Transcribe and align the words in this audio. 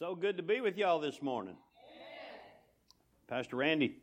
So 0.00 0.16
good 0.16 0.38
to 0.38 0.42
be 0.42 0.60
with 0.60 0.76
y'all 0.76 0.98
this 0.98 1.22
morning. 1.22 1.54
Pastor 3.28 3.54
Randy 3.54 3.98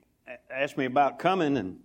asked 0.50 0.78
me 0.78 0.86
about 0.86 1.20
coming, 1.20 1.58
and 1.58 1.80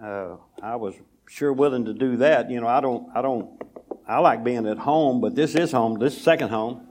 uh, 0.00 0.36
I 0.62 0.76
was 0.76 0.94
sure 1.28 1.52
willing 1.52 1.86
to 1.86 1.92
do 1.92 2.18
that. 2.18 2.52
You 2.52 2.60
know, 2.60 2.68
I 2.68 2.80
don't, 2.80 3.08
I 3.16 3.22
don't, 3.22 3.60
I 4.06 4.20
like 4.20 4.44
being 4.44 4.64
at 4.68 4.78
home, 4.78 5.20
but 5.20 5.34
this 5.34 5.56
is 5.56 5.72
home. 5.72 5.98
This 5.98 6.16
is 6.16 6.22
second 6.22 6.50
home, 6.50 6.86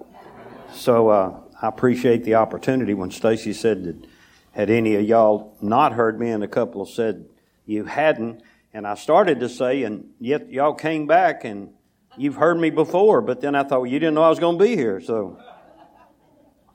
so 0.74 1.08
uh, 1.08 1.40
I 1.62 1.70
appreciate 1.70 2.26
the 2.26 2.36
opportunity. 2.36 2.94
When 2.94 3.12
Stacy 3.12 3.54
said 3.54 3.86
that, 3.86 4.06
had 4.52 4.70
any 4.70 4.96
of 4.96 5.06
y'all 5.06 5.56
not 5.62 5.94
heard 5.94 6.20
me, 6.20 6.32
and 6.32 6.44
a 6.44 6.50
couple 6.50 6.86
said 6.86 7.28
you 7.66 7.86
hadn't, 7.86 8.42
and 8.74 8.86
I 8.86 8.96
started 8.96 9.40
to 9.40 9.48
say, 9.48 9.84
and 9.84 10.10
yet 10.20 10.52
y'all 10.52 10.74
came 10.74 11.08
back 11.08 11.46
and 11.46 11.70
you've 12.18 12.36
heard 12.36 12.60
me 12.60 12.72
before, 12.72 13.22
but 13.22 13.40
then 13.40 13.56
I 13.56 13.64
thought 13.64 13.84
well, 13.84 13.90
you 13.90 14.00
didn't 14.00 14.16
know 14.16 14.24
I 14.24 14.30
was 14.30 14.40
going 14.40 14.60
to 14.60 14.64
be 14.66 14.76
here, 14.76 15.00
so. 15.00 15.40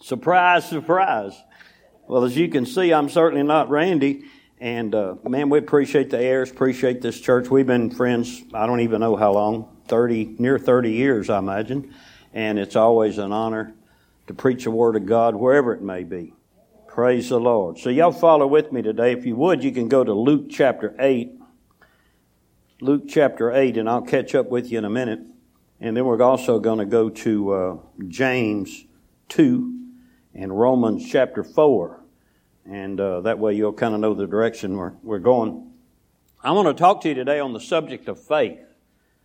Surprise, 0.03 0.67
surprise. 0.67 1.35
Well, 2.09 2.25
as 2.25 2.35
you 2.35 2.49
can 2.49 2.65
see, 2.65 2.93
I'm 2.93 3.11
certainly 3.11 3.43
not 3.43 3.69
Randy. 3.69 4.25
And 4.59 4.95
uh, 4.95 5.17
man, 5.29 5.51
we 5.51 5.59
appreciate 5.59 6.09
the 6.09 6.19
heirs, 6.19 6.51
appreciate 6.51 7.03
this 7.03 7.21
church. 7.21 7.51
We've 7.51 7.67
been 7.67 7.91
friends, 7.91 8.43
I 8.55 8.67
don't 8.67 8.81
even 8.81 9.01
know 9.01 9.17
how 9.17 9.33
long, 9.33 9.77
30, 9.89 10.37
near 10.39 10.59
30 10.59 10.93
years, 10.93 11.29
I 11.29 11.39
imagine. 11.39 11.95
And 12.33 12.59
it's 12.59 12.77
always 12.77 13.19
an 13.19 13.33
honor 13.33 13.75
to 14.27 14.35
preach 14.35 14.65
the 14.65 14.71
Word 14.71 14.97
of 14.97 15.05
God 15.05 15.35
wherever 15.35 15.75
it 15.75 15.83
may 15.83 16.05
be. 16.05 16.35
Praise 16.89 17.29
the 17.29 17.39
Lord. 17.39 17.79
So, 17.79 17.91
y'all 17.91 18.11
follow 18.11 18.47
with 18.47 18.73
me 18.73 18.81
today. 18.81 19.13
If 19.13 19.27
you 19.27 19.37
would, 19.37 19.63
you 19.63 19.71
can 19.71 19.89
go 19.89 20.03
to 20.03 20.13
Luke 20.13 20.47
chapter 20.51 20.95
8. 20.99 21.39
Luke 22.81 23.05
chapter 23.07 23.53
8, 23.53 23.77
and 23.77 23.89
I'll 23.89 24.03
catch 24.03 24.35
up 24.35 24.49
with 24.49 24.73
you 24.73 24.79
in 24.79 24.85
a 24.87 24.91
minute. 24.91 25.21
And 25.79 25.97
then 25.97 26.05
we're 26.07 26.23
also 26.23 26.59
going 26.59 26.79
to 26.79 26.87
go 26.87 27.11
to 27.11 27.53
uh, 27.53 27.77
James 28.09 28.85
2 29.29 29.80
in 30.35 30.53
Romans 30.53 31.09
chapter 31.11 31.43
4. 31.43 32.01
And 32.67 33.01
uh, 33.01 33.21
that 33.23 33.39
way 33.39 33.55
you'll 33.55 33.73
kind 33.73 33.95
of 33.95 34.01
know 34.01 34.15
the 34.15 34.27
direction 34.27 34.77
we're, 34.77 34.93
we're 35.03 35.19
going. 35.19 35.73
I 36.43 36.53
want 36.53 36.69
to 36.69 36.75
talk 36.75 37.03
to 37.03 37.09
you 37.09 37.15
today 37.15 37.41
on 37.41 37.53
the 37.53 37.61
subject 37.61 38.09
of 38.09 38.23
faith. 38.23 38.61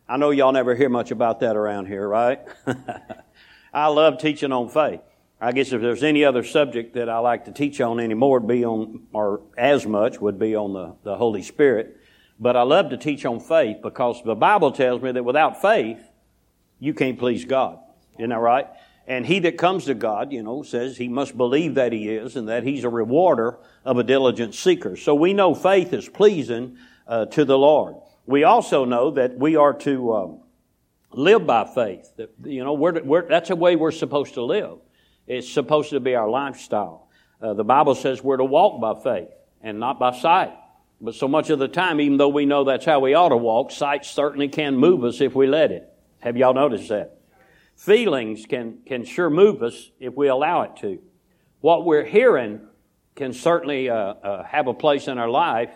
I 0.08 0.17
know 0.17 0.31
y'all 0.31 0.52
never 0.52 0.75
hear 0.75 0.89
much 0.89 1.12
about 1.12 1.39
that 1.39 1.56
around 1.56 1.88
here, 1.88 2.08
right? 2.08 2.39
I 3.73 3.88
love 3.88 4.20
teaching 4.20 4.52
on 4.52 4.70
faith. 4.70 5.02
I 5.39 5.52
guess 5.52 5.72
if 5.73 5.81
there's 5.81 6.03
any 6.03 6.23
other 6.23 6.44
subject 6.44 6.94
that 6.94 7.09
I 7.09 7.19
like 7.19 7.45
to 7.45 7.52
teach 7.52 7.81
on 7.81 8.00
anymore, 8.00 8.40
would 8.40 8.47
be 8.47 8.64
on, 8.64 9.08
or 9.14 9.42
as 9.58 9.86
much, 9.86 10.19
would 10.19 10.40
be 10.40 10.56
on 10.56 10.73
the, 10.73 10.95
the 11.03 11.17
Holy 11.17 11.42
Spirit. 11.42 11.97
But 12.40 12.56
I 12.56 12.64
love 12.64 12.90
to 12.90 12.97
teach 12.97 13.25
on 13.25 13.40
faith 13.40 13.78
because 13.81 14.22
the 14.23 14.36
Bible 14.36 14.72
tells 14.72 15.02
me 15.02 15.12
that 15.12 15.23
without 15.23 15.62
faith, 15.62 16.00
you 16.80 16.94
can't 16.94 17.19
please 17.19 17.45
God. 17.45 17.80
Isn't 18.17 18.30
that 18.30 18.40
right? 18.40 18.67
And 19.08 19.25
he 19.25 19.39
that 19.39 19.58
comes 19.58 19.86
to 19.86 19.94
God, 19.94 20.31
you 20.31 20.42
know, 20.42 20.64
says 20.64 20.98
he 20.98 21.08
must 21.08 21.38
believe 21.38 21.75
that 21.75 21.94
he 21.94 22.09
is 22.09 22.36
and 22.36 22.50
that 22.50 22.64
he's 22.64 22.84
a 22.84 22.89
rewarder 22.89 23.59
of 23.84 23.97
a 23.97 24.03
diligent 24.03 24.56
seeker. 24.56 24.95
So 24.95 25.14
we 25.14 25.34
know 25.34 25.53
faith 25.53 25.94
is 25.94 26.09
pleasing 26.09 26.78
uh, 27.08 27.25
to 27.28 27.45
the 27.45 27.58
Lord. 27.58 27.97
We 28.25 28.44
also 28.44 28.84
know 28.86 29.12
that 29.12 29.38
we 29.38 29.56
are 29.56 29.73
to 29.73 30.14
um, 30.16 30.39
live 31.12 31.45
by 31.45 31.66
faith. 31.66 32.09
That, 32.17 32.31
you 32.44 32.64
know, 32.64 32.73
we're, 32.73 33.03
we're, 33.03 33.28
that's 33.28 33.52
a 33.52 33.56
way 33.56 33.75
we're 33.75 33.92
supposed 33.92 34.34
to 34.36 34.44
live. 34.44 34.80
It's 35.28 35.52
supposed 35.52 35.92
to 35.92 36.00
be 36.00 36.16
our 36.16 36.30
lifestyle. 36.30 37.08
Uh, 37.40 37.53
the 37.53 37.64
Bible 37.64 37.94
says 37.94 38.23
we're 38.23 38.38
to 38.38 38.45
walk 38.45 38.81
by 38.81 39.03
faith 39.03 39.30
and 39.62 39.80
not 39.80 40.00
by 40.00 40.17
sight. 40.17 40.53
But 41.00 41.14
so 41.14 41.28
much 41.28 41.52
of 41.52 41.59
the 41.59 41.67
time, 41.67 42.00
even 42.00 42.17
though 42.17 42.30
we 42.30 42.45
know 42.45 42.64
that's 42.64 42.86
how 42.86 43.00
we 43.02 43.14
ought 43.14 43.30
to 43.30 43.38
walk, 43.38 43.72
sight 43.72 44.06
certainly 44.06 44.47
can 44.47 44.78
move 44.78 45.03
us 45.03 45.22
if 45.22 45.36
we 45.36 45.45
let 45.45 45.72
it. 45.72 45.88
Have 46.19 46.38
y'all 46.38 46.53
noticed 46.53 46.90
that? 46.90 47.19
Feelings 47.76 48.45
can, 48.45 48.80
can 48.86 49.04
sure 49.04 49.30
move 49.30 49.62
us 49.62 49.92
if 50.00 50.16
we 50.16 50.28
allow 50.28 50.62
it 50.62 50.78
to. 50.78 51.00
What 51.62 51.86
we're 51.86 52.06
hearing 52.06 52.62
can 53.16 53.34
certainly 53.34 53.90
uh, 53.90 53.95
uh, 53.95 54.44
have 54.44 54.68
a 54.68 54.73
place 54.73 55.08
in 55.08 55.18
our 55.18 55.30
life 55.30 55.72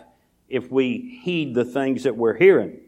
if 0.48 0.70
we 0.70 1.20
heed 1.22 1.54
the 1.54 1.64
things 1.64 2.04
that 2.04 2.16
we're 2.16 2.36
hearing. 2.36 2.80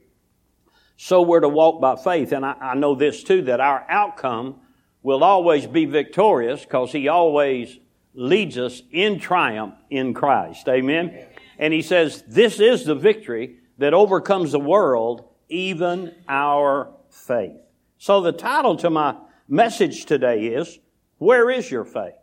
So 0.97 1.23
we're 1.23 1.41
to 1.41 1.49
walk 1.49 1.81
by 1.81 1.97
faith. 1.97 2.33
And 2.33 2.45
I, 2.45 2.55
I 2.61 2.75
know 2.75 2.95
this 2.95 3.23
too, 3.23 3.43
that 3.43 3.61
our 3.61 3.87
outcome 3.89 4.61
will 5.03 5.25
always 5.25 5.67
be 5.67 5.85
victorious 5.85 6.63
because 6.63 6.93
He 6.93 7.09
always 7.09 7.79
leads 8.15 8.59
us 8.59 8.83
in 8.91 9.19
triumph 9.19 9.75
in 9.91 10.15
Christ. 10.15 10.69
Amen? 10.69 11.27
And 11.59 11.73
He 11.73 11.83
says, 11.83 12.23
This 12.29 12.61
is 12.61 12.85
the 12.85 12.95
victory 12.95 13.57
that 13.79 13.95
overcomes 13.95 14.53
the 14.53 14.61
world, 14.61 15.29
even 15.49 16.15
our 16.29 16.93
faith. 17.11 17.62
So 18.03 18.21
the 18.21 18.33
title 18.33 18.75
to 18.79 18.91
my 18.91 19.15
message 19.47 20.07
today 20.07 20.47
is, 20.47 20.81
Where 21.19 21.49
is 21.49 21.71
your 21.71 21.85
faith? 21.85 22.17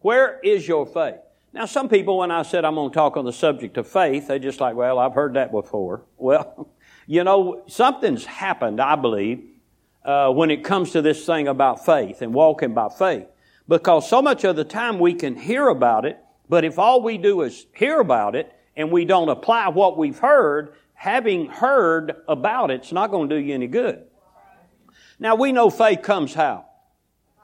Where 0.00 0.40
is 0.40 0.66
your 0.66 0.84
faith? 0.84 1.20
Now, 1.52 1.66
some 1.66 1.88
people, 1.88 2.18
when 2.18 2.32
I 2.32 2.42
said 2.42 2.64
I'm 2.64 2.74
going 2.74 2.90
to 2.90 2.94
talk 2.94 3.16
on 3.16 3.24
the 3.24 3.32
subject 3.32 3.76
of 3.76 3.86
faith, 3.86 4.26
they 4.26 4.40
just 4.40 4.60
like, 4.60 4.74
well, 4.74 4.98
I've 4.98 5.14
heard 5.14 5.34
that 5.34 5.52
before. 5.52 6.02
Well, 6.16 6.70
you 7.06 7.22
know, 7.22 7.62
something's 7.68 8.24
happened, 8.24 8.80
I 8.80 8.96
believe, 8.96 9.44
uh, 10.04 10.32
when 10.32 10.50
it 10.50 10.64
comes 10.64 10.90
to 10.90 11.02
this 11.02 11.24
thing 11.24 11.46
about 11.46 11.86
faith 11.86 12.20
and 12.20 12.34
walking 12.34 12.74
by 12.74 12.88
faith. 12.88 13.28
Because 13.68 14.10
so 14.10 14.22
much 14.22 14.42
of 14.42 14.56
the 14.56 14.64
time 14.64 14.98
we 14.98 15.14
can 15.14 15.36
hear 15.36 15.68
about 15.68 16.04
it, 16.04 16.18
but 16.48 16.64
if 16.64 16.80
all 16.80 17.00
we 17.00 17.16
do 17.16 17.42
is 17.42 17.66
hear 17.76 18.00
about 18.00 18.34
it 18.34 18.52
and 18.76 18.90
we 18.90 19.04
don't 19.04 19.28
apply 19.28 19.68
what 19.68 19.96
we've 19.96 20.18
heard, 20.18 20.74
having 20.94 21.46
heard 21.46 22.16
about 22.26 22.72
it, 22.72 22.80
it's 22.80 22.90
not 22.90 23.12
going 23.12 23.28
to 23.28 23.36
do 23.36 23.40
you 23.40 23.54
any 23.54 23.68
good. 23.68 24.06
Now 25.18 25.34
we 25.34 25.52
know 25.52 25.70
faith 25.70 26.02
comes 26.02 26.34
how? 26.34 26.66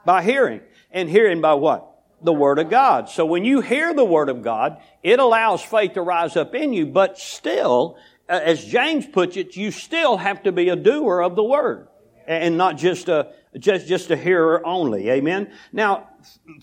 By 0.05 0.23
hearing. 0.23 0.61
And 0.91 1.09
hearing 1.09 1.41
by 1.41 1.53
what? 1.53 1.85
The 2.21 2.33
Word 2.33 2.59
of 2.59 2.69
God. 2.69 3.09
So 3.09 3.25
when 3.25 3.45
you 3.45 3.61
hear 3.61 3.93
the 3.93 4.05
Word 4.05 4.29
of 4.29 4.41
God, 4.41 4.81
it 5.03 5.19
allows 5.19 5.61
faith 5.61 5.93
to 5.93 6.01
rise 6.01 6.35
up 6.35 6.55
in 6.55 6.73
you, 6.73 6.85
but 6.85 7.17
still, 7.17 7.97
uh, 8.27 8.39
as 8.43 8.65
James 8.65 9.05
puts 9.05 9.37
it, 9.37 9.55
you 9.55 9.71
still 9.71 10.17
have 10.17 10.43
to 10.43 10.51
be 10.51 10.69
a 10.69 10.75
doer 10.75 11.21
of 11.21 11.35
the 11.35 11.43
Word. 11.43 11.87
And 12.27 12.57
not 12.57 12.77
just 12.77 13.09
a, 13.09 13.31
just, 13.57 13.87
just 13.87 14.11
a 14.11 14.17
hearer 14.17 14.65
only. 14.65 15.09
Amen? 15.09 15.51
Now, 15.71 16.09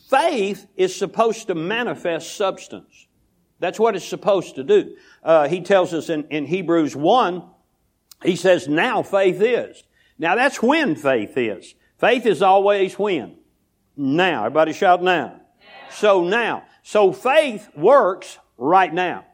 faith 0.08 0.66
is 0.76 0.94
supposed 0.94 1.48
to 1.48 1.54
manifest 1.54 2.36
substance. 2.36 3.06
That's 3.58 3.80
what 3.80 3.96
it's 3.96 4.06
supposed 4.06 4.56
to 4.56 4.64
do. 4.64 4.96
Uh, 5.22 5.48
he 5.48 5.60
tells 5.60 5.94
us 5.94 6.10
in, 6.10 6.24
in 6.28 6.46
Hebrews 6.46 6.94
1, 6.94 7.42
he 8.22 8.36
says, 8.36 8.68
now 8.68 9.02
faith 9.02 9.40
is. 9.40 9.82
Now 10.18 10.34
that's 10.34 10.62
when 10.62 10.96
faith 10.96 11.36
is. 11.36 11.74
Faith 11.98 12.26
is 12.26 12.42
always 12.42 12.98
when? 12.98 13.36
Now. 13.96 14.44
Everybody 14.44 14.72
shout 14.72 15.02
now. 15.02 15.26
now. 15.26 15.40
So 15.90 16.24
now. 16.24 16.64
So 16.82 17.12
faith 17.12 17.68
works 17.76 18.38
right 18.56 18.92
now. 18.92 19.24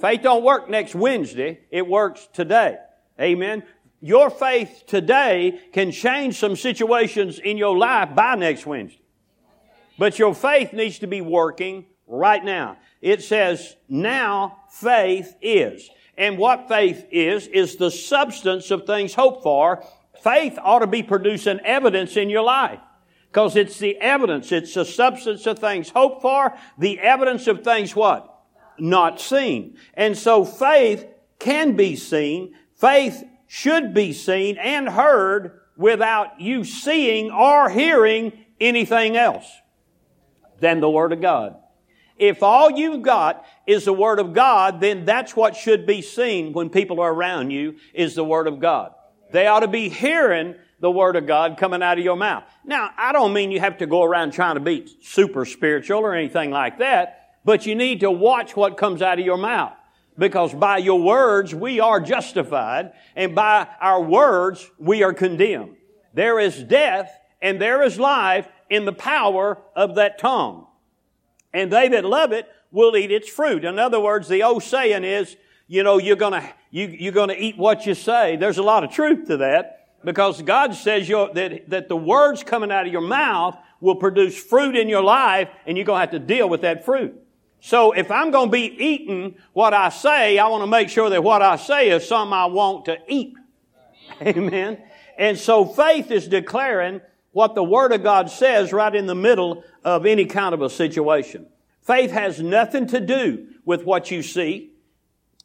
Faith 0.00 0.22
don't 0.22 0.44
work 0.44 0.70
next 0.70 0.94
Wednesday. 0.94 1.60
It 1.70 1.86
works 1.86 2.28
today. 2.32 2.78
Amen. 3.20 3.64
Your 4.00 4.30
faith 4.30 4.84
today 4.86 5.60
can 5.72 5.92
change 5.92 6.38
some 6.38 6.56
situations 6.56 7.38
in 7.38 7.58
your 7.58 7.76
life 7.76 8.14
by 8.14 8.34
next 8.34 8.64
Wednesday. 8.64 9.02
But 9.98 10.18
your 10.18 10.34
faith 10.34 10.72
needs 10.72 11.00
to 11.00 11.06
be 11.06 11.20
working 11.20 11.84
right 12.06 12.42
now. 12.42 12.78
It 13.02 13.22
says, 13.22 13.76
now 13.88 14.58
faith 14.70 15.36
is. 15.42 15.90
And 16.16 16.38
what 16.38 16.68
faith 16.68 17.06
is, 17.10 17.46
is 17.46 17.76
the 17.76 17.90
substance 17.90 18.70
of 18.70 18.86
things 18.86 19.12
hoped 19.14 19.42
for 19.42 19.84
Faith 20.22 20.58
ought 20.62 20.80
to 20.80 20.86
be 20.86 21.02
producing 21.02 21.60
evidence 21.60 22.16
in 22.16 22.30
your 22.30 22.42
life. 22.42 22.80
Because 23.30 23.54
it's 23.54 23.78
the 23.78 23.96
evidence, 23.98 24.50
it's 24.50 24.74
the 24.74 24.84
substance 24.84 25.46
of 25.46 25.58
things 25.58 25.90
hoped 25.90 26.20
for, 26.20 26.56
the 26.78 26.98
evidence 26.98 27.46
of 27.46 27.62
things 27.62 27.94
what? 27.94 28.26
Not 28.78 29.20
seen. 29.20 29.76
And 29.94 30.18
so 30.18 30.44
faith 30.44 31.06
can 31.38 31.76
be 31.76 31.94
seen, 31.94 32.54
faith 32.74 33.22
should 33.46 33.94
be 33.94 34.12
seen 34.12 34.58
and 34.58 34.88
heard 34.88 35.60
without 35.76 36.40
you 36.40 36.64
seeing 36.64 37.30
or 37.30 37.70
hearing 37.70 38.32
anything 38.60 39.16
else 39.16 39.46
than 40.58 40.80
the 40.80 40.90
Word 40.90 41.12
of 41.12 41.20
God. 41.20 41.56
If 42.16 42.42
all 42.42 42.70
you've 42.70 43.02
got 43.02 43.46
is 43.66 43.84
the 43.84 43.92
Word 43.92 44.18
of 44.18 44.34
God, 44.34 44.80
then 44.80 45.04
that's 45.04 45.34
what 45.34 45.56
should 45.56 45.86
be 45.86 46.02
seen 46.02 46.52
when 46.52 46.68
people 46.68 47.00
are 47.00 47.12
around 47.12 47.50
you 47.50 47.76
is 47.94 48.14
the 48.14 48.24
Word 48.24 48.46
of 48.46 48.60
God. 48.60 48.92
They 49.32 49.46
ought 49.46 49.60
to 49.60 49.68
be 49.68 49.88
hearing 49.88 50.54
the 50.80 50.90
Word 50.90 51.16
of 51.16 51.26
God 51.26 51.56
coming 51.58 51.82
out 51.82 51.98
of 51.98 52.04
your 52.04 52.16
mouth. 52.16 52.44
Now, 52.64 52.90
I 52.96 53.12
don't 53.12 53.32
mean 53.32 53.50
you 53.50 53.60
have 53.60 53.78
to 53.78 53.86
go 53.86 54.02
around 54.02 54.32
trying 54.32 54.54
to 54.54 54.60
be 54.60 54.86
super 55.02 55.44
spiritual 55.44 56.00
or 56.00 56.14
anything 56.14 56.50
like 56.50 56.78
that, 56.78 57.36
but 57.44 57.66
you 57.66 57.74
need 57.74 58.00
to 58.00 58.10
watch 58.10 58.56
what 58.56 58.76
comes 58.76 59.02
out 59.02 59.18
of 59.18 59.24
your 59.24 59.36
mouth. 59.38 59.74
Because 60.18 60.52
by 60.52 60.78
your 60.78 61.00
words, 61.00 61.54
we 61.54 61.80
are 61.80 62.00
justified, 62.00 62.92
and 63.14 63.34
by 63.34 63.68
our 63.80 64.02
words, 64.02 64.70
we 64.78 65.02
are 65.02 65.14
condemned. 65.14 65.76
There 66.12 66.38
is 66.38 66.62
death 66.62 67.10
and 67.40 67.60
there 67.60 67.82
is 67.82 67.98
life 67.98 68.48
in 68.68 68.84
the 68.84 68.92
power 68.92 69.58
of 69.74 69.94
that 69.94 70.18
tongue. 70.18 70.66
And 71.52 71.72
they 71.72 71.88
that 71.88 72.04
love 72.04 72.32
it 72.32 72.48
will 72.70 72.96
eat 72.96 73.10
its 73.10 73.28
fruit. 73.28 73.64
In 73.64 73.78
other 73.78 74.00
words, 74.00 74.28
the 74.28 74.42
old 74.42 74.62
saying 74.62 75.04
is, 75.04 75.36
you 75.66 75.82
know, 75.82 75.98
you're 75.98 76.16
gonna, 76.16 76.48
you, 76.70 76.86
you're 76.86 77.12
gonna 77.12 77.36
eat 77.36 77.56
what 77.56 77.86
you 77.86 77.94
say. 77.94 78.36
There's 78.36 78.58
a 78.58 78.62
lot 78.62 78.84
of 78.84 78.90
truth 78.90 79.26
to 79.28 79.38
that 79.38 79.80
because 80.04 80.40
God 80.42 80.74
says 80.74 81.08
that, 81.08 81.64
that 81.68 81.88
the 81.88 81.96
words 81.96 82.42
coming 82.42 82.70
out 82.70 82.86
of 82.86 82.92
your 82.92 83.02
mouth 83.02 83.56
will 83.80 83.96
produce 83.96 84.36
fruit 84.36 84.76
in 84.76 84.88
your 84.88 85.02
life 85.02 85.48
and 85.66 85.76
you're 85.76 85.86
going 85.86 85.96
to 85.96 86.00
have 86.00 86.10
to 86.10 86.18
deal 86.18 86.48
with 86.48 86.62
that 86.62 86.84
fruit. 86.84 87.14
So 87.60 87.92
if 87.92 88.10
I'm 88.10 88.30
going 88.30 88.48
to 88.48 88.52
be 88.52 88.66
eating 88.66 89.36
what 89.52 89.74
I 89.74 89.90
say, 89.90 90.38
I 90.38 90.48
want 90.48 90.62
to 90.62 90.66
make 90.66 90.88
sure 90.88 91.10
that 91.10 91.22
what 91.22 91.42
I 91.42 91.56
say 91.56 91.90
is 91.90 92.06
something 92.06 92.32
I 92.32 92.46
want 92.46 92.86
to 92.86 92.96
eat. 93.08 93.34
Amen. 94.22 94.82
And 95.18 95.36
so 95.36 95.66
faith 95.66 96.10
is 96.10 96.28
declaring 96.28 97.02
what 97.32 97.54
the 97.54 97.62
Word 97.62 97.92
of 97.92 98.02
God 98.02 98.30
says 98.30 98.72
right 98.72 98.94
in 98.94 99.06
the 99.06 99.14
middle 99.14 99.62
of 99.84 100.06
any 100.06 100.24
kind 100.24 100.54
of 100.54 100.62
a 100.62 100.70
situation. 100.70 101.46
Faith 101.82 102.10
has 102.10 102.40
nothing 102.40 102.86
to 102.88 103.00
do 103.00 103.48
with 103.64 103.84
what 103.84 104.10
you 104.10 104.22
see. 104.22 104.69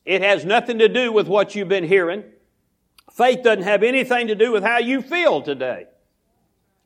It 0.06 0.22
has 0.22 0.46
nothing 0.46 0.80
to 0.80 0.88
do 0.88 1.12
with 1.12 1.28
what 1.28 1.56
you've 1.56 1.68
been 1.68 1.84
hearing. 1.84 2.24
Faith 3.12 3.44
doesn't 3.44 3.64
have 3.64 3.82
anything 3.82 4.28
to 4.28 4.36
do 4.36 4.52
with 4.52 4.64
how 4.64 4.78
you 4.78 5.02
feel 5.02 5.42
today. 5.42 5.88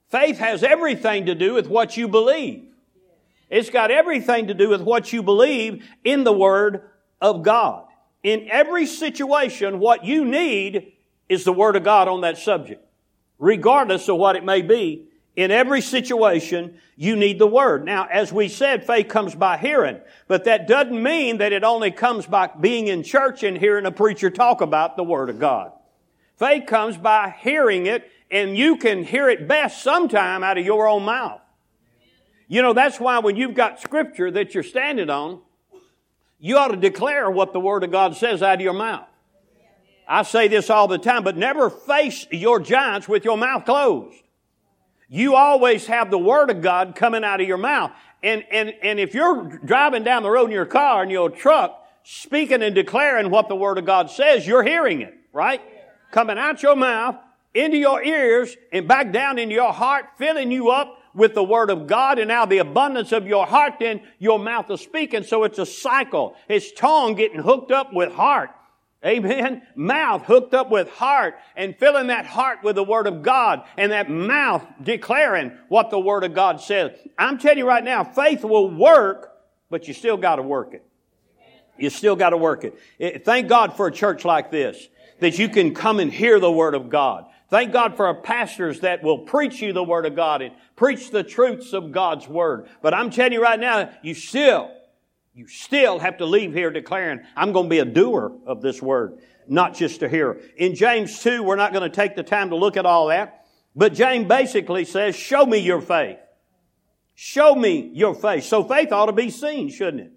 Faith 0.10 0.38
has 0.38 0.64
everything 0.64 1.26
to 1.26 1.36
do 1.36 1.54
with 1.54 1.68
what 1.68 1.98
you 1.98 2.08
believe. 2.08 2.66
It's 3.50 3.70
got 3.70 3.92
everything 3.92 4.48
to 4.48 4.54
do 4.54 4.70
with 4.70 4.82
what 4.82 5.12
you 5.12 5.22
believe 5.24 5.84
in 6.04 6.24
the 6.24 6.34
Word 6.34 6.84
of 7.22 7.44
God. 7.44 7.86
In 8.24 8.48
every 8.50 8.86
situation, 8.86 9.80
what 9.80 10.06
you 10.06 10.24
need 10.24 10.94
is 11.28 11.44
the 11.44 11.54
Word 11.54 11.76
of 11.76 11.84
God 11.84 12.08
on 12.08 12.22
that 12.22 12.38
subject. 12.38 12.86
Regardless 13.38 14.08
of 14.08 14.18
what 14.18 14.36
it 14.36 14.44
may 14.44 14.62
be, 14.62 15.09
in 15.40 15.52
every 15.52 15.80
situation, 15.80 16.78
you 16.98 17.16
need 17.16 17.40
the 17.40 17.48
Word. 17.48 17.86
Now, 17.86 18.10
as 18.12 18.34
we 18.34 18.50
said, 18.50 18.86
faith 18.86 19.08
comes 19.08 19.34
by 19.34 19.58
hearing, 19.58 20.02
but 20.28 20.44
that 20.44 20.68
doesn't 20.68 21.02
mean 21.02 21.38
that 21.38 21.54
it 21.54 21.64
only 21.64 21.92
comes 21.92 22.26
by 22.26 22.48
being 22.60 22.88
in 22.88 23.04
church 23.04 23.42
and 23.44 23.58
hearing 23.58 23.86
a 23.86 23.92
preacher 23.92 24.30
talk 24.30 24.60
about 24.60 24.98
the 24.98 25.04
Word 25.04 25.30
of 25.30 25.40
God. 25.40 25.72
Faith 26.36 26.66
comes 26.68 26.98
by 26.98 27.34
hearing 27.40 27.86
it, 27.86 28.12
and 28.30 28.58
you 28.58 28.76
can 28.76 29.06
hear 29.06 29.30
it 29.30 29.48
best 29.48 29.82
sometime 29.82 30.44
out 30.44 30.58
of 30.58 30.66
your 30.66 30.90
own 30.90 31.04
mouth. 31.04 31.40
You 32.50 32.62
know, 32.62 32.74
that's 32.74 33.00
why 33.00 33.20
when 33.20 33.38
you've 33.38 33.56
got 33.56 33.80
scripture 33.80 34.30
that 34.32 34.54
you're 34.54 34.62
standing 34.62 35.10
on, 35.10 35.40
you 36.38 36.58
ought 36.58 36.70
to 36.70 36.78
declare 36.78 37.32
what 37.32 37.54
the 37.54 37.62
Word 37.62 37.86
of 37.86 37.92
God 37.92 38.18
says 38.18 38.44
out 38.44 38.56
of 38.56 38.62
your 38.62 38.74
mouth. 38.74 39.08
I 40.06 40.24
say 40.24 40.50
this 40.50 40.70
all 40.70 40.90
the 40.90 40.98
time, 40.98 41.24
but 41.24 41.38
never 41.38 41.70
face 41.70 42.28
your 42.30 42.60
giants 42.60 43.08
with 43.08 43.24
your 43.24 43.38
mouth 43.38 43.64
closed. 43.64 44.22
You 45.10 45.36
always 45.36 45.88
have 45.88 46.12
the 46.12 46.20
Word 46.20 46.52
of 46.52 46.62
God 46.62 46.96
coming 46.96 47.24
out 47.24 47.42
of 47.42 47.48
your 47.48 47.58
mouth. 47.58 47.92
And, 48.22 48.44
and, 48.52 48.74
and 48.84 49.00
if 49.00 49.16
you're 49.16 49.60
driving 49.66 50.04
down 50.04 50.24
the 50.24 50.30
road 50.30 50.46
in 50.46 50.52
your 50.52 50.68
car 50.68 51.04
in 51.04 51.10
your 51.10 51.32
truck, 51.32 51.84
speaking 52.04 52.62
and 52.62 52.76
declaring 52.76 53.32
what 53.32 53.50
the 53.50 53.56
Word 53.56 53.80
of 53.80 53.86
God 53.86 54.12
says, 54.12 54.46
you're 54.46 54.64
hearing 54.64 55.02
it, 55.02 55.16
right? 55.34 55.62
Coming 56.12 56.38
out 56.38 56.62
your 56.62 56.76
mouth, 56.76 57.16
into 57.56 57.78
your 57.78 58.04
ears, 58.04 58.56
and 58.72 58.88
back 58.88 59.12
down 59.12 59.40
into 59.40 59.56
your 59.56 59.74
heart, 59.74 60.06
filling 60.18 60.52
you 60.52 60.70
up 60.70 60.96
with 61.16 61.34
the 61.34 61.44
Word 61.44 61.72
of 61.72 61.88
God, 61.88 62.20
and 62.20 62.28
now 62.28 62.46
the 62.46 62.60
abundance 62.60 63.12
of 63.12 63.26
your 63.26 63.48
heart, 63.48 63.74
then 63.80 64.02
your 64.20 64.38
mouth 64.38 64.70
is 64.70 64.82
speaking. 64.82 65.24
So 65.24 65.44
it's 65.44 65.58
a 65.58 65.66
cycle. 65.66 66.36
It's 66.48 66.72
tongue 66.72 67.16
getting 67.16 67.42
hooked 67.42 67.72
up 67.72 67.94
with 67.94 68.14
heart. 68.14 68.52
Amen. 69.06 69.62
Mouth 69.76 70.26
hooked 70.26 70.54
up 70.54 70.70
with 70.70 70.90
heart 70.90 71.36
and 71.56 71.76
filling 71.78 72.08
that 72.08 72.26
heart 72.26 72.60
with 72.64 72.76
the 72.76 72.84
Word 72.84 73.08
of 73.08 73.22
God 73.22 73.64
and 73.78 73.94
that 73.94 74.10
mouth 74.10 74.66
declaring 74.84 75.54
what 75.70 75.90
the 75.90 76.00
Word 76.00 76.26
of 76.26 76.34
God 76.34 76.60
says. 76.60 76.92
I'm 77.18 77.38
telling 77.38 77.60
you 77.60 77.68
right 77.68 77.84
now, 77.84 78.04
faith 78.04 78.44
will 78.44 78.70
work, 78.70 79.32
but 79.70 79.88
you 79.88 79.94
still 79.94 80.18
got 80.18 80.36
to 80.36 80.42
work 80.42 80.74
it. 80.74 80.86
You 81.78 81.90
still 81.90 82.18
got 82.18 82.32
to 82.32 82.38
work 82.38 82.66
it. 82.66 82.78
Eh, 83.00 83.20
thank 83.24 83.48
God 83.48 83.78
for 83.78 83.88
a 83.88 83.92
church 83.92 84.26
like 84.26 84.52
this, 84.52 84.90
that 85.22 85.40
you 85.40 85.48
can 85.48 85.74
come 85.74 86.02
and 86.02 86.12
hear 86.12 86.38
the 86.42 86.52
Word 86.52 86.76
of 86.76 86.90
God. 86.90 87.26
Thank 87.50 87.72
God 87.72 87.96
for 87.96 88.06
our 88.06 88.16
pastors 88.16 88.82
that 88.82 89.02
will 89.02 89.20
preach 89.20 89.62
you 89.62 89.72
the 89.72 89.84
Word 89.84 90.06
of 90.06 90.16
God 90.16 90.42
and 90.42 90.54
preach 90.76 91.10
the 91.10 91.24
truths 91.24 91.72
of 91.72 91.94
God's 91.94 92.28
Word. 92.28 92.68
But 92.82 92.94
I'm 92.94 93.10
telling 93.10 93.32
you 93.32 93.42
right 93.42 93.60
now, 93.60 93.92
you 94.04 94.14
still 94.14 94.70
you 95.40 95.48
still 95.48 96.00
have 96.00 96.18
to 96.18 96.26
leave 96.26 96.54
here 96.54 96.70
declaring, 96.70 97.22
I'm 97.34 97.54
going 97.54 97.68
to 97.68 97.70
be 97.70 97.80
a 97.80 97.86
doer 97.86 98.34
of 98.46 98.62
this 98.62 98.82
word, 98.82 99.20
not 99.48 99.74
just 99.74 100.04
a 100.04 100.10
hearer. 100.10 100.42
In 100.58 100.76
James 100.76 101.24
2, 101.24 101.42
we're 101.44 101.56
not 101.56 101.72
going 101.72 101.90
to 101.90 101.96
take 101.96 102.18
the 102.18 102.24
time 102.24 102.50
to 102.50 102.58
look 102.58 102.76
at 102.76 102.86
all 102.86 103.08
that, 103.08 103.46
but 103.74 103.94
James 103.94 104.28
basically 104.28 104.84
says, 104.84 105.16
show 105.16 105.46
me 105.46 105.60
your 105.60 105.80
faith. 105.80 106.18
Show 107.16 107.56
me 107.56 107.90
your 107.94 108.16
faith. 108.16 108.44
So 108.44 108.66
faith 108.66 108.92
ought 108.92 109.06
to 109.06 109.14
be 109.14 109.30
seen, 109.30 109.70
shouldn't 109.70 110.08
it? 110.08 110.12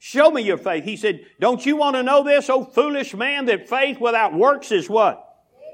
Show 0.00 0.32
me 0.32 0.42
your 0.42 0.58
faith. 0.58 0.82
He 0.82 0.96
said, 0.96 1.20
don't 1.38 1.64
you 1.64 1.76
want 1.76 1.94
to 1.94 2.02
know 2.02 2.24
this, 2.24 2.50
oh 2.50 2.64
foolish 2.64 3.14
man, 3.14 3.44
that 3.44 3.68
faith 3.68 4.00
without 4.00 4.34
works 4.34 4.72
is 4.72 4.90
what? 4.90 5.24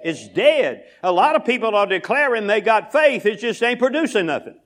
It's 0.04 0.28
dead. 0.28 0.84
A 1.02 1.10
lot 1.10 1.36
of 1.36 1.46
people 1.46 1.74
are 1.74 1.86
declaring 1.86 2.46
they 2.46 2.60
got 2.60 2.92
faith, 2.92 3.24
it 3.24 3.36
just 3.36 3.62
ain't 3.62 3.78
producing 3.78 4.26
nothing. 4.26 4.59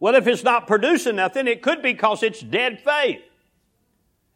Well, 0.00 0.14
if 0.14 0.26
it's 0.26 0.44
not 0.44 0.66
producing 0.66 1.16
nothing, 1.16 1.46
it 1.46 1.62
could 1.62 1.82
be 1.82 1.92
because 1.92 2.22
it's 2.22 2.40
dead 2.40 2.80
faith. 2.80 3.20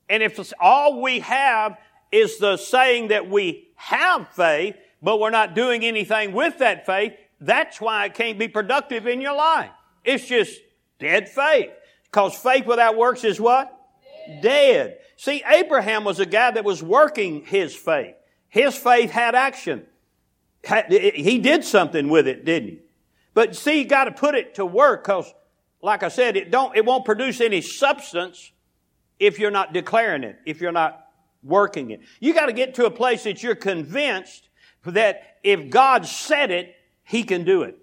And 0.09 0.23
if 0.23 0.53
all 0.59 1.03
we 1.03 1.21
have 1.21 1.77
is 2.11 2.39
the 2.39 2.57
saying 2.57 3.09
that 3.09 3.29
we 3.29 3.69
have 3.75 4.29
faith, 4.29 4.77
but 5.03 5.21
we're 5.21 5.31
not 5.31 5.55
doing 5.55 5.85
anything 5.85 6.33
with 6.33 6.59
that 6.59 6.87
faith, 6.87 7.13
that's 7.41 7.81
why 7.81 8.07
it 8.07 8.15
can't 8.15 8.39
be 8.39 8.49
productive 8.49 9.07
in 9.07 9.21
your 9.21 9.37
life. 9.37 9.71
It's 10.05 10.27
just 10.27 10.61
dead 10.99 11.29
faith. 11.29 11.71
Because 12.05 12.35
faith 12.35 12.67
without 12.67 12.97
works 12.97 13.25
is 13.25 13.41
what? 13.41 13.75
Dead. 14.27 14.43
dead. 14.43 14.99
See, 15.17 15.43
Abraham 15.47 16.05
was 16.05 16.21
a 16.21 16.27
guy 16.27 16.51
that 16.53 16.65
was 16.65 16.83
working 16.83 17.45
his 17.45 17.75
faith. 17.75 18.15
His 18.49 18.77
faith 18.77 19.11
had 19.11 19.35
action. 19.35 19.85
He 20.89 21.39
did 21.39 21.65
something 21.65 22.09
with 22.09 22.27
it, 22.27 22.45
didn't 22.45 22.69
he? 22.69 22.79
But 23.35 23.55
see, 23.55 23.81
you 23.81 23.85
got 23.85 24.05
to 24.05 24.13
put 24.13 24.35
it 24.35 24.57
to 24.57 24.67
work 24.67 25.05
because 25.05 25.33
like 25.83 26.03
I 26.03 26.09
said, 26.09 26.37
it 26.37 26.51
don't, 26.51 26.77
it 26.77 26.85
won't 26.85 27.05
produce 27.05 27.41
any 27.41 27.61
substance 27.61 28.53
if 29.19 29.39
you're 29.39 29.51
not 29.51 29.73
declaring 29.73 30.25
it, 30.25 30.39
if 30.45 30.61
you're 30.61 30.73
not 30.73 31.07
working 31.43 31.91
it. 31.91 32.01
You 32.21 32.35
got 32.35 32.47
to 32.47 32.53
get 32.53 32.75
to 32.75 32.87
a 32.87 32.91
place 32.91 33.25
that 33.25 33.43
you're 33.43 33.55
convinced 33.55 34.49
that 34.85 35.39
if 35.43 35.71
God 35.71 36.07
said 36.07 36.51
it, 36.51 36.75
He 37.05 37.23
can 37.23 37.45
do 37.45 37.63
it. 37.63 37.79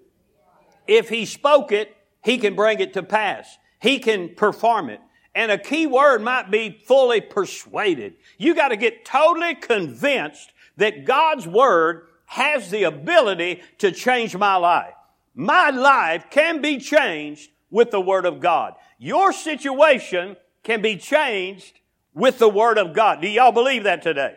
If 0.86 1.08
He 1.08 1.24
spoke 1.24 1.72
it, 1.72 1.96
He 2.22 2.38
can 2.38 2.54
bring 2.54 2.80
it 2.80 2.94
to 2.94 3.02
pass. 3.02 3.58
He 3.80 3.98
can 3.98 4.34
perform 4.34 4.90
it. 4.90 5.00
And 5.34 5.52
a 5.52 5.58
key 5.58 5.86
word 5.86 6.22
might 6.22 6.50
be 6.50 6.82
fully 6.86 7.20
persuaded. 7.20 8.14
You 8.38 8.54
got 8.54 8.68
to 8.68 8.76
get 8.76 9.04
totally 9.04 9.54
convinced 9.54 10.52
that 10.78 11.04
God's 11.04 11.46
Word 11.46 12.08
has 12.26 12.70
the 12.70 12.84
ability 12.84 13.62
to 13.78 13.92
change 13.92 14.36
my 14.36 14.56
life. 14.56 14.94
My 15.34 15.70
life 15.70 16.26
can 16.30 16.62
be 16.62 16.78
changed 16.78 17.50
with 17.70 17.90
the 17.90 18.00
Word 18.00 18.26
of 18.26 18.40
God. 18.40 18.74
Your 18.98 19.32
situation 19.32 20.36
can 20.62 20.82
be 20.82 20.96
changed 20.96 21.80
with 22.14 22.38
the 22.38 22.48
Word 22.48 22.78
of 22.78 22.94
God. 22.94 23.20
Do 23.20 23.28
y'all 23.28 23.52
believe 23.52 23.84
that 23.84 24.02
today? 24.02 24.34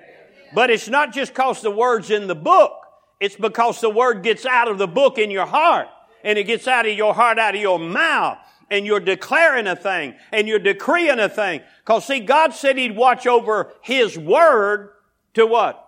But 0.53 0.69
it's 0.69 0.89
not 0.89 1.13
just 1.13 1.33
because 1.33 1.61
the 1.61 1.71
Word's 1.71 2.09
in 2.09 2.27
the 2.27 2.35
book. 2.35 2.73
It's 3.19 3.35
because 3.35 3.81
the 3.81 3.89
Word 3.89 4.23
gets 4.23 4.45
out 4.45 4.67
of 4.67 4.77
the 4.77 4.87
book 4.87 5.17
in 5.17 5.31
your 5.31 5.45
heart. 5.45 5.87
And 6.23 6.37
it 6.37 6.45
gets 6.45 6.67
out 6.67 6.85
of 6.85 6.93
your 6.93 7.13
heart, 7.13 7.39
out 7.39 7.55
of 7.55 7.61
your 7.61 7.79
mouth. 7.79 8.37
And 8.71 8.85
you're 8.85 8.99
declaring 8.99 9.67
a 9.67 9.75
thing. 9.75 10.15
And 10.31 10.47
you're 10.47 10.59
decreeing 10.59 11.19
a 11.19 11.29
thing. 11.29 11.61
Because 11.79 12.05
see, 12.05 12.19
God 12.19 12.53
said 12.53 12.77
He'd 12.77 12.95
watch 12.95 13.27
over 13.27 13.71
His 13.81 14.17
Word 14.17 14.89
to 15.35 15.45
what? 15.45 15.85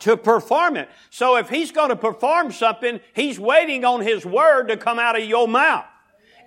to 0.00 0.16
perform 0.16 0.76
it. 0.76 0.88
So 1.10 1.36
if 1.36 1.48
he's 1.48 1.72
going 1.72 1.88
to 1.88 1.96
perform 1.96 2.52
something, 2.52 3.00
he's 3.14 3.38
waiting 3.38 3.84
on 3.84 4.00
his 4.00 4.24
word 4.24 4.68
to 4.68 4.76
come 4.76 4.98
out 4.98 5.18
of 5.18 5.24
your 5.24 5.48
mouth. 5.48 5.86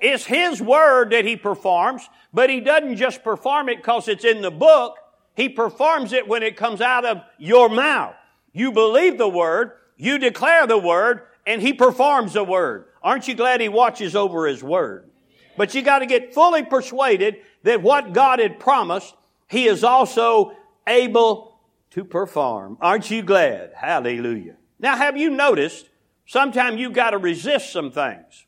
It's 0.02 0.26
His 0.26 0.62
Word 0.62 1.12
that 1.12 1.26
He 1.26 1.38
performs, 1.38 2.10
but 2.34 2.50
He 2.50 2.60
doesn't 2.60 2.98
just 2.98 3.24
perform 3.24 3.70
it 3.70 3.78
because 3.78 4.08
it's 4.08 4.26
in 4.26 4.42
the 4.42 4.52
book. 4.52 4.98
He 5.36 5.48
performs 5.48 6.12
it 6.12 6.28
when 6.28 6.44
it 6.44 6.58
comes 6.58 6.82
out 6.82 7.06
of 7.06 7.22
your 7.38 7.70
mouth. 7.70 8.16
You 8.52 8.72
believe 8.72 9.18
the 9.18 9.30
Word, 9.30 9.72
you 9.96 10.18
declare 10.18 10.68
the 10.68 10.78
Word, 10.78 11.22
and 11.46 11.62
He 11.62 11.72
performs 11.72 12.34
the 12.34 12.44
Word. 12.44 12.86
Aren't 13.04 13.28
you 13.28 13.36
glad 13.36 13.62
He 13.62 13.70
watches 13.70 14.16
over 14.16 14.48
His 14.48 14.64
Word? 14.64 15.10
But 15.56 15.76
you 15.76 15.82
got 15.82 16.00
to 16.00 16.06
get 16.06 16.34
fully 16.34 16.64
persuaded 16.64 17.38
that 17.64 17.84
what 17.84 18.14
God 18.14 18.40
had 18.40 18.60
promised, 18.60 19.14
He 19.48 19.68
is 19.68 19.84
also 19.84 20.54
able 20.88 21.60
to 21.92 22.04
perform. 22.04 22.78
Aren't 22.82 23.12
you 23.12 23.22
glad? 23.22 23.74
Hallelujah. 23.76 24.56
Now, 24.80 24.96
have 24.96 25.16
you 25.16 25.30
noticed 25.30 25.88
sometimes 26.26 26.80
you've 26.80 26.94
got 26.94 27.12
to 27.12 27.18
resist 27.18 27.72
some 27.72 27.92
things? 27.92 28.46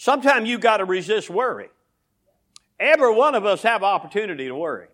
Sometimes 0.00 0.48
you 0.48 0.56
got 0.56 0.78
to 0.78 0.86
resist 0.86 1.28
worry. 1.28 1.68
Every 2.78 3.14
one 3.14 3.34
of 3.34 3.44
us 3.44 3.60
have 3.64 3.82
opportunity 3.82 4.46
to 4.46 4.54
worry. 4.54 4.86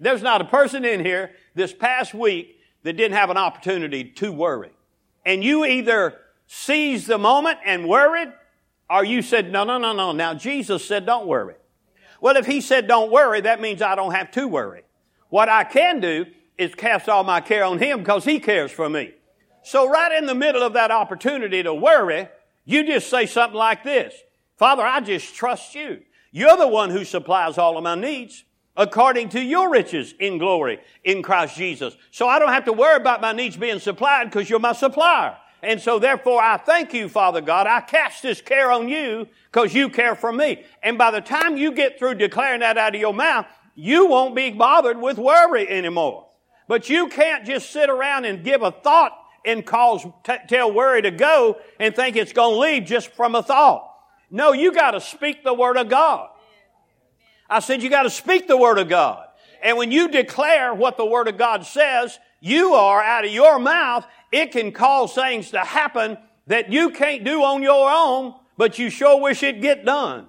There's 0.00 0.22
not 0.22 0.40
a 0.40 0.46
person 0.46 0.82
in 0.82 1.04
here 1.04 1.32
this 1.54 1.74
past 1.74 2.14
week 2.14 2.58
that 2.82 2.94
didn't 2.94 3.18
have 3.18 3.28
an 3.28 3.36
opportunity 3.36 4.04
to 4.12 4.32
worry. 4.32 4.70
And 5.26 5.44
you 5.44 5.66
either 5.66 6.16
seized 6.46 7.06
the 7.06 7.18
moment 7.18 7.58
and 7.66 7.86
worried, 7.86 8.32
or 8.88 9.04
you 9.04 9.20
said, 9.20 9.52
no, 9.52 9.64
no, 9.64 9.76
no, 9.76 9.92
no. 9.92 10.12
Now 10.12 10.32
Jesus 10.32 10.82
said, 10.82 11.04
don't 11.04 11.26
worry. 11.26 11.56
Well, 12.22 12.38
if 12.38 12.46
he 12.46 12.62
said 12.62 12.88
don't 12.88 13.12
worry, 13.12 13.42
that 13.42 13.60
means 13.60 13.82
I 13.82 13.94
don't 13.94 14.14
have 14.14 14.30
to 14.30 14.48
worry. 14.48 14.84
What 15.28 15.50
I 15.50 15.64
can 15.64 16.00
do 16.00 16.24
is 16.56 16.74
cast 16.74 17.10
all 17.10 17.24
my 17.24 17.42
care 17.42 17.64
on 17.64 17.78
him 17.78 17.98
because 17.98 18.24
he 18.24 18.40
cares 18.40 18.72
for 18.72 18.88
me. 18.88 19.12
So 19.62 19.86
right 19.86 20.16
in 20.16 20.24
the 20.24 20.34
middle 20.34 20.62
of 20.62 20.72
that 20.72 20.90
opportunity 20.90 21.62
to 21.62 21.74
worry, 21.74 22.30
you 22.64 22.86
just 22.86 23.10
say 23.10 23.26
something 23.26 23.58
like 23.58 23.84
this. 23.84 24.14
Father, 24.56 24.82
I 24.82 25.00
just 25.00 25.34
trust 25.34 25.74
you. 25.74 26.02
You're 26.32 26.56
the 26.56 26.68
one 26.68 26.90
who 26.90 27.04
supplies 27.04 27.58
all 27.58 27.76
of 27.76 27.84
my 27.84 27.94
needs 27.94 28.44
according 28.76 29.30
to 29.30 29.40
your 29.40 29.70
riches 29.70 30.14
in 30.18 30.38
glory 30.38 30.80
in 31.02 31.22
Christ 31.22 31.56
Jesus. 31.56 31.96
So 32.10 32.28
I 32.28 32.38
don't 32.38 32.52
have 32.52 32.66
to 32.66 32.72
worry 32.72 32.96
about 32.96 33.20
my 33.20 33.32
needs 33.32 33.56
being 33.56 33.78
supplied 33.78 34.24
because 34.24 34.50
you're 34.50 34.58
my 34.58 34.72
supplier. 34.72 35.36
And 35.62 35.80
so 35.80 35.98
therefore 35.98 36.42
I 36.42 36.58
thank 36.58 36.92
you, 36.92 37.08
Father 37.08 37.40
God. 37.40 37.66
I 37.66 37.80
cast 37.80 38.22
this 38.22 38.40
care 38.40 38.70
on 38.70 38.88
you 38.88 39.28
because 39.50 39.74
you 39.74 39.88
care 39.88 40.14
for 40.14 40.32
me. 40.32 40.64
And 40.82 40.98
by 40.98 41.10
the 41.10 41.20
time 41.20 41.56
you 41.56 41.72
get 41.72 41.98
through 41.98 42.16
declaring 42.16 42.60
that 42.60 42.78
out 42.78 42.94
of 42.94 43.00
your 43.00 43.14
mouth, 43.14 43.46
you 43.74 44.06
won't 44.06 44.34
be 44.36 44.50
bothered 44.50 45.00
with 45.00 45.18
worry 45.18 45.68
anymore. 45.68 46.26
But 46.68 46.88
you 46.88 47.08
can't 47.08 47.44
just 47.44 47.70
sit 47.70 47.88
around 47.88 48.24
and 48.24 48.44
give 48.44 48.62
a 48.62 48.70
thought 48.70 49.12
and 49.44 49.64
cause, 49.64 50.04
t- 50.24 50.36
tell 50.48 50.72
worry 50.72 51.02
to 51.02 51.10
go 51.10 51.58
and 51.78 51.94
think 51.94 52.16
it's 52.16 52.32
going 52.32 52.54
to 52.54 52.60
leave 52.60 52.84
just 52.84 53.08
from 53.12 53.34
a 53.34 53.42
thought. 53.42 53.95
No, 54.30 54.52
you 54.52 54.72
got 54.72 54.92
to 54.92 55.00
speak 55.00 55.44
the 55.44 55.54
Word 55.54 55.76
of 55.76 55.88
God. 55.88 56.30
I 57.48 57.60
said 57.60 57.82
you 57.82 57.90
got 57.90 58.02
to 58.02 58.10
speak 58.10 58.48
the 58.48 58.56
Word 58.56 58.78
of 58.78 58.88
God. 58.88 59.26
And 59.62 59.76
when 59.76 59.92
you 59.92 60.08
declare 60.08 60.74
what 60.74 60.96
the 60.96 61.06
Word 61.06 61.28
of 61.28 61.38
God 61.38 61.64
says, 61.64 62.18
you 62.40 62.74
are 62.74 63.02
out 63.02 63.24
of 63.24 63.30
your 63.30 63.58
mouth, 63.58 64.06
it 64.32 64.52
can 64.52 64.72
cause 64.72 65.14
things 65.14 65.50
to 65.52 65.60
happen 65.60 66.18
that 66.46 66.72
you 66.72 66.90
can't 66.90 67.24
do 67.24 67.42
on 67.42 67.62
your 67.62 67.90
own, 67.90 68.34
but 68.56 68.78
you 68.78 68.90
sure 68.90 69.20
wish 69.20 69.42
it'd 69.42 69.62
get 69.62 69.84
done. 69.84 70.26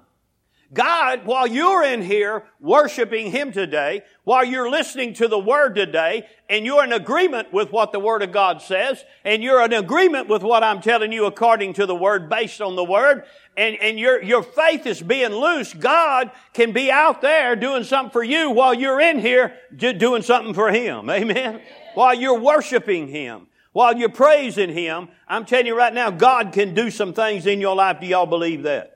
God, 0.73 1.25
while 1.25 1.47
you're 1.47 1.83
in 1.83 2.01
here 2.01 2.43
worshiping 2.59 3.31
Him 3.31 3.53
today, 3.53 4.01
while 4.25 4.43
you're 4.43 4.69
listening 4.69 5.13
to 5.13 5.27
the 5.29 5.39
Word 5.39 5.75
today, 5.75 6.27
and 6.49 6.65
you're 6.65 6.83
in 6.83 6.91
agreement 6.91 7.53
with 7.53 7.71
what 7.71 7.93
the 7.93 7.99
Word 7.99 8.21
of 8.21 8.33
God 8.33 8.61
says, 8.61 9.03
and 9.23 9.41
you're 9.41 9.63
in 9.63 9.71
agreement 9.71 10.27
with 10.27 10.43
what 10.43 10.63
I'm 10.63 10.81
telling 10.81 11.13
you 11.13 11.25
according 11.25 11.73
to 11.73 11.85
the 11.85 11.95
Word, 11.95 12.29
based 12.29 12.59
on 12.59 12.75
the 12.75 12.83
Word, 12.83 13.23
and, 13.57 13.75
and 13.81 13.99
your, 13.99 14.21
your 14.21 14.43
faith 14.43 14.85
is 14.85 15.01
being 15.01 15.31
loose, 15.31 15.73
God 15.73 16.29
can 16.53 16.73
be 16.73 16.91
out 16.91 17.21
there 17.21 17.55
doing 17.55 17.83
something 17.83 18.11
for 18.11 18.23
you 18.23 18.51
while 18.51 18.73
you're 18.73 19.01
in 19.01 19.19
here 19.19 19.55
doing 19.75 20.21
something 20.21 20.53
for 20.53 20.71
Him. 20.71 21.09
Amen? 21.09 21.61
While 21.95 22.13
you're 22.13 22.39
worshiping 22.39 23.07
Him, 23.07 23.47
while 23.73 23.97
you're 23.97 24.09
praising 24.09 24.69
Him, 24.69 25.09
I'm 25.27 25.43
telling 25.43 25.65
you 25.65 25.75
right 25.75 25.93
now, 25.93 26.11
God 26.11 26.53
can 26.53 26.75
do 26.75 26.91
some 26.91 27.13
things 27.13 27.47
in 27.47 27.59
your 27.59 27.75
life. 27.75 27.99
Do 27.99 28.05
y'all 28.05 28.27
believe 28.27 28.63
that? 28.63 28.93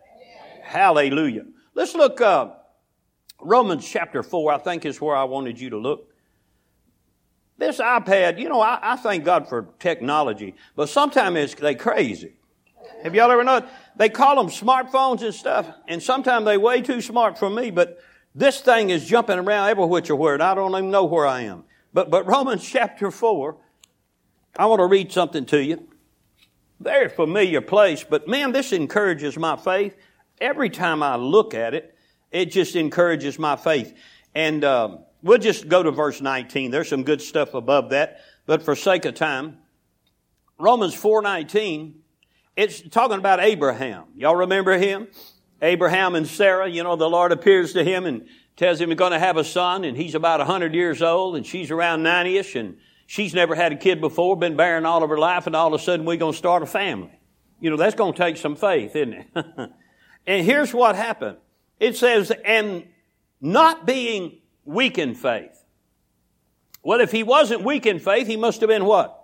Hallelujah. 0.61 1.45
Let's 1.73 1.95
look, 1.95 2.21
uh, 2.21 2.51
Romans 3.41 3.87
chapter 3.87 4.21
4, 4.21 4.53
I 4.53 4.57
think 4.59 4.85
is 4.85 5.01
where 5.01 5.15
I 5.15 5.23
wanted 5.23 5.59
you 5.59 5.71
to 5.71 5.77
look. 5.77 6.07
This 7.57 7.79
iPad, 7.79 8.39
you 8.39 8.47
know, 8.47 8.61
I, 8.61 8.79
I 8.81 8.95
thank 8.95 9.23
God 9.23 9.49
for 9.49 9.69
technology, 9.79 10.55
but 10.75 10.87
sometimes 10.87 11.37
it's, 11.37 11.55
they 11.55 11.75
crazy. 11.75 12.33
Have 13.03 13.15
y'all 13.15 13.31
ever 13.31 13.43
noticed? 13.43 13.73
They 13.95 14.09
call 14.09 14.35
them 14.35 14.47
smartphones 14.47 15.21
and 15.21 15.33
stuff, 15.33 15.67
and 15.87 16.01
sometimes 16.01 16.45
they 16.45 16.57
way 16.57 16.81
too 16.81 17.01
smart 17.01 17.37
for 17.37 17.49
me, 17.49 17.71
but 17.71 17.99
this 18.33 18.61
thing 18.61 18.89
is 18.89 19.05
jumping 19.05 19.39
around 19.39 19.69
every 19.69 19.85
which 19.85 20.09
or 20.09 20.15
where, 20.15 20.33
and 20.33 20.43
I 20.43 20.55
don't 20.55 20.71
even 20.71 20.91
know 20.91 21.05
where 21.05 21.27
I 21.27 21.41
am. 21.41 21.65
But, 21.93 22.09
but 22.09 22.25
Romans 22.25 22.63
chapter 22.63 23.11
4, 23.11 23.57
I 24.57 24.65
want 24.65 24.79
to 24.79 24.85
read 24.85 25.11
something 25.11 25.45
to 25.47 25.61
you. 25.61 25.87
Very 26.79 27.09
familiar 27.09 27.61
place, 27.61 28.03
but 28.03 28.27
man, 28.27 28.51
this 28.51 28.71
encourages 28.71 29.37
my 29.37 29.55
faith 29.55 29.95
every 30.41 30.69
time 30.69 31.03
I 31.03 31.15
look 31.15 31.53
at 31.53 31.73
it, 31.73 31.95
it 32.31 32.51
just 32.51 32.75
encourages 32.75 33.37
my 33.37 33.55
faith. 33.55 33.93
And 34.33 34.65
um, 34.65 34.99
we'll 35.21 35.37
just 35.37 35.69
go 35.69 35.83
to 35.83 35.91
verse 35.91 36.19
19. 36.19 36.71
There's 36.71 36.89
some 36.89 37.03
good 37.03 37.21
stuff 37.21 37.53
above 37.53 37.91
that, 37.91 38.21
but 38.45 38.63
for 38.63 38.75
sake 38.75 39.05
of 39.05 39.13
time, 39.13 39.59
Romans 40.57 40.95
4:19, 40.95 41.93
it's 42.55 42.81
talking 42.89 43.17
about 43.17 43.39
Abraham. 43.39 44.05
Y'all 44.15 44.35
remember 44.35 44.77
him? 44.77 45.07
Abraham 45.61 46.15
and 46.15 46.27
Sarah. 46.27 46.67
You 46.67 46.83
know, 46.83 46.95
the 46.95 47.09
Lord 47.09 47.31
appears 47.31 47.73
to 47.73 47.83
him 47.83 48.05
and 48.05 48.27
tells 48.55 48.79
him 48.79 48.89
he's 48.89 48.97
going 48.97 49.13
to 49.13 49.19
have 49.19 49.37
a 49.37 49.43
son, 49.43 49.83
and 49.83 49.95
he's 49.95 50.15
about 50.15 50.39
100 50.39 50.73
years 50.73 51.01
old, 51.01 51.35
and 51.35 51.45
she's 51.45 51.71
around 51.71 52.03
90ish, 52.03 52.59
and 52.59 52.77
she's 53.07 53.33
never 53.33 53.55
had 53.55 53.71
a 53.71 53.77
kid 53.77 54.01
before, 54.01 54.37
been 54.37 54.55
barren 54.55 54.85
all 54.85 55.03
of 55.03 55.09
her 55.09 55.17
life, 55.17 55.47
and 55.47 55.55
all 55.55 55.73
of 55.73 55.79
a 55.79 55.83
sudden 55.83 56.05
we're 56.05 56.17
going 56.17 56.33
to 56.33 56.37
start 56.37 56.61
a 56.61 56.65
family. 56.65 57.17
You 57.59 57.69
know, 57.69 57.77
that's 57.77 57.95
going 57.95 58.13
to 58.13 58.17
take 58.17 58.37
some 58.37 58.55
faith, 58.55 58.95
isn't 58.95 59.13
it? 59.13 59.71
And 60.27 60.45
here's 60.45 60.73
what 60.73 60.95
happened. 60.95 61.37
It 61.79 61.97
says, 61.97 62.31
and 62.45 62.87
not 63.39 63.85
being 63.85 64.39
weak 64.65 64.97
in 64.97 65.15
faith. 65.15 65.63
Well, 66.83 67.01
if 67.01 67.11
he 67.11 67.23
wasn't 67.23 67.63
weak 67.63 67.85
in 67.85 67.99
faith, 67.99 68.27
he 68.27 68.37
must 68.37 68.61
have 68.61 68.67
been 68.67 68.85
what? 68.85 69.17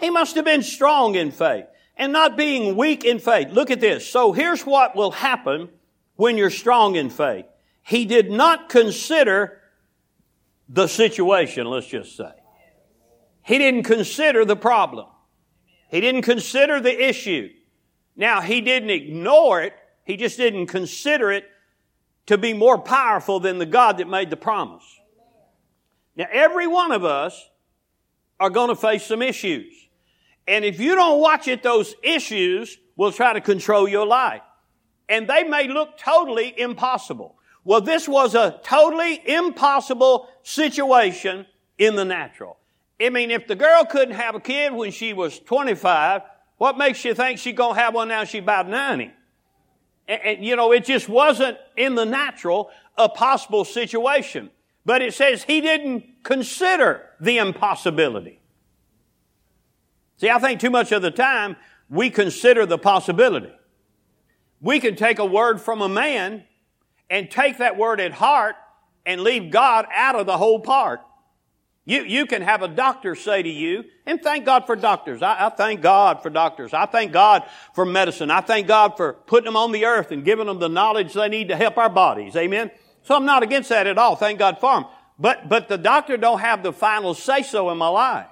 He 0.00 0.10
must 0.10 0.36
have 0.36 0.44
been 0.44 0.62
strong 0.62 1.14
in 1.14 1.30
faith. 1.30 1.66
And 1.96 2.12
not 2.12 2.36
being 2.36 2.76
weak 2.76 3.04
in 3.04 3.18
faith. 3.18 3.48
Look 3.50 3.70
at 3.70 3.80
this. 3.80 4.08
So 4.08 4.32
here's 4.32 4.62
what 4.62 4.96
will 4.96 5.12
happen 5.12 5.68
when 6.16 6.36
you're 6.36 6.50
strong 6.50 6.96
in 6.96 7.10
faith. 7.10 7.46
He 7.82 8.04
did 8.04 8.30
not 8.30 8.68
consider 8.68 9.60
the 10.68 10.86
situation, 10.86 11.66
let's 11.66 11.86
just 11.86 12.16
say. 12.16 12.32
He 13.42 13.58
didn't 13.58 13.82
consider 13.82 14.44
the 14.44 14.56
problem. 14.56 15.06
He 15.90 16.00
didn't 16.00 16.22
consider 16.22 16.80
the 16.80 17.08
issue. 17.08 17.50
Now, 18.16 18.40
he 18.40 18.60
didn't 18.60 18.90
ignore 18.90 19.62
it, 19.62 19.74
he 20.04 20.16
just 20.16 20.36
didn't 20.36 20.66
consider 20.66 21.30
it 21.30 21.44
to 22.26 22.38
be 22.38 22.52
more 22.52 22.78
powerful 22.78 23.40
than 23.40 23.58
the 23.58 23.66
God 23.66 23.98
that 23.98 24.08
made 24.08 24.30
the 24.30 24.36
promise. 24.36 24.84
Now, 26.16 26.26
every 26.32 26.66
one 26.66 26.92
of 26.92 27.04
us 27.04 27.48
are 28.40 28.50
going 28.50 28.68
to 28.68 28.76
face 28.76 29.04
some 29.04 29.20
issues. 29.20 29.83
And 30.46 30.64
if 30.64 30.78
you 30.78 30.94
don't 30.94 31.20
watch 31.20 31.48
it, 31.48 31.62
those 31.62 31.94
issues 32.02 32.78
will 32.96 33.12
try 33.12 33.32
to 33.32 33.40
control 33.40 33.88
your 33.88 34.06
life. 34.06 34.42
And 35.08 35.28
they 35.28 35.44
may 35.44 35.68
look 35.68 35.98
totally 35.98 36.58
impossible. 36.58 37.36
Well, 37.64 37.80
this 37.80 38.08
was 38.08 38.34
a 38.34 38.60
totally 38.62 39.20
impossible 39.26 40.28
situation 40.42 41.46
in 41.78 41.96
the 41.96 42.04
natural. 42.04 42.58
I 43.00 43.08
mean, 43.08 43.30
if 43.30 43.46
the 43.46 43.56
girl 43.56 43.84
couldn't 43.84 44.14
have 44.14 44.34
a 44.34 44.40
kid 44.40 44.72
when 44.72 44.92
she 44.92 45.12
was 45.12 45.38
25, 45.40 46.22
what 46.58 46.78
makes 46.78 47.04
you 47.04 47.14
think 47.14 47.38
she's 47.38 47.56
going 47.56 47.74
to 47.74 47.80
have 47.80 47.94
one 47.94 48.08
now 48.08 48.24
she's 48.24 48.42
about 48.42 48.68
90? 48.68 49.10
And, 50.06 50.20
and, 50.22 50.44
you 50.44 50.56
know, 50.56 50.72
it 50.72 50.84
just 50.84 51.08
wasn't 51.08 51.58
in 51.76 51.94
the 51.94 52.04
natural 52.04 52.70
a 52.96 53.08
possible 53.08 53.64
situation. 53.64 54.50
But 54.84 55.02
it 55.02 55.14
says 55.14 55.42
he 55.42 55.60
didn't 55.60 56.22
consider 56.22 57.08
the 57.20 57.38
impossibility. 57.38 58.40
See, 60.16 60.30
I 60.30 60.38
think 60.38 60.60
too 60.60 60.70
much 60.70 60.92
of 60.92 61.02
the 61.02 61.10
time 61.10 61.56
we 61.88 62.10
consider 62.10 62.66
the 62.66 62.78
possibility. 62.78 63.52
We 64.60 64.80
can 64.80 64.96
take 64.96 65.18
a 65.18 65.26
word 65.26 65.60
from 65.60 65.82
a 65.82 65.88
man 65.88 66.44
and 67.10 67.30
take 67.30 67.58
that 67.58 67.76
word 67.76 68.00
at 68.00 68.12
heart 68.12 68.56
and 69.04 69.20
leave 69.20 69.50
God 69.50 69.86
out 69.94 70.16
of 70.16 70.26
the 70.26 70.38
whole 70.38 70.60
part. 70.60 71.00
You, 71.86 72.02
you 72.04 72.24
can 72.24 72.40
have 72.40 72.62
a 72.62 72.68
doctor 72.68 73.14
say 73.14 73.42
to 73.42 73.48
you, 73.48 73.84
and 74.06 74.22
thank 74.22 74.46
God 74.46 74.64
for 74.64 74.74
doctors. 74.74 75.20
I, 75.20 75.46
I, 75.46 75.48
thank 75.50 75.82
God 75.82 76.22
for 76.22 76.30
doctors. 76.30 76.72
I 76.72 76.86
thank 76.86 77.12
God 77.12 77.42
for 77.74 77.84
medicine. 77.84 78.30
I 78.30 78.40
thank 78.40 78.66
God 78.66 78.96
for 78.96 79.12
putting 79.12 79.44
them 79.44 79.56
on 79.56 79.70
the 79.70 79.84
earth 79.84 80.10
and 80.10 80.24
giving 80.24 80.46
them 80.46 80.58
the 80.58 80.68
knowledge 80.70 81.12
they 81.12 81.28
need 81.28 81.48
to 81.48 81.56
help 81.56 81.76
our 81.76 81.90
bodies. 81.90 82.36
Amen. 82.36 82.70
So 83.02 83.14
I'm 83.14 83.26
not 83.26 83.42
against 83.42 83.68
that 83.68 83.86
at 83.86 83.98
all. 83.98 84.16
Thank 84.16 84.38
God 84.38 84.58
for 84.60 84.74
them. 84.74 84.86
But, 85.18 85.50
but 85.50 85.68
the 85.68 85.76
doctor 85.76 86.16
don't 86.16 86.40
have 86.40 86.62
the 86.62 86.72
final 86.72 87.12
say 87.12 87.42
so 87.42 87.68
in 87.68 87.76
my 87.76 87.88
life. 87.88 88.28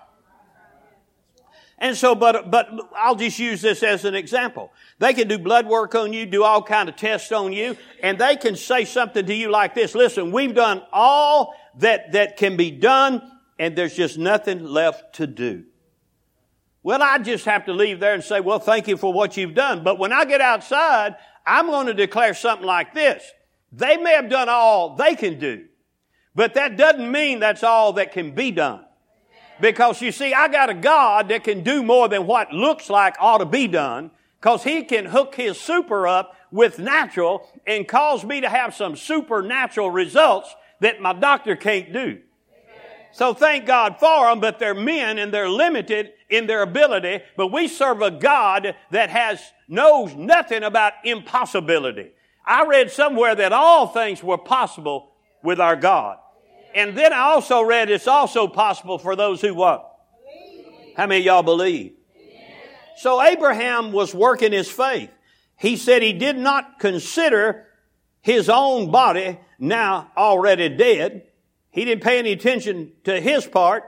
And 1.83 1.97
so, 1.97 2.15
but, 2.15 2.49
but 2.49 2.69
I'll 2.97 3.17
just 3.17 3.41
use 3.41 3.61
this 3.61 3.83
as 3.83 4.05
an 4.05 4.15
example. 4.15 4.73
They 5.01 5.13
can 5.13 5.27
do 5.27 5.37
blood 5.37 5.67
work 5.67 5.97
on 5.97 6.13
you, 6.13 6.27
do 6.27 6.45
all 6.45 6.63
kind 6.63 6.89
of 6.89 6.95
tests 6.95 7.33
on 7.33 7.53
you, 7.53 7.77
and 8.01 8.17
they 8.19 8.37
can 8.37 8.55
say 8.55 8.85
something 8.85 9.27
to 9.27 9.35
you 9.35 9.51
like 9.51 9.75
this. 9.75 9.97
Listen, 9.97 10.31
we've 10.31 10.55
done 10.55 10.81
all 10.93 11.57
that, 11.79 12.13
that 12.13 12.37
can 12.37 12.57
be 12.57 12.71
done 12.71 13.21
and 13.59 13.75
there's 13.75 13.97
just 13.97 14.17
nothing 14.17 14.65
left 14.65 15.17
to 15.17 15.27
do. 15.27 15.65
Well, 16.85 17.03
I 17.03 17.19
just 17.19 17.47
have 17.47 17.67
to 17.67 17.73
leave 17.73 17.99
there 17.99 18.15
and 18.15 18.23
say, 18.23 18.39
well, 18.39 18.61
thank 18.61 18.87
you 18.87 18.97
for 18.97 19.13
what 19.13 19.37
you've 19.37 19.55
done. 19.55 19.83
But 19.83 19.99
when 19.99 20.13
I 20.13 20.25
get 20.25 20.41
outside, 20.41 21.17
I'm 21.45 21.67
going 21.67 21.89
to 21.89 21.95
declare 21.95 22.35
something 22.35 22.67
like 22.67 22.95
this. 22.95 23.29
They 23.73 23.97
may 23.97 24.13
have 24.13 24.31
done 24.31 24.49
all 24.49 24.95
they 24.95 25.17
can 25.17 25.41
do, 25.41 25.67
but 26.33 26.55
that 26.55 26.77
doesn't 26.77 27.11
mean 27.11 27.41
that's 27.41 27.65
all 27.65 27.95
that 27.95 28.13
can 28.13 28.37
be 28.37 28.53
done. 28.53 28.85
Because 29.63 30.03
you 30.03 30.11
see, 30.11 30.35
I 30.35 30.49
got 30.49 30.71
a 30.71 30.75
God 30.75 31.29
that 31.29 31.45
can 31.45 31.63
do 31.63 31.85
more 31.85 32.09
than 32.09 32.27
what 32.27 32.53
looks 32.53 32.91
like 32.91 33.15
ought 33.21 33.39
to 33.39 33.47
be 33.47 33.69
done, 33.69 34.11
because 34.41 34.65
He 34.65 34.83
can 34.83 35.05
hook 35.05 35.37
His 35.37 35.59
super 35.59 36.09
up 36.09 36.35
with 36.51 36.81
natural 36.81 37.49
and 37.65 37.87
cause 37.87 38.25
me 38.25 38.41
to 38.41 38.49
have 38.49 38.75
some 38.75 38.97
supernatural 38.97 39.89
results 39.93 40.53
that 40.81 41.01
my 41.01 41.13
doctor 41.13 41.55
can't 41.55 41.93
do. 41.93 42.19
So 43.13 43.35
thank 43.35 43.65
God 43.65 44.01
for 44.01 44.27
them, 44.27 44.41
but 44.41 44.59
they're 44.59 44.75
men 44.75 45.17
and 45.17 45.33
they're 45.33 45.49
limited 45.49 46.11
in 46.29 46.49
their 46.49 46.63
ability. 46.63 47.21
But 47.37 47.53
we 47.53 47.69
serve 47.69 48.03
a 48.03 48.11
God 48.11 48.75
that 48.91 49.11
has, 49.11 49.41
knows 49.69 50.13
nothing 50.17 50.65
about 50.65 50.95
impossibility. 51.05 52.11
I 52.45 52.67
read 52.67 52.91
somewhere 52.91 53.37
that 53.37 53.53
all 53.53 53.87
things 53.87 54.25
were 54.25 54.39
possible 54.39 55.13
with 55.41 55.61
our 55.61 55.77
God. 55.77 56.19
And 56.75 56.97
then 56.97 57.13
I 57.13 57.21
also 57.21 57.63
read 57.63 57.91
it's 57.91 58.09
also 58.09 58.49
possible 58.49 58.99
for 58.99 59.17
those 59.17 59.41
who 59.41 59.55
what? 59.55 59.89
How 60.97 61.07
many 61.07 61.25
y'all 61.25 61.43
believe? 61.43 61.95
So 62.97 63.23
Abraham 63.23 63.93
was 63.93 64.15
working 64.15 64.53
his 64.53 64.71
faith. 64.71 65.11
he 65.57 65.77
said 65.77 66.03
he 66.03 66.13
did 66.13 66.37
not 66.37 66.79
consider 66.79 67.67
his 68.21 68.49
own 68.49 68.91
body 68.91 69.39
now 69.59 70.11
already 70.17 70.69
dead. 70.69 71.27
He 71.71 71.85
didn't 71.85 72.03
pay 72.03 72.19
any 72.19 72.33
attention 72.33 72.93
to 73.05 73.21
his 73.21 73.47
part, 73.47 73.85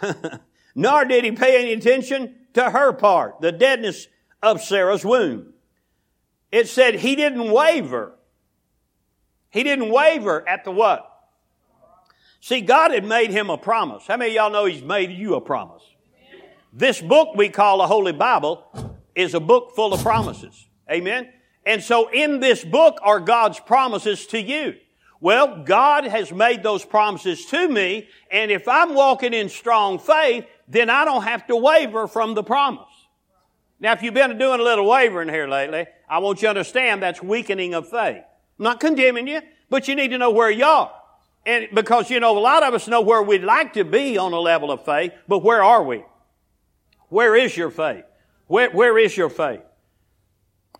nor 0.74 1.04
did 1.04 1.24
he 1.24 1.32
pay 1.32 1.60
any 1.60 1.72
attention 1.72 2.34
to 2.54 2.70
her 2.70 2.92
part, 2.92 3.40
the 3.40 3.52
deadness 3.52 4.08
of 4.42 4.62
Sarah's 4.62 5.04
womb. 5.04 5.52
It 6.52 6.68
said 6.68 6.94
he 6.94 7.16
didn't 7.16 7.50
waver. 7.50 8.14
He 9.50 9.62
didn't 9.62 9.90
waver 9.90 10.46
at 10.48 10.64
the 10.64 10.70
what? 10.70 11.15
See, 12.46 12.60
God 12.60 12.92
had 12.92 13.04
made 13.04 13.32
him 13.32 13.50
a 13.50 13.58
promise. 13.58 14.06
How 14.06 14.16
many 14.16 14.30
of 14.30 14.34
y'all 14.36 14.50
know 14.52 14.66
he's 14.66 14.80
made 14.80 15.10
you 15.10 15.34
a 15.34 15.40
promise? 15.40 15.82
This 16.72 17.00
book 17.00 17.34
we 17.34 17.48
call 17.48 17.78
the 17.78 17.88
Holy 17.88 18.12
Bible 18.12 18.62
is 19.16 19.34
a 19.34 19.40
book 19.40 19.74
full 19.74 19.92
of 19.92 20.00
promises. 20.00 20.68
Amen? 20.88 21.28
And 21.64 21.82
so 21.82 22.06
in 22.06 22.38
this 22.38 22.64
book 22.64 23.00
are 23.02 23.18
God's 23.18 23.58
promises 23.58 24.28
to 24.28 24.40
you. 24.40 24.76
Well, 25.20 25.64
God 25.64 26.04
has 26.04 26.30
made 26.30 26.62
those 26.62 26.84
promises 26.84 27.46
to 27.46 27.68
me, 27.68 28.06
and 28.30 28.52
if 28.52 28.68
I'm 28.68 28.94
walking 28.94 29.34
in 29.34 29.48
strong 29.48 29.98
faith, 29.98 30.46
then 30.68 30.88
I 30.88 31.04
don't 31.04 31.24
have 31.24 31.48
to 31.48 31.56
waver 31.56 32.06
from 32.06 32.34
the 32.34 32.44
promise. 32.44 32.86
Now, 33.80 33.92
if 33.92 34.04
you've 34.04 34.14
been 34.14 34.38
doing 34.38 34.60
a 34.60 34.62
little 34.62 34.86
wavering 34.86 35.30
here 35.30 35.48
lately, 35.48 35.86
I 36.08 36.18
want 36.18 36.42
you 36.42 36.46
to 36.46 36.50
understand 36.50 37.02
that's 37.02 37.20
weakening 37.20 37.74
of 37.74 37.88
faith. 37.88 38.22
I'm 38.58 38.62
not 38.62 38.78
condemning 38.78 39.26
you, 39.26 39.40
but 39.68 39.88
you 39.88 39.96
need 39.96 40.12
to 40.12 40.18
know 40.18 40.30
where 40.30 40.48
you 40.48 40.64
are. 40.64 40.92
And 41.46 41.68
because, 41.72 42.10
you 42.10 42.18
know, 42.18 42.36
a 42.36 42.40
lot 42.40 42.64
of 42.64 42.74
us 42.74 42.88
know 42.88 43.00
where 43.00 43.22
we'd 43.22 43.44
like 43.44 43.74
to 43.74 43.84
be 43.84 44.18
on 44.18 44.32
a 44.32 44.40
level 44.40 44.72
of 44.72 44.84
faith, 44.84 45.12
but 45.28 45.38
where 45.38 45.62
are 45.62 45.84
we? 45.84 46.04
Where 47.08 47.36
is 47.36 47.56
your 47.56 47.70
faith? 47.70 48.04
Where, 48.48 48.70
where 48.72 48.98
is 48.98 49.16
your 49.16 49.30
faith? 49.30 49.60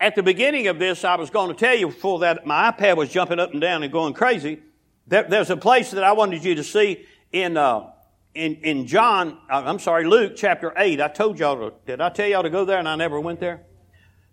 At 0.01 0.15
the 0.15 0.23
beginning 0.23 0.67
of 0.67 0.77
this, 0.77 1.05
I 1.05 1.15
was 1.15 1.29
going 1.29 1.47
to 1.47 1.55
tell 1.55 1.73
you 1.73 1.87
before 1.87 2.19
that 2.19 2.45
my 2.45 2.69
iPad 2.69 2.97
was 2.97 3.09
jumping 3.09 3.39
up 3.39 3.53
and 3.53 3.61
down 3.61 3.81
and 3.81 3.91
going 3.91 4.13
crazy. 4.13 4.59
There, 5.07 5.23
there's 5.23 5.49
a 5.49 5.57
place 5.57 5.91
that 5.91 6.03
I 6.03 6.11
wanted 6.11 6.43
you 6.43 6.55
to 6.55 6.63
see 6.65 7.05
in, 7.31 7.55
uh, 7.55 7.89
in, 8.35 8.55
in 8.55 8.87
John, 8.87 9.37
uh, 9.49 9.63
I'm 9.65 9.79
sorry, 9.79 10.05
Luke 10.05 10.33
chapter 10.35 10.73
8. 10.75 10.99
I 10.99 11.07
told 11.07 11.39
y'all 11.39 11.69
to, 11.69 11.75
did 11.85 12.01
I 12.01 12.09
tell 12.09 12.27
y'all 12.27 12.43
to 12.43 12.49
go 12.49 12.65
there 12.65 12.77
and 12.77 12.89
I 12.89 12.97
never 12.97 13.19
went 13.21 13.39
there? 13.39 13.61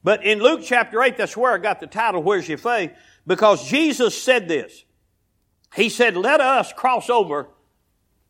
But 0.02 0.24
in 0.24 0.40
Luke 0.40 0.60
chapter 0.64 1.00
8, 1.00 1.16
that's 1.16 1.36
where 1.36 1.54
I 1.54 1.58
got 1.58 1.78
the 1.78 1.86
title, 1.86 2.24
Where's 2.24 2.48
Your 2.48 2.58
Faith? 2.58 2.90
Because 3.24 3.70
Jesus 3.70 4.20
said 4.20 4.48
this. 4.48 4.83
He 5.74 5.88
said, 5.88 6.16
let 6.16 6.40
us 6.40 6.72
cross 6.72 7.10
over 7.10 7.48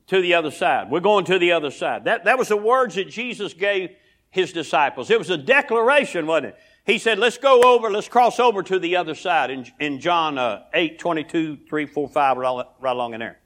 to 0.06 0.20
the 0.20 0.34
other 0.34 0.50
side. 0.50 0.90
We're 0.90 1.00
going 1.00 1.24
to 1.26 1.38
the 1.38 1.52
other 1.52 1.70
side. 1.70 2.04
That, 2.04 2.24
that 2.24 2.38
was 2.38 2.48
the 2.48 2.56
words 2.56 2.94
that 2.94 3.08
Jesus 3.08 3.52
gave 3.52 3.90
his 4.30 4.52
disciples. 4.52 5.10
It 5.10 5.18
was 5.18 5.30
a 5.30 5.36
declaration, 5.36 6.26
wasn't 6.26 6.46
it? 6.46 6.56
He 6.86 6.98
said, 6.98 7.18
let's 7.18 7.38
go 7.38 7.62
over, 7.62 7.90
let's 7.90 8.08
cross 8.08 8.38
over 8.38 8.62
to 8.62 8.78
the 8.78 8.96
other 8.96 9.14
side 9.14 9.50
in, 9.50 9.66
in 9.78 10.00
John 10.00 10.36
uh, 10.36 10.64
8, 10.74 10.98
22, 10.98 11.58
3, 11.68 11.86
4, 11.86 12.08
5, 12.08 12.36
right, 12.36 12.64
right 12.80 12.92
along 12.92 13.14
in 13.14 13.20
there. 13.20 13.38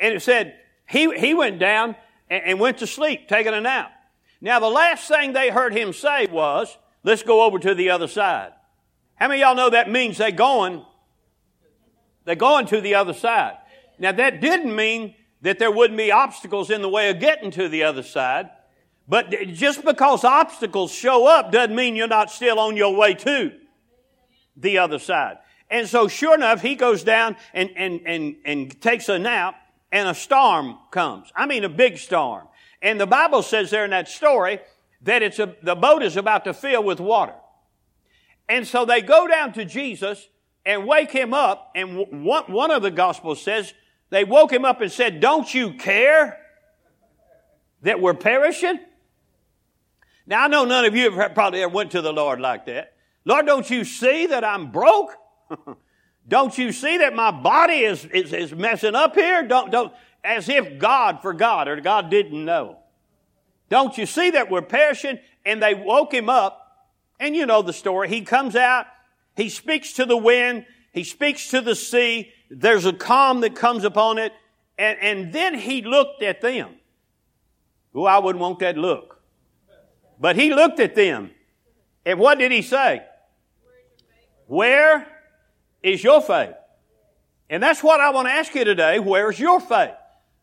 And 0.00 0.14
it 0.14 0.20
said, 0.20 0.56
he, 0.88 1.14
he 1.18 1.34
went 1.34 1.58
down 1.58 1.96
and, 2.30 2.44
and 2.44 2.60
went 2.60 2.78
to 2.78 2.86
sleep, 2.86 3.28
taking 3.28 3.52
a 3.52 3.60
nap. 3.60 3.92
Now 4.40 4.58
the 4.58 4.70
last 4.70 5.06
thing 5.08 5.32
they 5.32 5.50
heard 5.50 5.74
him 5.74 5.92
say 5.92 6.26
was, 6.26 6.76
let's 7.02 7.22
go 7.22 7.42
over 7.42 7.58
to 7.58 7.74
the 7.74 7.90
other 7.90 8.08
side. 8.08 8.52
How 9.16 9.28
many 9.28 9.42
of 9.42 9.48
y'all 9.48 9.56
know 9.56 9.70
that 9.70 9.90
means 9.90 10.18
they're 10.18 10.32
going, 10.32 10.84
they're 12.24 12.34
going 12.34 12.66
to 12.66 12.80
the 12.80 12.94
other 12.94 13.14
side. 13.14 13.56
Now 13.98 14.12
that 14.12 14.40
didn't 14.40 14.74
mean 14.74 15.14
that 15.42 15.58
there 15.58 15.70
wouldn't 15.70 15.98
be 15.98 16.12
obstacles 16.12 16.70
in 16.70 16.82
the 16.82 16.88
way 16.88 17.10
of 17.10 17.20
getting 17.20 17.50
to 17.52 17.68
the 17.68 17.82
other 17.82 18.02
side. 18.02 18.50
But 19.08 19.30
just 19.52 19.84
because 19.84 20.24
obstacles 20.24 20.92
show 20.92 21.26
up 21.26 21.50
doesn't 21.50 21.74
mean 21.74 21.96
you're 21.96 22.06
not 22.06 22.30
still 22.30 22.58
on 22.58 22.76
your 22.76 22.94
way 22.94 23.14
to 23.14 23.52
the 24.56 24.78
other 24.78 24.98
side. 24.98 25.38
And 25.68 25.88
so 25.88 26.06
sure 26.06 26.34
enough, 26.34 26.62
he 26.62 26.74
goes 26.74 27.02
down 27.02 27.36
and, 27.52 27.70
and, 27.76 28.00
and, 28.06 28.36
and 28.44 28.80
takes 28.80 29.08
a 29.08 29.18
nap 29.18 29.56
and 29.90 30.08
a 30.08 30.14
storm 30.14 30.78
comes. 30.90 31.32
I 31.34 31.46
mean 31.46 31.64
a 31.64 31.68
big 31.68 31.98
storm. 31.98 32.46
And 32.80 33.00
the 33.00 33.06
Bible 33.06 33.42
says 33.42 33.70
there 33.70 33.84
in 33.84 33.90
that 33.90 34.08
story 34.08 34.60
that 35.02 35.22
it's 35.22 35.38
a, 35.38 35.54
the 35.62 35.74
boat 35.74 36.02
is 36.02 36.16
about 36.16 36.44
to 36.44 36.54
fill 36.54 36.84
with 36.84 37.00
water. 37.00 37.34
And 38.48 38.66
so 38.66 38.84
they 38.84 39.00
go 39.00 39.26
down 39.26 39.52
to 39.54 39.64
Jesus 39.64 40.28
and 40.64 40.86
wake 40.86 41.10
him 41.10 41.34
up. 41.34 41.72
And 41.74 42.24
one, 42.24 42.44
one 42.44 42.70
of 42.70 42.82
the 42.82 42.90
gospels 42.90 43.42
says 43.42 43.72
they 44.10 44.24
woke 44.24 44.52
him 44.52 44.64
up 44.64 44.80
and 44.80 44.90
said, 44.90 45.20
don't 45.20 45.52
you 45.52 45.74
care 45.74 46.38
that 47.82 48.00
we're 48.00 48.14
perishing? 48.14 48.78
Now 50.26 50.44
I 50.44 50.48
know 50.48 50.64
none 50.64 50.84
of 50.84 50.94
you 50.94 51.10
have 51.10 51.34
probably 51.34 51.62
ever 51.62 51.72
went 51.72 51.92
to 51.92 52.02
the 52.02 52.12
Lord 52.12 52.40
like 52.40 52.66
that. 52.66 52.94
Lord, 53.24 53.46
don't 53.46 53.68
you 53.68 53.84
see 53.84 54.26
that 54.26 54.44
I'm 54.44 54.70
broke? 54.70 55.14
don't 56.28 56.56
you 56.56 56.72
see 56.72 56.98
that 56.98 57.14
my 57.14 57.30
body 57.30 57.80
is, 57.80 58.04
is, 58.06 58.32
is 58.32 58.52
messing 58.52 58.94
up 58.94 59.14
here? 59.14 59.46
Don't, 59.46 59.70
don't, 59.70 59.92
as 60.24 60.48
if 60.48 60.78
God 60.78 61.22
forgot 61.22 61.68
or 61.68 61.80
God 61.80 62.10
didn't 62.10 62.44
know. 62.44 62.78
Don't 63.68 63.96
you 63.96 64.06
see 64.06 64.30
that 64.30 64.50
we're 64.50 64.62
perishing? 64.62 65.18
And 65.44 65.62
they 65.62 65.74
woke 65.74 66.12
him 66.12 66.28
up. 66.28 66.58
And 67.18 67.34
you 67.34 67.46
know 67.46 67.62
the 67.62 67.72
story. 67.72 68.08
He 68.08 68.22
comes 68.22 68.54
out. 68.54 68.86
He 69.36 69.48
speaks 69.48 69.94
to 69.94 70.04
the 70.04 70.16
wind. 70.16 70.66
He 70.92 71.04
speaks 71.04 71.48
to 71.50 71.60
the 71.60 71.74
sea. 71.74 72.32
There's 72.50 72.84
a 72.84 72.92
calm 72.92 73.40
that 73.40 73.54
comes 73.54 73.84
upon 73.84 74.18
it. 74.18 74.32
And, 74.78 74.98
and 75.00 75.32
then 75.32 75.54
he 75.54 75.82
looked 75.82 76.22
at 76.22 76.40
them. 76.40 76.76
Oh, 77.94 78.04
I 78.04 78.18
wouldn't 78.18 78.40
want 78.40 78.58
that 78.60 78.76
look. 78.76 79.20
But 80.18 80.36
he 80.36 80.54
looked 80.54 80.80
at 80.80 80.94
them. 80.94 81.30
And 82.04 82.18
what 82.18 82.38
did 82.38 82.52
he 82.52 82.62
say? 82.62 83.04
Where 84.46 85.06
is 85.82 86.02
your 86.02 86.20
faith? 86.20 86.54
And 87.48 87.62
that's 87.62 87.82
what 87.82 88.00
I 88.00 88.10
want 88.10 88.28
to 88.28 88.32
ask 88.32 88.54
you 88.54 88.64
today. 88.64 88.98
Where's 88.98 89.38
your 89.38 89.60
faith? 89.60 89.94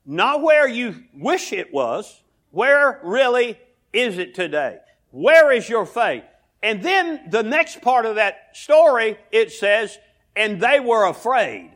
Not 0.05 0.41
where 0.41 0.67
you 0.67 1.03
wish 1.13 1.53
it 1.53 1.73
was. 1.73 2.21
Where 2.51 2.99
really 3.03 3.59
is 3.93 4.17
it 4.17 4.35
today? 4.35 4.79
Where 5.11 5.51
is 5.51 5.67
your 5.67 5.85
faith? 5.85 6.23
And 6.61 6.83
then 6.83 7.29
the 7.29 7.43
next 7.43 7.81
part 7.81 8.05
of 8.05 8.15
that 8.15 8.49
story, 8.53 9.17
it 9.31 9.51
says, 9.51 9.97
and 10.35 10.59
they 10.59 10.79
were 10.79 11.05
afraid. 11.05 11.71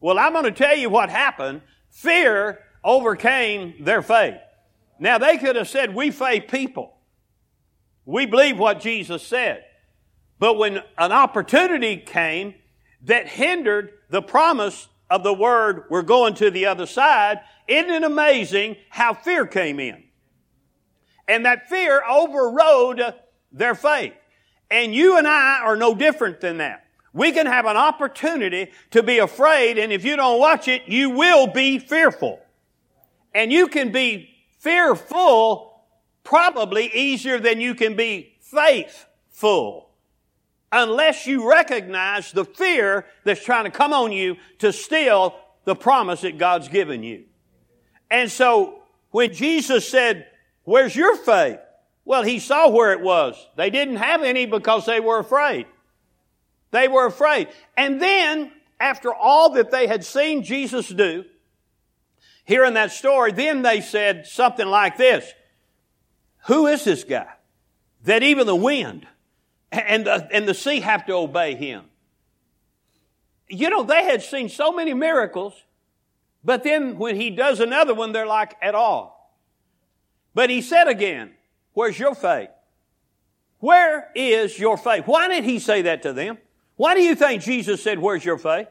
Well, 0.00 0.18
I'm 0.18 0.32
going 0.32 0.44
to 0.44 0.52
tell 0.52 0.76
you 0.76 0.90
what 0.90 1.08
happened. 1.08 1.62
Fear 1.90 2.60
overcame 2.82 3.76
their 3.80 4.02
faith. 4.02 4.36
Now 4.98 5.18
they 5.18 5.38
could 5.38 5.56
have 5.56 5.68
said, 5.68 5.94
we 5.94 6.10
faith 6.10 6.44
people. 6.48 6.94
We 8.04 8.26
believe 8.26 8.58
what 8.58 8.80
Jesus 8.80 9.26
said. 9.26 9.64
But 10.38 10.58
when 10.58 10.82
an 10.98 11.12
opportunity 11.12 11.96
came 11.96 12.54
that 13.04 13.28
hindered 13.28 13.92
the 14.10 14.20
promise 14.20 14.88
of 15.08 15.22
the 15.22 15.32
word, 15.32 15.84
we're 15.88 16.02
going 16.02 16.34
to 16.34 16.50
the 16.50 16.66
other 16.66 16.86
side, 16.86 17.40
isn't 17.66 17.90
it 17.90 18.02
amazing 18.02 18.76
how 18.90 19.14
fear 19.14 19.46
came 19.46 19.80
in? 19.80 20.02
And 21.26 21.46
that 21.46 21.70
fear 21.70 22.02
overrode 22.06 23.14
their 23.54 23.74
faith. 23.74 24.12
And 24.70 24.94
you 24.94 25.16
and 25.16 25.26
I 25.26 25.60
are 25.62 25.76
no 25.76 25.94
different 25.94 26.40
than 26.40 26.58
that. 26.58 26.84
We 27.12 27.30
can 27.32 27.46
have 27.46 27.64
an 27.64 27.76
opportunity 27.76 28.72
to 28.90 29.02
be 29.02 29.18
afraid, 29.18 29.78
and 29.78 29.92
if 29.92 30.04
you 30.04 30.16
don't 30.16 30.40
watch 30.40 30.66
it, 30.66 30.82
you 30.88 31.10
will 31.10 31.46
be 31.46 31.78
fearful. 31.78 32.40
And 33.32 33.52
you 33.52 33.68
can 33.68 33.92
be 33.92 34.30
fearful 34.58 35.80
probably 36.24 36.92
easier 36.92 37.38
than 37.38 37.60
you 37.60 37.74
can 37.74 37.94
be 37.94 38.34
faithful 38.40 39.90
unless 40.72 41.26
you 41.26 41.48
recognize 41.48 42.32
the 42.32 42.44
fear 42.44 43.06
that's 43.22 43.44
trying 43.44 43.64
to 43.64 43.70
come 43.70 43.92
on 43.92 44.10
you 44.10 44.36
to 44.58 44.72
steal 44.72 45.36
the 45.64 45.76
promise 45.76 46.22
that 46.22 46.36
God's 46.36 46.68
given 46.68 47.04
you. 47.04 47.24
And 48.10 48.30
so 48.30 48.82
when 49.10 49.32
Jesus 49.32 49.88
said, 49.88 50.26
where's 50.64 50.96
your 50.96 51.16
faith? 51.16 51.60
Well, 52.04 52.22
he 52.22 52.38
saw 52.38 52.68
where 52.68 52.92
it 52.92 53.00
was. 53.00 53.34
They 53.56 53.70
didn't 53.70 53.96
have 53.96 54.22
any 54.22 54.46
because 54.46 54.86
they 54.86 55.00
were 55.00 55.18
afraid. 55.18 55.66
They 56.70 56.88
were 56.88 57.06
afraid. 57.06 57.48
And 57.76 58.00
then, 58.00 58.52
after 58.78 59.14
all 59.14 59.50
that 59.50 59.70
they 59.70 59.86
had 59.86 60.04
seen 60.04 60.42
Jesus 60.42 60.88
do, 60.88 61.24
here 62.44 62.64
in 62.64 62.74
that 62.74 62.92
story, 62.92 63.32
then 63.32 63.62
they 63.62 63.80
said 63.80 64.26
something 64.26 64.66
like 64.66 64.98
this. 64.98 65.32
Who 66.46 66.66
is 66.66 66.84
this 66.84 67.04
guy? 67.04 67.28
That 68.02 68.22
even 68.22 68.46
the 68.46 68.54
wind 68.54 69.06
and 69.72 70.06
the, 70.06 70.28
and 70.30 70.46
the 70.46 70.52
sea 70.52 70.80
have 70.80 71.06
to 71.06 71.14
obey 71.14 71.54
him. 71.54 71.84
You 73.48 73.70
know, 73.70 73.82
they 73.82 74.04
had 74.04 74.22
seen 74.22 74.48
so 74.48 74.72
many 74.72 74.92
miracles, 74.92 75.54
but 76.44 76.64
then 76.64 76.98
when 76.98 77.16
he 77.16 77.30
does 77.30 77.60
another 77.60 77.94
one, 77.94 78.12
they're 78.12 78.26
like, 78.26 78.56
at 78.60 78.74
all. 78.74 79.38
But 80.34 80.50
he 80.50 80.60
said 80.60 80.88
again, 80.88 81.32
where's 81.74 81.98
your 81.98 82.14
faith? 82.14 82.48
Where 83.58 84.10
is 84.14 84.58
your 84.58 84.76
faith? 84.76 85.06
Why 85.06 85.28
did 85.28 85.44
he 85.44 85.58
say 85.58 85.82
that 85.82 86.02
to 86.02 86.12
them? 86.12 86.38
Why 86.76 86.94
do 86.94 87.02
you 87.02 87.14
think 87.14 87.42
Jesus 87.42 87.82
said, 87.82 87.98
where's 87.98 88.24
your 88.24 88.38
faith? 88.38 88.68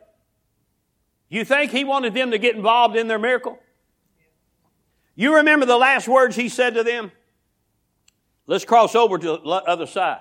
You 1.29 1.45
think 1.45 1.71
he 1.71 1.83
wanted 1.83 2.13
them 2.13 2.31
to 2.31 2.37
get 2.37 2.55
involved 2.55 2.95
in 2.95 3.07
their 3.07 3.19
miracle? 3.19 3.59
You 5.15 5.37
remember 5.37 5.65
the 5.65 5.77
last 5.77 6.07
words 6.07 6.35
he 6.35 6.49
said 6.49 6.73
to 6.75 6.83
them? 6.83 7.11
Let's 8.45 8.65
cross 8.65 8.93
over 8.93 9.17
to 9.17 9.25
the 9.25 9.63
other 9.67 9.87
side. 9.87 10.19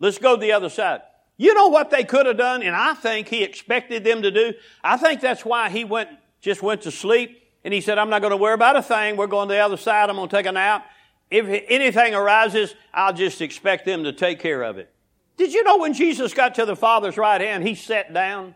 Let's 0.00 0.18
go 0.18 0.36
to 0.36 0.40
the 0.40 0.52
other 0.52 0.68
side. 0.68 1.00
You 1.36 1.54
know 1.54 1.68
what 1.68 1.90
they 1.90 2.04
could 2.04 2.26
have 2.26 2.36
done, 2.36 2.62
and 2.62 2.76
I 2.76 2.94
think 2.94 3.28
he 3.28 3.42
expected 3.42 4.04
them 4.04 4.22
to 4.22 4.30
do? 4.30 4.54
I 4.82 4.96
think 4.96 5.20
that's 5.20 5.44
why 5.44 5.70
he 5.70 5.84
went, 5.84 6.10
just 6.40 6.62
went 6.62 6.82
to 6.82 6.90
sleep, 6.90 7.42
and 7.64 7.72
he 7.74 7.80
said, 7.80 7.98
I'm 7.98 8.10
not 8.10 8.20
going 8.20 8.30
to 8.30 8.36
worry 8.36 8.54
about 8.54 8.76
a 8.76 8.82
thing. 8.82 9.16
We're 9.16 9.26
going 9.26 9.48
to 9.48 9.54
the 9.54 9.60
other 9.60 9.76
side. 9.76 10.10
I'm 10.10 10.16
going 10.16 10.28
to 10.28 10.36
take 10.36 10.46
a 10.46 10.52
nap. 10.52 10.86
If 11.34 11.64
anything 11.68 12.14
arises, 12.14 12.76
I'll 12.92 13.12
just 13.12 13.40
expect 13.42 13.84
them 13.86 14.04
to 14.04 14.12
take 14.12 14.38
care 14.38 14.62
of 14.62 14.78
it. 14.78 14.88
Did 15.36 15.52
you 15.52 15.64
know 15.64 15.78
when 15.78 15.92
Jesus 15.92 16.32
got 16.32 16.54
to 16.54 16.64
the 16.64 16.76
Father's 16.76 17.16
right 17.16 17.40
hand, 17.40 17.66
he 17.66 17.74
sat 17.74 18.14
down? 18.14 18.54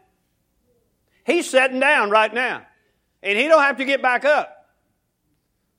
He's 1.26 1.50
sitting 1.50 1.80
down 1.80 2.10
right 2.10 2.32
now. 2.32 2.62
And 3.20 3.36
he 3.36 3.48
don't 3.48 3.62
have 3.62 3.78
to 3.78 3.84
get 3.84 4.00
back 4.00 4.24
up 4.24 4.68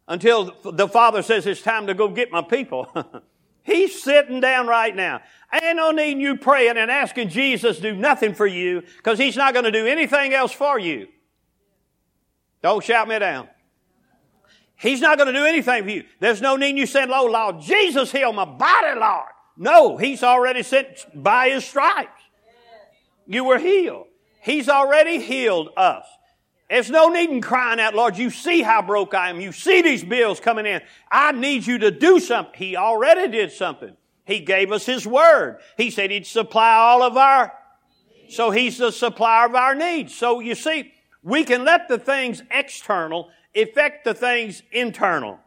until 0.09 0.53
the 0.61 0.89
Father 0.89 1.21
says 1.21 1.47
it's 1.47 1.61
time 1.61 1.87
to 1.87 1.93
go 1.93 2.09
get 2.09 2.33
my 2.33 2.41
people. 2.41 2.91
He's 3.63 4.03
sitting 4.03 4.41
down 4.41 4.67
right 4.67 4.93
now. 4.93 5.21
Ain't 5.53 5.77
no 5.77 5.91
need 5.91 6.17
you 6.17 6.35
praying 6.35 6.75
and 6.75 6.91
asking 6.91 7.29
Jesus 7.29 7.77
to 7.77 7.81
do 7.81 7.95
nothing 7.95 8.33
for 8.33 8.45
you 8.45 8.83
because 8.97 9.17
He's 9.17 9.37
not 9.37 9.53
going 9.53 9.63
to 9.63 9.71
do 9.71 9.87
anything 9.87 10.33
else 10.33 10.51
for 10.51 10.77
you. 10.77 11.07
Don't 12.61 12.83
shout 12.83 13.07
me 13.07 13.17
down. 13.19 13.47
He's 14.79 15.01
not 15.01 15.17
going 15.17 15.27
to 15.27 15.37
do 15.37 15.45
anything 15.45 15.83
for 15.83 15.89
you. 15.89 16.05
There's 16.19 16.41
no 16.41 16.55
need 16.55 16.77
you 16.77 16.85
saying, 16.85 17.09
"Oh 17.11 17.25
Lord, 17.25 17.61
Jesus 17.61 18.11
heal 18.11 18.31
my 18.31 18.45
body, 18.45 18.99
Lord." 18.99 19.29
No, 19.57 19.97
He's 19.97 20.23
already 20.23 20.63
sent 20.63 21.05
by 21.13 21.49
His 21.49 21.65
stripes. 21.65 22.21
You 23.27 23.43
were 23.43 23.59
healed. 23.59 24.07
He's 24.41 24.69
already 24.69 25.19
healed 25.19 25.69
us. 25.75 26.05
There's 26.69 26.89
no 26.89 27.09
need 27.09 27.29
in 27.29 27.41
crying 27.41 27.79
out, 27.79 27.95
Lord, 27.95 28.17
you 28.17 28.29
see 28.29 28.61
how 28.61 28.81
broke 28.81 29.13
I 29.13 29.31
am. 29.31 29.41
You 29.41 29.51
see 29.51 29.81
these 29.81 30.03
bills 30.03 30.39
coming 30.39 30.65
in. 30.65 30.81
I 31.11 31.31
need 31.31 31.65
you 31.65 31.79
to 31.79 31.91
do 31.91 32.19
something. 32.19 32.53
He 32.55 32.77
already 32.77 33.27
did 33.27 33.51
something. 33.51 33.97
He 34.23 34.39
gave 34.39 34.71
us 34.71 34.85
His 34.85 35.05
Word. 35.05 35.59
He 35.77 35.89
said 35.89 36.11
He'd 36.11 36.27
supply 36.27 36.75
all 36.75 37.03
of 37.03 37.17
our, 37.17 37.51
so 38.29 38.51
He's 38.51 38.77
the 38.77 38.91
supplier 38.91 39.47
of 39.47 39.55
our 39.55 39.75
needs. 39.75 40.15
So 40.15 40.39
you 40.39 40.55
see, 40.55 40.93
we 41.21 41.43
can 41.43 41.65
let 41.65 41.87
the 41.89 41.97
things 41.97 42.43
external 42.49 43.29
affect 43.55 44.05
the 44.05 44.13
things 44.13 44.61
internal. 44.71 45.39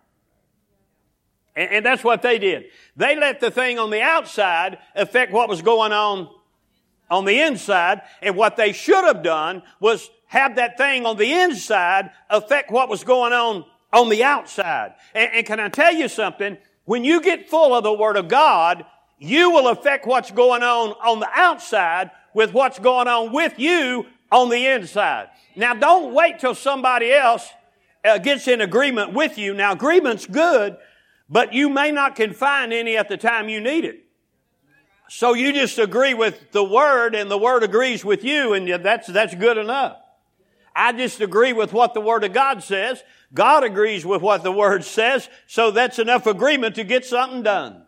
And, 1.55 1.71
and 1.71 1.87
that's 1.87 2.05
what 2.05 2.23
they 2.23 2.39
did. 2.39 2.65
They 2.97 3.17
let 3.17 3.41
the 3.41 3.51
thing 3.51 3.79
on 3.79 3.91
the 3.91 4.03
outside 4.03 4.79
affect 4.95 5.33
what 5.33 5.49
was 5.49 5.63
going 5.63 5.93
on 5.93 6.29
on 7.11 7.25
the 7.25 7.41
inside. 7.41 8.03
And 8.21 8.37
what 8.37 8.57
they 8.57 8.73
should 8.73 9.05
have 9.05 9.23
done 9.23 9.63
was 9.81 10.11
have 10.27 10.57
that 10.57 10.79
thing 10.79 11.05
on 11.05 11.17
the 11.17 11.33
inside 11.33 12.11
affect 12.31 12.71
what 12.71 12.89
was 12.89 13.05
going 13.05 13.33
on 13.33 13.65
on 13.93 14.09
the 14.09 14.25
outside. 14.25 14.95
And, 15.15 15.31
and, 15.35 15.47
can 15.47 15.61
I 15.61 15.69
tell 15.69 15.93
you 15.93 16.09
something? 16.09 16.57
When 16.87 17.05
you 17.05 17.21
get 17.21 17.51
full 17.51 17.75
of 17.75 17.85
the 17.85 17.93
Word 17.93 18.17
of 18.17 18.29
God, 18.29 18.87
you 19.19 19.51
will 19.51 19.69
affect 19.69 20.07
what's 20.07 20.31
going 20.31 20.63
on 20.63 20.95
on 21.05 21.21
the 21.21 21.29
outside 21.35 22.11
with 22.35 22.55
what's 22.55 22.79
going 22.79 23.09
on 23.09 23.33
with 23.33 23.59
you 23.59 24.07
on 24.33 24.49
the 24.49 24.67
inside. 24.67 25.29
Now 25.55 25.75
don't 25.75 26.15
wait 26.15 26.39
till 26.39 26.55
somebody 26.55 27.13
else 27.13 27.47
uh, 28.05 28.19
gets 28.19 28.49
in 28.49 28.61
agreement 28.61 29.13
with 29.13 29.39
you. 29.39 29.55
Now 29.55 29.73
agreement's 29.73 30.27
good, 30.27 30.77
but 31.29 31.53
you 31.53 31.69
may 31.69 31.91
not 31.91 32.17
can 32.17 32.33
find 32.33 32.73
any 32.73 32.97
at 32.97 33.09
the 33.09 33.17
time 33.17 33.49
you 33.49 33.61
need 33.61 33.85
it. 33.85 34.05
So 35.09 35.35
you 35.35 35.53
just 35.53 35.79
agree 35.79 36.15
with 36.15 36.53
the 36.53 36.65
Word 36.65 37.15
and 37.15 37.31
the 37.31 37.39
Word 37.39 37.63
agrees 37.63 38.05
with 38.05 38.25
you 38.25 38.55
and 38.55 38.85
that's, 38.85 39.09
that's 39.09 39.35
good 39.35 39.59
enough. 39.59 39.99
I 40.75 40.93
just 40.93 41.21
agree 41.21 41.53
with 41.53 41.73
what 41.73 41.93
the 41.93 42.01
Word 42.01 42.25
of 42.25 42.33
God 42.33 42.63
says. 42.63 43.03
God 43.35 43.63
agrees 43.63 44.07
with 44.07 44.23
what 44.23 44.43
the 44.43 44.53
Word 44.53 44.85
says, 44.85 45.29
so 45.47 45.71
that's 45.71 45.99
enough 45.99 46.27
agreement 46.27 46.75
to 46.77 46.85
get 46.85 47.05
something 47.05 47.43
done. 47.43 47.87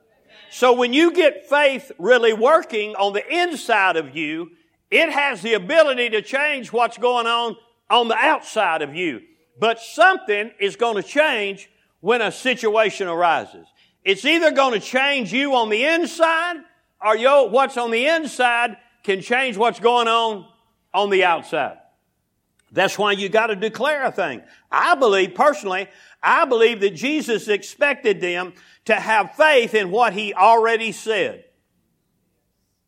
So 0.51 0.73
when 0.73 0.93
you 0.93 1.13
get 1.13 1.49
faith 1.49 1.91
really 1.99 2.33
working 2.33 2.95
on 2.95 3.13
the 3.13 3.27
inside 3.27 3.97
of 3.97 4.15
you, 4.15 4.51
it 4.91 5.11
has 5.11 5.43
the 5.43 5.55
ability 5.55 6.11
to 6.11 6.23
change 6.23 6.73
what's 6.73 6.99
going 6.99 7.27
on 7.27 7.57
on 7.91 8.09
the 8.09 8.17
outside 8.17 8.83
of 8.83 8.95
you. 8.95 9.23
But 9.59 9.81
something 9.81 10.51
is 10.59 10.77
going 10.77 10.97
to 10.97 11.03
change 11.03 11.71
when 12.01 12.21
a 12.21 12.33
situation 12.33 13.09
arises. 13.09 13.67
It's 14.05 14.25
either 14.25 14.51
going 14.51 14.79
to 14.79 14.87
change 14.87 15.33
you 15.33 15.55
on 15.55 15.71
the 15.71 15.85
inside 15.85 16.57
or 17.01 17.49
what's 17.49 17.77
on 17.77 17.91
the 17.91 18.07
inside 18.07 18.77
can 19.03 19.21
change 19.21 19.57
what's 19.57 19.81
going 19.81 20.09
on 20.09 20.47
on 20.93 21.11
the 21.11 21.25
outside. 21.25 21.79
That's 22.73 22.99
why 22.99 23.13
you 23.13 23.29
got 23.29 23.47
to 23.49 23.57
declare 23.57 24.05
a 24.05 24.11
thing. 24.11 24.43
I 24.71 24.97
believe, 24.97 25.35
personally, 25.35 25.89
I 26.23 26.45
believe 26.45 26.81
that 26.81 26.95
Jesus 26.95 27.47
expected 27.47 28.21
them 28.21 28.55
to 28.87 28.95
have 28.95 29.35
faith 29.37 29.75
in 29.75 29.91
what 29.91 30.13
he 30.13 30.35
already 30.35 30.91
said. 30.91 31.45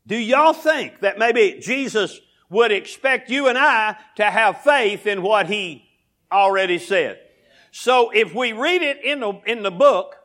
Do 0.07 0.17
y'all 0.17 0.53
think 0.53 1.01
that 1.01 1.19
maybe 1.19 1.59
Jesus 1.61 2.21
would 2.51 2.73
expect 2.73 3.31
you 3.31 3.49
and 3.49 3.57
I 3.57 3.97
to 4.17 4.25
have 4.25 4.63
faith 4.63 5.07
in 5.07 5.23
what 5.23 5.49
he 5.49 5.86
already 6.31 6.79
said? 6.79 7.21
So 7.71 8.11
if 8.11 8.35
we 8.35 8.53
read 8.53 8.83
it 8.83 9.05
in 9.05 9.21
the, 9.21 9.41
in 9.47 9.62
the 9.62 9.71
book, 9.71 10.17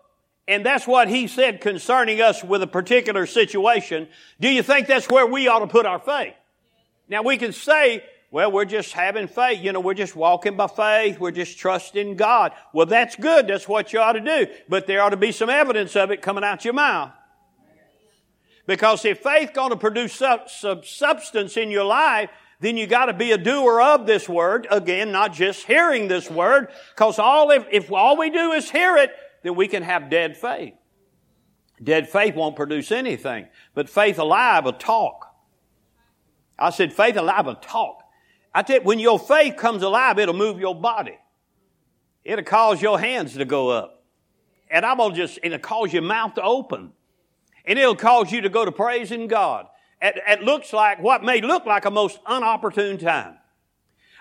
and 0.47 0.65
that's 0.65 0.87
what 0.87 1.07
he 1.07 1.27
said 1.27 1.61
concerning 1.61 2.21
us 2.21 2.43
with 2.43 2.63
a 2.63 2.67
particular 2.67 3.25
situation, 3.25 4.07
do 4.39 4.49
you 4.49 4.63
think 4.63 4.87
that's 4.87 5.09
where 5.09 5.25
we 5.25 5.47
ought 5.47 5.59
to 5.59 5.67
put 5.67 5.85
our 5.85 5.99
faith? 5.99 6.33
Now 7.07 7.23
we 7.23 7.37
can 7.37 7.53
say, 7.53 8.03
well, 8.31 8.49
we're 8.49 8.65
just 8.65 8.93
having 8.93 9.27
faith. 9.27 9.61
You 9.61 9.73
know, 9.73 9.81
we're 9.81 9.93
just 9.93 10.15
walking 10.15 10.55
by 10.55 10.67
faith. 10.67 11.19
We're 11.19 11.31
just 11.31 11.59
trusting 11.59 12.15
God. 12.15 12.53
Well, 12.73 12.85
that's 12.85 13.17
good. 13.17 13.47
That's 13.47 13.67
what 13.67 13.91
you 13.91 13.99
ought 13.99 14.13
to 14.13 14.21
do. 14.21 14.47
But 14.69 14.87
there 14.87 15.01
ought 15.01 15.09
to 15.09 15.17
be 15.17 15.33
some 15.33 15.49
evidence 15.49 15.97
of 15.97 16.11
it 16.11 16.21
coming 16.21 16.43
out 16.43 16.63
your 16.63 16.73
mouth. 16.73 17.11
Because 18.65 19.03
if 19.03 19.19
faith 19.19 19.51
going 19.53 19.71
to 19.71 19.75
produce 19.75 20.13
sub- 20.13 20.85
substance 20.85 21.57
in 21.57 21.71
your 21.71 21.83
life, 21.83 22.29
then 22.61 22.77
you 22.77 22.85
got 22.85 23.07
to 23.07 23.13
be 23.13 23.31
a 23.31 23.39
doer 23.39 23.81
of 23.81 24.05
this 24.05 24.29
word. 24.29 24.67
Again, 24.69 25.11
not 25.11 25.33
just 25.33 25.65
hearing 25.65 26.07
this 26.07 26.29
word. 26.29 26.69
Because 26.93 27.17
all 27.17 27.49
if, 27.49 27.65
if 27.71 27.91
all 27.91 28.15
we 28.15 28.29
do 28.29 28.51
is 28.51 28.69
hear 28.69 28.97
it, 28.97 29.11
then 29.41 29.55
we 29.55 29.67
can 29.67 29.81
have 29.81 30.11
dead 30.11 30.37
faith. 30.37 30.75
Dead 31.83 32.07
faith 32.07 32.35
won't 32.35 32.55
produce 32.55 32.91
anything. 32.91 33.47
But 33.73 33.89
faith 33.89 34.19
alive 34.19 34.65
will 34.65 34.73
talk. 34.73 35.35
I 36.59 36.69
said 36.69 36.93
faith 36.93 37.17
alive 37.17 37.47
will 37.47 37.55
talk. 37.55 38.03
I 38.53 38.61
tell 38.61 38.77
you, 38.77 38.83
when 38.83 38.99
your 38.99 39.17
faith 39.17 39.55
comes 39.57 39.81
alive, 39.81 40.19
it'll 40.19 40.35
move 40.35 40.59
your 40.59 40.75
body. 40.75 41.17
It'll 42.23 42.45
cause 42.45 42.79
your 42.79 42.99
hands 42.99 43.33
to 43.33 43.45
go 43.45 43.69
up. 43.69 44.03
And 44.69 44.85
I'm 44.85 44.97
gonna 44.97 45.15
just, 45.15 45.39
it'll 45.41 45.57
cause 45.57 45.91
your 45.91 46.03
mouth 46.03 46.35
to 46.35 46.43
open. 46.43 46.91
And 47.65 47.79
it'll 47.79 47.95
cause 47.95 48.31
you 48.31 48.41
to 48.41 48.49
go 48.49 48.65
to 48.65 48.71
praising 48.71 49.25
God. 49.27 49.65
It, 50.01 50.15
it 50.27 50.41
looks 50.41 50.73
like 50.73 50.99
what 50.99 51.23
may 51.23 51.41
look 51.41 51.65
like 51.65 51.85
a 51.85 51.91
most 51.91 52.23
unopportune 52.25 52.99
time. 52.99 53.35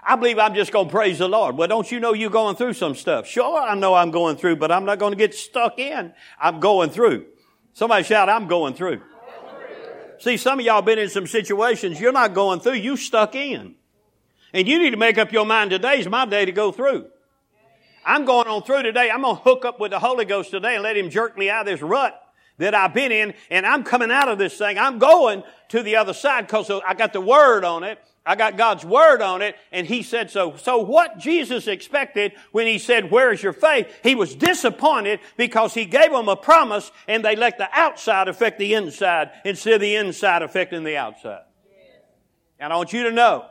I 0.03 0.17
believe 0.17 0.39
I'm 0.39 0.55
just 0.55 0.73
going 0.73 0.87
to 0.87 0.93
praise 0.93 1.19
the 1.19 1.29
Lord. 1.29 1.57
Well, 1.57 1.69
don't 1.69 1.91
you 1.91 2.01
know 2.01 2.15
you're 2.15 2.31
going 2.31 2.57
through 2.57 2.75
some 2.75 2.95
stuff? 2.95 3.27
Sure, 3.27 3.61
I 3.61 3.75
know 3.75 3.95
I'm 3.95 4.11
going 4.11 4.37
through, 4.37 4.57
but 4.57 4.73
I'm 4.73 4.85
not 4.85 4.99
going 4.99 5.13
to 5.13 5.17
get 5.17 5.35
stuck 5.35 5.79
in. 5.79 6.13
I'm 6.39 6.61
going 6.61 6.91
through. 6.91 7.27
Somebody 7.73 8.05
shout, 8.05 8.29
I'm 8.29 8.49
going 8.49 8.75
through. 8.75 9.03
See, 10.19 10.37
some 10.37 10.59
of 10.59 10.67
y'all 10.67 10.83
been 10.83 10.99
in 10.99 11.09
some 11.09 11.27
situations 11.27 11.99
you're 11.99 12.13
not 12.13 12.35
going 12.35 12.61
through, 12.61 12.75
you 12.75 12.97
stuck 12.97 13.35
in. 13.35 13.75
And 14.53 14.69
you 14.69 14.79
need 14.79 14.91
to 14.91 14.97
make 14.97 15.17
up 15.17 15.33
your 15.33 15.47
mind 15.47 15.71
today 15.71 16.01
is 16.01 16.09
my 16.09 16.27
day 16.27 16.45
to 16.45 16.53
go 16.53 16.73
through. 16.73 17.07
I'm 18.05 18.25
going 18.25 18.49
on 18.49 18.63
through 18.63 18.83
today. 18.83 19.11
I'm 19.11 19.23
going 19.23 19.37
to 19.37 19.43
hook 19.43 19.65
up 19.65 19.79
with 19.79 19.93
the 19.93 19.99
Holy 19.99 20.25
Ghost 20.25 20.51
today 20.51 20.75
and 20.75 20.83
let 20.83 20.97
Him 20.97 21.11
jerk 21.11 21.39
me 21.39 21.49
out 21.49 21.67
of 21.67 21.67
this 21.67 21.83
rut 21.83 22.21
that 22.61 22.75
I've 22.75 22.95
been 22.95 23.11
in. 23.11 23.35
And 23.51 23.67
I'm 23.67 23.83
coming 23.83 24.11
out 24.11 24.29
of 24.29 24.39
this 24.39 24.57
thing. 24.57 24.79
I'm 24.79 24.99
going 24.99 25.43
to 25.71 25.83
the 25.83 25.97
other 25.97 26.15
side 26.15 26.47
because 26.47 26.71
I 26.71 26.95
got 26.95 27.13
the 27.13 27.21
Word 27.21 27.65
on 27.65 27.83
it. 27.83 27.99
I 28.25 28.37
got 28.37 28.57
God's 28.57 28.85
Word 28.85 29.23
on 29.23 29.43
it. 29.43 29.57
And 29.73 29.87
He 29.87 30.03
said 30.03 30.31
so. 30.31 30.57
So 30.57 30.79
what 30.79 31.19
Jesus 31.19 31.67
expected 31.67 32.33
when 32.53 32.67
He 32.67 32.79
said, 32.79 33.11
where's 33.11 33.43
your 33.43 33.55
faith? 33.55 33.89
He 34.03 34.15
was 34.15 34.35
disappointed 34.35 35.21
because 35.37 35.75
He 35.75 35.87
gave 35.87 36.13
them 36.13 36.29
a 36.29 36.37
promise 36.37 36.93
and 37.09 37.25
they 37.25 37.35
let 37.35 37.59
the 37.59 37.69
outside 37.73 38.29
affect 38.29 38.59
the 38.59 38.75
inside 38.75 39.31
instead 39.45 39.75
of 39.75 39.81
the 39.81 39.97
inside 39.97 40.43
affecting 40.43 40.85
the 40.85 40.97
outside. 40.97 41.43
And 42.59 42.73
I 42.73 42.77
want 42.77 42.93
you 42.93 43.05
to 43.05 43.11
know 43.11 43.47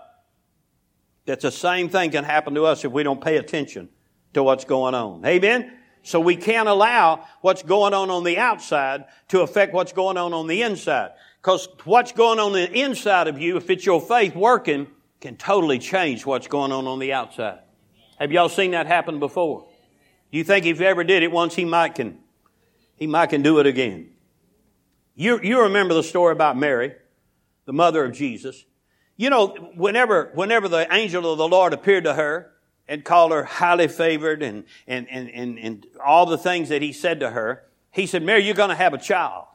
that 1.25 1.41
the 1.41 1.51
same 1.51 1.89
thing 1.89 2.11
can 2.11 2.23
happen 2.23 2.53
to 2.55 2.65
us 2.65 2.85
if 2.85 2.91
we 2.91 3.01
don't 3.01 3.21
pay 3.21 3.37
attention 3.37 3.89
to 4.33 4.43
what's 4.43 4.65
going 4.65 4.93
on. 4.93 5.25
Amen? 5.25 5.78
So 6.03 6.19
we 6.19 6.35
can't 6.35 6.69
allow 6.69 7.25
what's 7.41 7.63
going 7.63 7.93
on 7.93 8.09
on 8.09 8.23
the 8.23 8.37
outside 8.37 9.05
to 9.29 9.41
affect 9.41 9.73
what's 9.73 9.93
going 9.93 10.17
on 10.17 10.33
on 10.33 10.47
the 10.47 10.61
inside. 10.61 11.11
Because 11.41 11.67
what's 11.83 12.11
going 12.11 12.39
on 12.39 12.53
the 12.53 12.71
inside 12.71 13.27
of 13.27 13.39
you, 13.39 13.57
if 13.57 13.69
it's 13.69 13.85
your 13.85 14.01
faith 14.01 14.35
working, 14.35 14.87
can 15.21 15.35
totally 15.35 15.79
change 15.79 16.25
what's 16.25 16.47
going 16.47 16.71
on 16.71 16.87
on 16.87 16.99
the 16.99 17.13
outside. 17.13 17.59
Have 18.17 18.31
y'all 18.31 18.49
seen 18.49 18.71
that 18.71 18.87
happen 18.87 19.19
before? 19.19 19.67
Do 20.31 20.37
you 20.37 20.43
think 20.43 20.65
if 20.65 20.79
he 20.79 20.85
ever 20.85 21.03
did 21.03 21.23
it 21.23 21.31
once, 21.31 21.55
he 21.55 21.65
might 21.65 21.95
can, 21.95 22.19
he 22.95 23.07
might 23.07 23.27
can 23.27 23.41
do 23.41 23.59
it 23.59 23.65
again? 23.65 24.09
You, 25.15 25.39
you 25.41 25.63
remember 25.63 25.93
the 25.93 26.03
story 26.03 26.31
about 26.31 26.57
Mary, 26.57 26.95
the 27.65 27.73
mother 27.73 28.05
of 28.05 28.13
Jesus. 28.13 28.63
You 29.17 29.29
know, 29.29 29.47
whenever, 29.75 30.31
whenever 30.33 30.69
the 30.69 30.87
angel 30.93 31.29
of 31.31 31.37
the 31.37 31.47
Lord 31.47 31.73
appeared 31.73 32.05
to 32.05 32.13
her 32.13 32.51
and 32.89 33.05
called 33.05 33.31
her 33.31 33.43
highly 33.43 33.87
favored 33.87 34.41
and, 34.41 34.65
and, 34.87 35.07
and, 35.11 35.29
and, 35.29 35.59
and 35.59 35.87
all 36.03 36.25
the 36.25 36.39
things 36.39 36.69
that 36.69 36.81
he 36.81 36.91
said 36.91 37.19
to 37.19 37.29
her, 37.29 37.63
he 37.91 38.07
said, 38.07 38.23
Mary, 38.23 38.43
you're 38.43 38.55
going 38.55 38.71
to 38.71 38.75
have 38.75 38.95
a 38.95 38.97
child. 38.97 39.45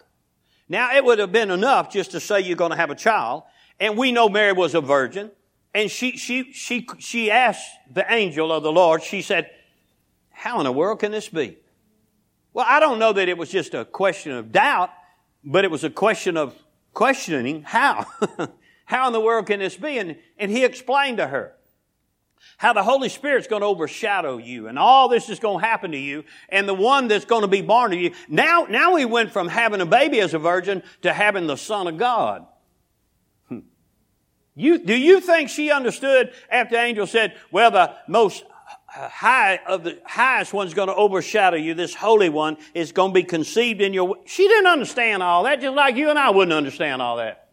Now, 0.69 0.95
it 0.97 1.05
would 1.05 1.19
have 1.19 1.33
been 1.33 1.51
enough 1.51 1.93
just 1.93 2.13
to 2.13 2.21
say 2.21 2.41
you're 2.41 2.57
going 2.57 2.71
to 2.71 2.77
have 2.77 2.91
a 2.91 2.95
child. 2.95 3.43
And 3.81 3.99
we 3.99 4.13
know 4.13 4.29
Mary 4.29 4.53
was 4.53 4.75
a 4.75 4.81
virgin. 4.81 5.33
And 5.75 5.91
she, 5.91 6.17
she, 6.17 6.53
she, 6.53 6.87
she 7.01 7.29
asked 7.29 7.69
the 7.93 8.11
angel 8.11 8.53
of 8.53 8.63
the 8.63 8.71
Lord, 8.71 9.03
she 9.03 9.21
said, 9.21 9.51
how 10.31 10.61
in 10.61 10.65
the 10.65 10.73
world 10.73 11.01
can 11.01 11.11
this 11.11 11.29
be? 11.29 11.59
Well, 12.53 12.67
I 12.69 12.79
don't 12.79 13.01
know 13.01 13.13
that 13.13 13.29
it 13.29 13.37
was 13.37 13.51
just 13.51 13.75
a 13.75 13.85
question 13.85 14.31
of 14.31 14.53
doubt, 14.53 14.91
but 15.43 15.65
it 15.65 15.73
was 15.73 15.83
a 15.83 15.91
question 15.91 16.37
of 16.37 16.55
questioning 16.93 17.63
how. 17.63 18.07
how 18.85 19.09
in 19.09 19.13
the 19.13 19.21
world 19.21 19.47
can 19.47 19.59
this 19.59 19.77
be? 19.77 19.99
And, 19.99 20.17
and 20.39 20.53
he 20.53 20.65
explained 20.65 21.17
to 21.17 21.27
her 21.27 21.57
how 22.57 22.73
the 22.73 22.83
Holy 22.83 23.09
Spirit's 23.09 23.47
going 23.47 23.63
to 23.63 23.67
overshadow 23.67 24.39
you 24.39 24.69
and 24.69 24.79
all 24.79 25.09
this 25.09 25.29
is 25.29 25.39
going 25.39 25.61
to 25.61 25.67
happen 25.67 25.93
to 25.93 25.99
you 25.99 26.25
and 26.49 26.69
the 26.69 26.75
one 26.75 27.09
that's 27.09 27.25
going 27.25 27.43
to 27.43 27.49
be 27.49 27.63
born 27.63 27.91
to 27.91 27.97
you. 27.97 28.13
Now, 28.29 28.67
now 28.69 28.95
we 28.95 29.05
went 29.05 29.33
from 29.33 29.49
having 29.49 29.81
a 29.81 29.87
baby 29.87 30.21
as 30.21 30.35
a 30.35 30.39
virgin 30.39 30.83
to 31.03 31.13
having 31.13 31.47
the 31.47 31.57
Son 31.57 31.87
of 31.87 31.99
God. 31.99 32.47
Hmm. 33.49 33.61
You, 34.55 34.79
do 34.79 34.95
you 34.95 35.21
think 35.21 35.49
she 35.49 35.71
understood 35.71 36.33
after 36.51 36.77
the 36.77 36.83
angel 36.83 37.07
said, 37.07 37.35
well, 37.51 37.71
the 37.71 37.95
most 38.09 38.45
high 38.95 39.61
of 39.67 39.85
the 39.85 39.99
highest 40.05 40.53
one's 40.53 40.75
going 40.75 40.89
to 40.89 40.95
overshadow 40.95 41.57
you. 41.57 41.75
This 41.75 41.95
holy 41.95 42.29
one 42.29 42.57
is 42.75 42.93
going 42.93 43.11
to 43.11 43.15
be 43.15 43.25
conceived 43.25 43.81
in 43.81 43.93
your. 43.93 44.17
She 44.25 44.47
didn't 44.47 44.69
understand 44.69 45.23
all 45.23 45.45
that, 45.45 45.61
just 45.61 45.75
like 45.75 45.97
you 45.97 46.11
and 46.11 46.19
I 46.19 46.31
wouldn't 46.31 46.53
understand 46.53 47.03
all 47.03 47.17
that. 47.17 47.44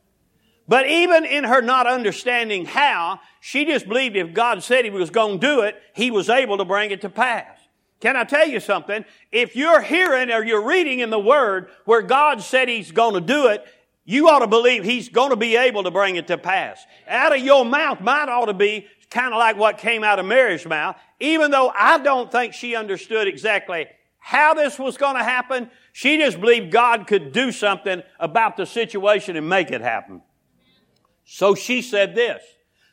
But 0.72 0.88
even 0.88 1.26
in 1.26 1.44
her 1.44 1.62
not 1.62 1.86
understanding 1.86 2.66
how, 2.66 3.20
she 3.42 3.66
just 3.66 3.90
believed 3.90 4.16
if 4.16 4.34
God 4.34 4.64
said 4.64 4.86
He 4.86 4.90
was 4.90 5.10
going 5.10 5.38
to 5.38 5.46
do 5.46 5.62
it, 5.64 5.76
He 5.94 6.12
was 6.12 6.30
able 6.30 6.58
to 6.60 6.64
bring 6.64 6.92
it 6.92 7.02
to 7.02 7.10
pass. 7.10 7.60
Can 8.00 8.16
I 8.16 8.24
tell 8.24 8.48
you 8.48 8.62
something? 8.62 9.04
If 9.34 9.54
you're 9.54 9.82
hearing 9.82 10.32
or 10.32 10.46
you're 10.46 10.66
reading 10.66 11.00
in 11.00 11.10
the 11.10 11.20
Word 11.20 11.68
where 11.84 12.02
God 12.02 12.42
said 12.42 12.70
He's 12.70 12.94
going 12.94 13.16
to 13.16 13.20
do 13.20 13.48
it, 13.48 13.66
you 14.06 14.30
ought 14.30 14.40
to 14.40 14.48
believe 14.48 14.86
He's 14.86 15.10
going 15.10 15.32
to 15.32 15.36
be 15.36 15.58
able 15.58 15.84
to 15.84 15.92
bring 15.92 16.16
it 16.16 16.28
to 16.28 16.38
pass. 16.38 16.82
Out 17.06 17.36
of 17.36 17.44
your 17.44 17.66
mouth 17.66 18.00
might 18.00 18.30
ought 18.30 18.46
to 18.46 18.54
be 18.54 18.88
kind 19.10 19.34
of 19.34 19.40
like 19.40 19.58
what 19.58 19.78
came 19.78 20.06
out 20.06 20.20
of 20.20 20.26
Mary's 20.26 20.66
mouth. 20.66 20.96
Even 21.20 21.52
though 21.52 21.70
I 21.78 21.98
don't 21.98 22.32
think 22.32 22.54
she 22.54 22.78
understood 22.78 23.28
exactly 23.28 23.88
how 24.20 24.54
this 24.54 24.80
was 24.80 24.96
going 24.96 25.18
to 25.18 25.24
happen, 25.26 25.70
she 25.92 26.18
just 26.18 26.40
believed 26.40 26.72
God 26.72 27.08
could 27.08 27.34
do 27.34 27.52
something 27.52 28.04
about 28.22 28.56
the 28.56 28.66
situation 28.66 29.36
and 29.36 29.50
make 29.50 29.70
it 29.70 29.82
happen. 29.82 30.22
So 31.26 31.56
she 31.56 31.82
said 31.82 32.16
this, 32.16 32.42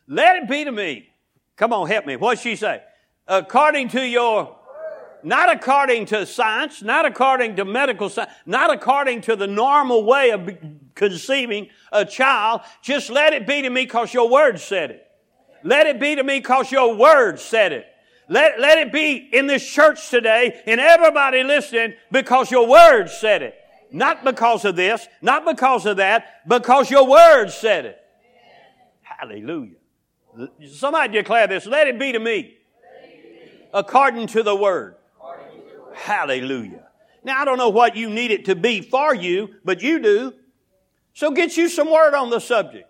let 0.06 0.36
it 0.36 0.48
be 0.48 0.64
to 0.64 0.72
me. 0.72 1.08
Come 1.56 1.72
on, 1.72 1.88
help 1.88 2.06
me. 2.06 2.16
What'd 2.16 2.42
she 2.42 2.56
say? 2.56 2.82
According 3.26 3.88
to 3.88 4.06
your, 4.06 4.56
not 5.22 5.50
according 5.52 6.06
to 6.06 6.24
science, 6.24 6.82
not 6.82 7.04
according 7.04 7.56
to 7.56 7.64
medical 7.64 8.08
science, 8.08 8.30
not 8.46 8.72
according 8.72 9.22
to 9.22 9.36
the 9.36 9.46
normal 9.46 10.04
way 10.04 10.30
of 10.30 10.48
conceiving 10.94 11.68
a 11.92 12.04
child, 12.04 12.62
just 12.80 13.10
let 13.10 13.32
it 13.32 13.46
be 13.46 13.62
to 13.62 13.70
me 13.70 13.84
because 13.84 14.14
your 14.14 14.30
word 14.30 14.60
said 14.60 14.90
it. 14.92 15.06
Let 15.64 15.86
it 15.86 15.98
be 15.98 16.14
to 16.14 16.22
me 16.22 16.38
because 16.38 16.70
your 16.70 16.94
word 16.94 17.40
said 17.40 17.72
it. 17.72 17.86
Let, 18.28 18.60
let 18.60 18.78
it 18.78 18.92
be 18.92 19.16
in 19.16 19.46
this 19.46 19.66
church 19.66 20.10
today 20.10 20.62
and 20.66 20.80
everybody 20.80 21.42
listening 21.42 21.94
because 22.12 22.50
your 22.50 22.68
word 22.68 23.08
said 23.08 23.42
it. 23.42 23.54
Not 23.90 24.22
because 24.22 24.64
of 24.64 24.76
this, 24.76 25.08
not 25.22 25.46
because 25.46 25.86
of 25.86 25.96
that, 25.96 26.46
because 26.46 26.90
your 26.90 27.06
word 27.06 27.48
said 27.48 27.86
it. 27.86 27.97
Hallelujah. 29.18 29.74
Somebody 30.72 31.12
declare 31.12 31.48
this. 31.48 31.66
Let 31.66 31.88
it 31.88 31.98
be 31.98 32.12
to 32.12 32.20
me. 32.20 32.56
According 33.74 34.28
to 34.28 34.42
the 34.44 34.54
word. 34.54 34.94
Hallelujah. 35.94 36.86
Now 37.24 37.42
I 37.42 37.44
don't 37.44 37.58
know 37.58 37.68
what 37.68 37.96
you 37.96 38.08
need 38.08 38.30
it 38.30 38.44
to 38.44 38.54
be 38.54 38.80
for 38.80 39.12
you, 39.12 39.56
but 39.64 39.82
you 39.82 39.98
do. 39.98 40.34
So 41.14 41.32
get 41.32 41.56
you 41.56 41.68
some 41.68 41.90
word 41.90 42.14
on 42.14 42.30
the 42.30 42.38
subject. 42.38 42.88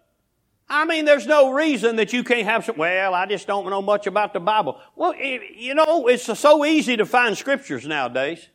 I 0.68 0.84
mean, 0.84 1.06
there's 1.06 1.26
no 1.26 1.50
reason 1.50 1.96
that 1.96 2.12
you 2.12 2.22
can't 2.22 2.44
have 2.44 2.66
some, 2.66 2.76
well, 2.76 3.14
I 3.14 3.24
just 3.24 3.46
don't 3.46 3.70
know 3.70 3.80
much 3.80 4.06
about 4.06 4.34
the 4.34 4.40
Bible. 4.40 4.78
Well, 4.94 5.14
you 5.14 5.74
know, 5.74 6.08
it's 6.08 6.38
so 6.38 6.66
easy 6.66 6.98
to 6.98 7.06
find 7.06 7.38
scriptures 7.38 7.86
nowadays. 7.86 8.46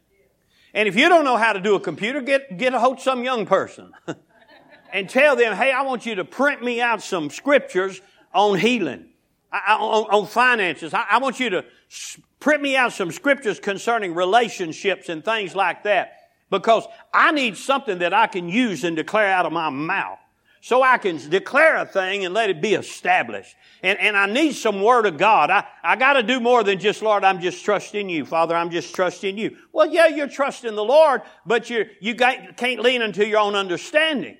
And 0.76 0.88
if 0.88 0.96
you 0.96 1.10
don't 1.10 1.26
know 1.26 1.38
how 1.38 1.54
to 1.54 1.60
do 1.60 1.74
a 1.74 1.80
computer, 1.80 2.22
get, 2.22 2.56
get 2.56 2.76
a 2.76 2.80
hold 2.80 2.98
of 2.98 3.04
some 3.04 3.24
young 3.24 3.48
person 3.48 3.94
and 4.93 5.10
tell 5.10 5.36
them, 5.36 5.58
hey, 5.58 5.71
I 5.71 5.82
want 5.82 6.06
you 6.06 6.15
to 6.15 6.23
print 6.23 6.63
me 6.63 6.79
out 6.79 7.01
some 7.01 7.29
scriptures 7.32 7.99
on 8.34 8.58
healing, 8.58 9.10
on, 9.51 10.06
on 10.06 10.27
finances. 10.27 10.93
I, 10.93 11.06
I 11.10 11.17
want 11.17 11.39
you 11.39 11.49
to 11.49 11.65
print 12.39 12.62
me 12.62 12.77
out 12.77 12.93
some 12.93 13.12
scriptures 13.12 13.60
concerning 13.60 14.13
relationships 14.13 15.10
and 15.10 15.25
things 15.25 15.56
like 15.56 15.84
that 15.84 16.29
because 16.49 16.86
I 17.12 17.32
need 17.32 17.58
something 17.58 17.97
that 17.99 18.13
I 18.13 18.27
can 18.27 18.47
use 18.47 18.84
and 18.84 18.95
declare 18.95 19.32
out 19.32 19.47
of 19.47 19.51
my 19.51 19.69
mouth 19.69 20.19
so 20.62 20.82
I 20.84 20.97
can 20.97 21.17
declare 21.29 21.77
a 21.77 21.86
thing 21.86 22.23
and 22.23 22.34
let 22.34 22.49
it 22.49 22.62
be 22.62 22.75
established. 22.75 23.56
And, 23.82 23.99
and 23.99 24.15
I 24.15 24.27
need 24.27 24.53
some 24.53 24.82
word 24.82 25.06
of 25.06 25.17
God. 25.17 25.49
I, 25.49 25.65
I 25.84 25.95
got 25.95 26.13
to 26.13 26.23
do 26.23 26.39
more 26.39 26.63
than 26.63 26.79
just, 26.79 27.01
Lord, 27.01 27.23
I'm 27.23 27.41
just 27.41 27.65
trusting 27.65 28.08
you. 28.08 28.25
Father, 28.25 28.56
I'm 28.56 28.69
just 28.69 28.95
trusting 28.95 29.38
you. 29.38 29.58
Well, 29.73 29.88
yeah, 29.88 30.08
you're 30.08 30.29
trusting 30.29 30.73
the 30.73 30.84
Lord, 30.84 31.23
but 31.45 31.69
you 31.69 31.86
you 31.99 32.13
got, 32.13 32.56
can't 32.56 32.79
lean 32.79 33.01
into 33.01 33.27
your 33.27 33.39
own 33.39 33.56
understanding. 33.56 34.38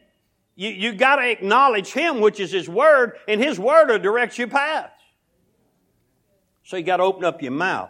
You, 0.55 0.69
you 0.69 0.93
got 0.93 1.17
to 1.17 1.29
acknowledge 1.29 1.91
Him, 1.91 2.21
which 2.21 2.39
is 2.39 2.51
His 2.51 2.69
Word, 2.69 3.17
and 3.27 3.41
His 3.41 3.59
Word 3.59 3.89
will 3.89 3.99
direct 3.99 4.37
your 4.37 4.47
path. 4.47 4.91
So 6.63 6.77
you 6.77 6.83
got 6.83 6.97
to 6.97 7.03
open 7.03 7.25
up 7.25 7.41
your 7.41 7.51
mouth 7.51 7.89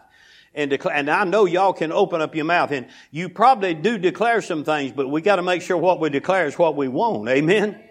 and 0.56 0.70
declare. 0.70 0.96
And 0.96 1.10
I 1.10 1.24
know 1.26 1.46
y'all 1.46 1.74
can 1.74 1.92
open 1.92 2.22
up 2.22 2.36
your 2.36 2.46
mouth, 2.46 2.72
and 2.72 2.88
you 3.12 3.30
probably 3.30 3.74
do 3.74 3.98
declare 3.98 4.42
some 4.42 4.64
things, 4.64 4.92
but 4.92 5.10
we 5.10 5.22
got 5.22 5.38
to 5.38 5.44
make 5.44 5.62
sure 5.62 5.78
what 5.78 6.00
we 6.00 6.10
declare 6.10 6.48
is 6.48 6.58
what 6.58 6.76
we 6.76 6.88
want. 6.88 7.28
Amen. 7.30 7.82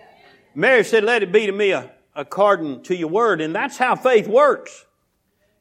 Mary 0.54 0.84
said, 0.84 1.04
let 1.04 1.22
it 1.22 1.32
be 1.32 1.46
to 1.46 1.52
me 1.52 1.74
according 2.14 2.82
to 2.84 2.96
your 2.96 3.08
word. 3.08 3.40
And 3.40 3.54
that's 3.54 3.78
how 3.78 3.96
faith 3.96 4.26
works. 4.26 4.84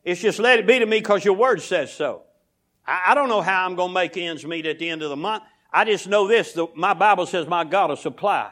It's 0.03 0.21
just 0.21 0.39
let 0.39 0.59
it 0.59 0.67
be 0.67 0.79
to 0.79 0.85
me 0.85 0.99
because 0.99 1.23
your 1.23 1.35
word 1.35 1.61
says 1.61 1.93
so. 1.93 2.23
I, 2.85 3.11
I, 3.11 3.15
don't 3.15 3.29
know 3.29 3.41
how 3.41 3.65
I'm 3.65 3.75
going 3.75 3.89
to 3.89 3.93
make 3.93 4.17
ends 4.17 4.45
meet 4.45 4.65
at 4.65 4.79
the 4.79 4.89
end 4.89 5.03
of 5.03 5.09
the 5.09 5.15
month. 5.15 5.43
I 5.71 5.85
just 5.85 6.07
know 6.07 6.27
this. 6.27 6.53
The, 6.53 6.67
my 6.75 6.93
Bible 6.93 7.25
says 7.25 7.47
my 7.47 7.63
God 7.63 7.89
will 7.89 7.95
supply. 7.95 8.51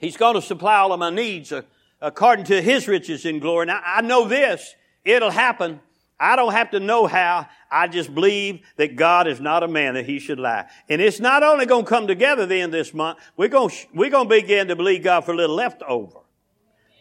He's 0.00 0.16
going 0.16 0.34
to 0.34 0.42
supply 0.42 0.78
all 0.78 0.92
of 0.92 0.98
my 0.98 1.10
needs 1.10 1.52
uh, 1.52 1.62
according 2.00 2.46
to 2.46 2.60
his 2.60 2.88
riches 2.88 3.24
in 3.24 3.38
glory. 3.38 3.66
Now, 3.66 3.80
I 3.84 4.00
know 4.00 4.26
this. 4.26 4.74
It'll 5.04 5.30
happen 5.30 5.80
I 6.20 6.36
don't 6.36 6.52
have 6.52 6.72
to 6.72 6.80
know 6.80 7.06
how. 7.06 7.48
I 7.70 7.88
just 7.88 8.14
believe 8.14 8.60
that 8.76 8.94
God 8.94 9.26
is 9.26 9.40
not 9.40 9.62
a 9.62 9.68
man 9.68 9.94
that 9.94 10.04
he 10.04 10.18
should 10.18 10.38
lie. 10.38 10.66
And 10.88 11.00
it's 11.00 11.18
not 11.18 11.42
only 11.42 11.64
going 11.64 11.86
to 11.86 11.88
come 11.88 12.06
together 12.06 12.44
then 12.44 12.70
this 12.70 12.92
month, 12.92 13.18
we're 13.38 13.48
going 13.48 13.70
to, 13.70 13.76
we're 13.94 14.10
going 14.10 14.28
to 14.28 14.34
begin 14.34 14.68
to 14.68 14.76
believe 14.76 15.02
God 15.02 15.22
for 15.22 15.32
a 15.32 15.36
little 15.36 15.56
leftover. 15.56 16.18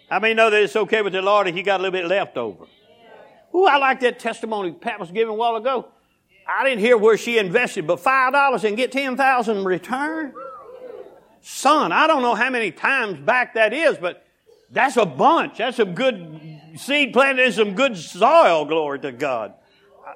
I 0.10 0.20
mean, 0.20 0.38
know 0.38 0.50
that 0.50 0.64
it's 0.64 0.76
okay 0.76 1.02
with 1.02 1.14
the 1.14 1.22
Lord 1.22 1.48
if 1.48 1.58
you 1.58 1.64
got 1.64 1.82
a 1.82 1.84
little 1.84 2.00
bit 2.00 2.08
left 2.08 2.38
over? 2.38 2.66
Ooh, 3.54 3.66
I 3.66 3.78
like 3.78 4.00
that 4.02 4.20
testimony 4.20 4.72
Pat 4.72 5.00
was 5.00 5.12
giving 5.12 5.34
a 5.34 5.36
while 5.36 5.58
ago. 5.58 5.90
I 6.48 6.64
didn't 6.64 6.80
hear 6.80 6.98
where 6.98 7.18
she 7.18 7.38
invested, 7.38 7.86
but 7.86 8.00
five 8.00 8.32
dollars 8.32 8.64
and 8.64 8.78
get 8.78 8.92
10000 8.92 9.58
in 9.58 9.66
return. 9.66 10.34
Son, 11.42 11.92
I 11.92 12.08
don't 12.08 12.22
know 12.22 12.36
how 12.36 12.50
many 12.50 12.72
times 12.72 13.20
back 13.20 13.54
that 13.54 13.74
is, 13.74 13.98
but 13.98 14.26
that's 14.72 14.98
a 14.98 15.06
bunch. 15.06 15.58
That's 15.58 15.78
some 15.78 15.96
good 15.96 16.60
seed 16.76 17.14
planted 17.14 17.46
in 17.46 17.52
some 17.54 17.74
good 17.74 17.98
soil, 17.98 18.66
glory 18.66 19.00
to 19.00 19.12
God. 19.12 19.54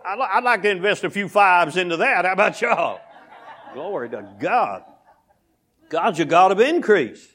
I, 0.05 0.35
would 0.35 0.43
like 0.43 0.61
to 0.63 0.69
invest 0.69 1.03
a 1.03 1.09
few 1.09 1.29
fives 1.29 1.77
into 1.77 1.97
that. 1.97 2.25
How 2.25 2.33
about 2.33 2.61
y'all? 2.61 2.99
Glory 3.73 4.09
to 4.09 4.27
God. 4.39 4.83
God's 5.89 6.19
a 6.19 6.25
God 6.25 6.51
of 6.51 6.59
increase. 6.59 7.27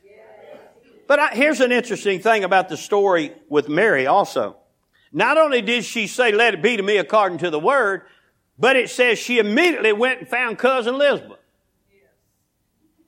But 1.07 1.19
I, 1.19 1.29
here's 1.35 1.61
an 1.61 1.73
interesting 1.73 2.21
thing 2.21 2.45
about 2.45 2.69
the 2.69 2.77
story 2.77 3.33
with 3.49 3.69
Mary 3.69 4.07
also. 4.07 4.57
Not 5.13 5.39
only 5.39 5.63
did 5.63 5.85
she 5.85 6.07
say, 6.07 6.33
let 6.33 6.55
it 6.55 6.63
be 6.63 6.77
to 6.77 6.83
me 6.83 6.99
according 6.99 7.39
to 7.39 7.51
the 7.51 7.59
word, 7.59 8.03
but 8.59 8.77
it 8.77 8.91
says 8.91 9.19
she 9.19 9.39
immediately 9.39 9.93
went 9.93 10.21
and 10.21 10.29
found 10.29 10.59
cousin 10.59 10.95
Elizabeth. 10.95 11.38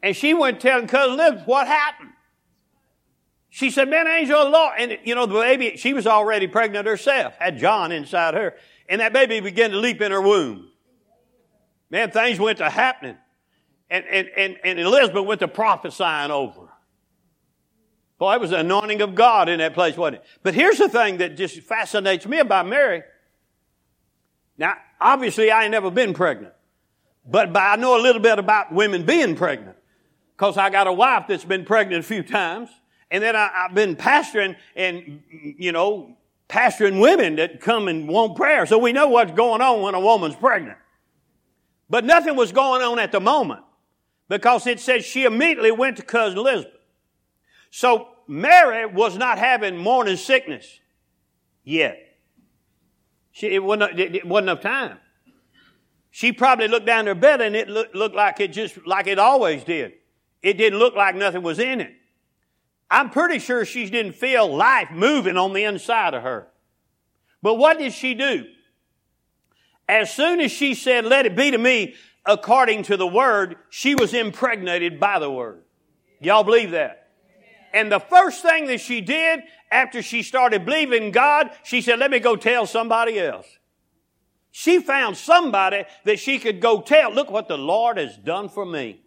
And 0.02 0.16
she 0.16 0.34
went 0.34 0.60
telling 0.60 0.86
cousin 0.86 1.18
Elizabeth 1.18 1.46
what 1.46 1.66
happened. 1.66 2.10
She 3.50 3.70
said, 3.70 3.88
man, 3.88 4.06
angel 4.06 4.38
of 4.38 4.46
the 4.46 4.50
Lord. 4.50 4.74
And, 4.78 4.98
you 5.04 5.14
know, 5.14 5.26
the 5.26 5.34
baby, 5.34 5.76
she 5.76 5.92
was 5.92 6.06
already 6.06 6.46
pregnant 6.46 6.86
herself, 6.86 7.34
had 7.38 7.58
John 7.58 7.92
inside 7.92 8.34
her. 8.34 8.54
And 8.88 9.00
that 9.00 9.12
baby 9.12 9.40
began 9.40 9.70
to 9.70 9.76
leap 9.76 10.00
in 10.00 10.12
her 10.12 10.20
womb. 10.20 10.68
Man, 11.90 12.10
things 12.12 12.38
went 12.38 12.58
to 12.58 12.70
happening. 12.70 13.16
And, 13.90 14.04
and, 14.06 14.28
and, 14.36 14.56
and 14.62 14.78
Elizabeth 14.78 15.26
went 15.26 15.40
to 15.40 15.48
prophesying 15.48 16.30
over. 16.30 16.68
Boy, 18.18 18.34
it 18.34 18.40
was 18.40 18.50
the 18.50 18.58
anointing 18.60 19.00
of 19.00 19.14
God 19.14 19.48
in 19.48 19.58
that 19.58 19.74
place, 19.74 19.96
wasn't 19.96 20.16
it? 20.16 20.24
But 20.42 20.54
here's 20.54 20.78
the 20.78 20.88
thing 20.88 21.18
that 21.18 21.36
just 21.36 21.58
fascinates 21.60 22.26
me 22.26 22.38
about 22.38 22.68
Mary. 22.68 23.02
Now, 24.56 24.74
obviously, 25.00 25.50
I 25.50 25.64
ain't 25.64 25.72
never 25.72 25.90
been 25.90 26.14
pregnant. 26.14 26.52
But, 27.26 27.52
but 27.52 27.62
I 27.62 27.76
know 27.76 27.98
a 27.98 28.02
little 28.02 28.22
bit 28.22 28.38
about 28.38 28.72
women 28.72 29.04
being 29.04 29.34
pregnant. 29.34 29.76
Because 30.40 30.56
I 30.56 30.70
got 30.70 30.86
a 30.86 30.92
wife 30.92 31.26
that's 31.28 31.44
been 31.44 31.66
pregnant 31.66 32.02
a 32.02 32.08
few 32.08 32.22
times. 32.22 32.70
And 33.10 33.22
then 33.22 33.36
I, 33.36 33.50
have 33.52 33.74
been 33.74 33.94
pastoring 33.94 34.56
and, 34.74 35.22
you 35.30 35.70
know, 35.70 36.16
pastoring 36.48 36.98
women 36.98 37.36
that 37.36 37.60
come 37.60 37.88
and 37.88 38.08
want 38.08 38.36
prayer. 38.36 38.64
So 38.64 38.78
we 38.78 38.94
know 38.94 39.08
what's 39.08 39.32
going 39.32 39.60
on 39.60 39.82
when 39.82 39.94
a 39.94 40.00
woman's 40.00 40.36
pregnant. 40.36 40.78
But 41.90 42.06
nothing 42.06 42.36
was 42.36 42.52
going 42.52 42.80
on 42.80 42.98
at 42.98 43.12
the 43.12 43.20
moment. 43.20 43.60
because 44.30 44.66
it 44.66 44.80
says 44.80 45.04
she 45.04 45.24
immediately 45.24 45.72
went 45.72 45.98
to 45.98 46.02
cousin 46.02 46.38
Elizabeth. 46.38 46.72
So 47.70 48.08
Mary 48.26 48.86
was 48.86 49.18
not 49.18 49.36
having 49.36 49.76
morning 49.76 50.16
sickness 50.16 50.80
yet. 51.64 51.98
She, 53.30 53.48
it, 53.48 53.62
wasn't, 53.62 54.00
it 54.00 54.26
wasn't 54.26 54.48
enough 54.48 54.62
time. 54.62 55.00
She 56.10 56.32
probably 56.32 56.66
looked 56.66 56.86
down 56.86 57.06
her 57.08 57.14
bed 57.14 57.42
and 57.42 57.54
it 57.54 57.68
looked, 57.68 57.94
looked 57.94 58.16
like 58.16 58.40
it 58.40 58.52
just 58.52 58.86
like 58.86 59.06
it 59.06 59.18
always 59.18 59.64
did. 59.64 59.99
It 60.42 60.54
didn't 60.54 60.78
look 60.78 60.94
like 60.94 61.14
nothing 61.14 61.42
was 61.42 61.58
in 61.58 61.80
it. 61.80 61.92
I'm 62.90 63.10
pretty 63.10 63.38
sure 63.38 63.64
she 63.64 63.88
didn't 63.88 64.14
feel 64.14 64.54
life 64.54 64.90
moving 64.90 65.36
on 65.36 65.52
the 65.52 65.64
inside 65.64 66.14
of 66.14 66.22
her. 66.22 66.48
But 67.42 67.54
what 67.54 67.78
did 67.78 67.92
she 67.92 68.14
do? 68.14 68.46
As 69.88 70.12
soon 70.12 70.40
as 70.40 70.50
she 70.50 70.74
said, 70.74 71.04
let 71.04 71.26
it 71.26 71.36
be 71.36 71.50
to 71.50 71.58
me 71.58 71.94
according 72.26 72.84
to 72.84 72.96
the 72.96 73.06
word, 73.06 73.56
she 73.70 73.94
was 73.94 74.14
impregnated 74.14 75.00
by 75.00 75.18
the 75.18 75.30
word. 75.30 75.62
Y'all 76.20 76.44
believe 76.44 76.72
that? 76.72 77.08
And 77.72 77.90
the 77.90 78.00
first 78.00 78.42
thing 78.42 78.66
that 78.66 78.80
she 78.80 79.00
did 79.00 79.40
after 79.70 80.02
she 80.02 80.22
started 80.22 80.64
believing 80.64 81.12
God, 81.12 81.50
she 81.62 81.80
said, 81.80 81.98
let 81.98 82.10
me 82.10 82.18
go 82.18 82.36
tell 82.36 82.66
somebody 82.66 83.18
else. 83.18 83.46
She 84.50 84.80
found 84.80 85.16
somebody 85.16 85.84
that 86.04 86.18
she 86.18 86.40
could 86.40 86.60
go 86.60 86.80
tell, 86.80 87.12
look 87.12 87.30
what 87.30 87.46
the 87.46 87.58
Lord 87.58 87.96
has 87.96 88.16
done 88.16 88.48
for 88.48 88.66
me. 88.66 89.00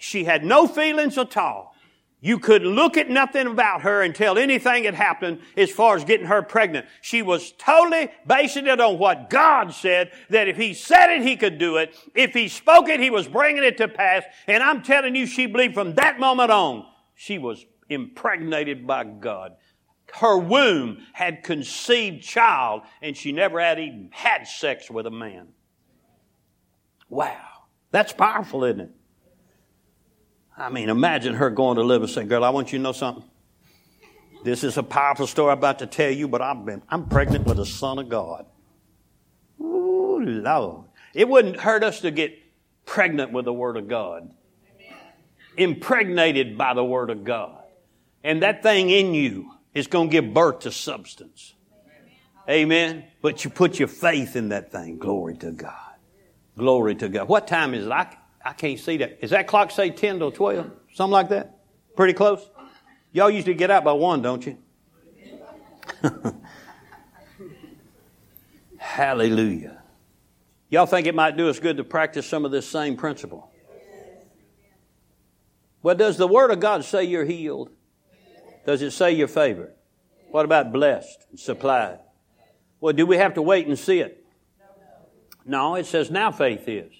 She 0.00 0.24
had 0.24 0.44
no 0.44 0.66
feelings 0.66 1.18
at 1.18 1.36
all. 1.36 1.74
You 2.22 2.38
could 2.38 2.62
look 2.62 2.96
at 2.96 3.08
nothing 3.08 3.46
about 3.46 3.82
her 3.82 4.02
and 4.02 4.14
tell 4.14 4.36
anything 4.36 4.84
had 4.84 4.94
happened 4.94 5.40
as 5.56 5.70
far 5.70 5.96
as 5.96 6.04
getting 6.04 6.26
her 6.26 6.42
pregnant. 6.42 6.86
She 7.00 7.22
was 7.22 7.52
totally 7.52 8.10
basing 8.26 8.66
it 8.66 8.80
on 8.80 8.98
what 8.98 9.30
God 9.30 9.72
said, 9.72 10.10
that 10.28 10.48
if 10.48 10.56
He 10.56 10.74
said 10.74 11.10
it, 11.10 11.22
He 11.22 11.36
could 11.36 11.58
do 11.58 11.76
it. 11.76 11.96
If 12.14 12.32
He 12.34 12.48
spoke 12.48 12.88
it, 12.88 13.00
He 13.00 13.08
was 13.08 13.28
bringing 13.28 13.62
it 13.62 13.78
to 13.78 13.88
pass. 13.88 14.24
And 14.46 14.62
I'm 14.62 14.82
telling 14.82 15.14
you, 15.14 15.26
she 15.26 15.46
believed 15.46 15.74
from 15.74 15.94
that 15.94 16.18
moment 16.18 16.50
on, 16.50 16.84
she 17.14 17.38
was 17.38 17.64
impregnated 17.88 18.86
by 18.86 19.04
God. 19.04 19.56
Her 20.14 20.36
womb 20.36 20.98
had 21.12 21.42
conceived 21.42 22.22
child 22.22 22.82
and 23.00 23.16
she 23.16 23.32
never 23.32 23.60
had 23.60 23.78
even 23.78 24.10
had 24.12 24.46
sex 24.46 24.90
with 24.90 25.06
a 25.06 25.10
man. 25.10 25.48
Wow. 27.08 27.36
That's 27.92 28.12
powerful, 28.12 28.64
isn't 28.64 28.80
it? 28.80 28.90
I 30.60 30.68
mean, 30.68 30.90
imagine 30.90 31.34
her 31.34 31.48
going 31.48 31.76
to 31.76 31.82
live 31.82 32.02
and 32.02 32.10
saying, 32.10 32.28
Girl, 32.28 32.44
I 32.44 32.50
want 32.50 32.70
you 32.70 32.78
to 32.78 32.82
know 32.82 32.92
something. 32.92 33.24
This 34.44 34.62
is 34.62 34.76
a 34.76 34.82
powerful 34.82 35.26
story 35.26 35.52
I'm 35.52 35.58
about 35.58 35.78
to 35.78 35.86
tell 35.86 36.10
you, 36.10 36.28
but 36.28 36.42
I've 36.42 36.64
been, 36.64 36.82
I'm 36.88 37.08
pregnant 37.08 37.46
with 37.46 37.56
the 37.56 37.66
Son 37.66 37.98
of 37.98 38.08
God. 38.08 38.44
Ooh, 39.60 40.18
Lord. 40.20 40.84
It 41.14 41.28
wouldn't 41.28 41.60
hurt 41.60 41.82
us 41.82 42.00
to 42.00 42.10
get 42.10 42.38
pregnant 42.84 43.32
with 43.32 43.46
the 43.46 43.52
Word 43.52 43.78
of 43.78 43.88
God, 43.88 44.34
impregnated 45.56 46.58
by 46.58 46.74
the 46.74 46.84
Word 46.84 47.08
of 47.08 47.24
God. 47.24 47.64
And 48.22 48.42
that 48.42 48.62
thing 48.62 48.90
in 48.90 49.14
you 49.14 49.52
is 49.74 49.86
going 49.86 50.10
to 50.10 50.12
give 50.12 50.34
birth 50.34 50.60
to 50.60 50.72
substance. 50.72 51.54
Amen. 52.48 53.04
But 53.22 53.44
you 53.44 53.50
put 53.50 53.78
your 53.78 53.88
faith 53.88 54.36
in 54.36 54.50
that 54.50 54.72
thing. 54.72 54.98
Glory 54.98 55.36
to 55.38 55.52
God. 55.52 55.74
Glory 56.56 56.94
to 56.96 57.08
God. 57.08 57.28
What 57.28 57.46
time 57.46 57.72
is 57.74 57.86
it? 57.86 57.92
I, 57.92 58.14
I 58.44 58.52
can't 58.52 58.78
see 58.78 58.96
that. 58.98 59.18
Is 59.22 59.30
that 59.30 59.46
clock 59.46 59.70
say 59.70 59.90
10 59.90 60.20
to 60.20 60.30
12? 60.30 60.70
Something 60.94 61.12
like 61.12 61.28
that? 61.28 61.58
Pretty 61.96 62.14
close? 62.14 62.48
Y'all 63.12 63.30
usually 63.30 63.54
get 63.54 63.70
out 63.70 63.84
by 63.84 63.92
1, 63.92 64.22
don't 64.22 64.46
you? 64.46 64.56
Hallelujah. 68.78 69.82
Y'all 70.70 70.86
think 70.86 71.06
it 71.06 71.14
might 71.14 71.36
do 71.36 71.48
us 71.48 71.58
good 71.58 71.76
to 71.76 71.84
practice 71.84 72.26
some 72.26 72.44
of 72.44 72.50
this 72.50 72.66
same 72.66 72.96
principle? 72.96 73.50
Well, 75.82 75.94
does 75.94 76.16
the 76.16 76.28
Word 76.28 76.50
of 76.50 76.60
God 76.60 76.84
say 76.84 77.04
you're 77.04 77.24
healed? 77.24 77.70
Does 78.66 78.82
it 78.82 78.92
say 78.92 79.12
you're 79.12 79.28
favored? 79.28 79.74
What 80.30 80.44
about 80.44 80.72
blessed 80.72 81.26
and 81.30 81.40
supplied? 81.40 81.98
Well, 82.80 82.92
do 82.92 83.06
we 83.06 83.16
have 83.16 83.34
to 83.34 83.42
wait 83.42 83.66
and 83.66 83.78
see 83.78 84.00
it? 84.00 84.24
No, 85.44 85.74
it 85.74 85.86
says 85.86 86.10
now 86.10 86.30
faith 86.30 86.68
is. 86.68 86.92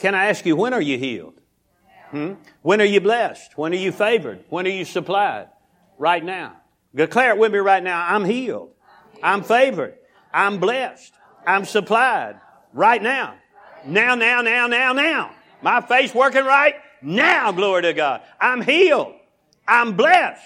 Can 0.00 0.14
I 0.14 0.26
ask 0.26 0.44
you, 0.46 0.56
when 0.56 0.72
are 0.72 0.80
you 0.80 0.98
healed? 0.98 1.40
Hmm? 2.10 2.32
When 2.62 2.80
are 2.80 2.86
you 2.86 3.00
blessed? 3.00 3.56
When 3.56 3.72
are 3.72 3.76
you 3.76 3.92
favored? 3.92 4.42
When 4.48 4.66
are 4.66 4.70
you 4.70 4.84
supplied? 4.84 5.48
Right 5.98 6.24
now. 6.24 6.56
Declare 6.94 7.32
it 7.32 7.38
with 7.38 7.52
me 7.52 7.58
right 7.58 7.82
now. 7.82 8.04
I'm 8.08 8.24
healed. 8.24 8.72
I'm 9.22 9.44
favored. 9.44 9.94
I'm 10.32 10.58
blessed. 10.58 11.12
I'm 11.46 11.66
supplied. 11.66 12.40
Right 12.72 13.02
now. 13.02 13.34
Now, 13.84 14.14
now, 14.14 14.40
now, 14.40 14.66
now, 14.66 14.92
now. 14.92 15.32
My 15.62 15.82
face 15.82 16.14
working 16.14 16.44
right? 16.44 16.76
Now, 17.02 17.52
glory 17.52 17.82
to 17.82 17.92
God. 17.92 18.22
I'm 18.40 18.62
healed. 18.62 19.14
I'm 19.68 19.96
blessed. 19.96 20.42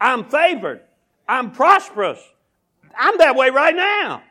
I'm 0.00 0.24
favored. 0.24 0.80
I'm 1.28 1.52
prosperous. 1.52 2.20
I'm 2.98 3.18
that 3.18 3.36
way 3.36 3.50
right 3.50 3.76
now. 3.76 4.22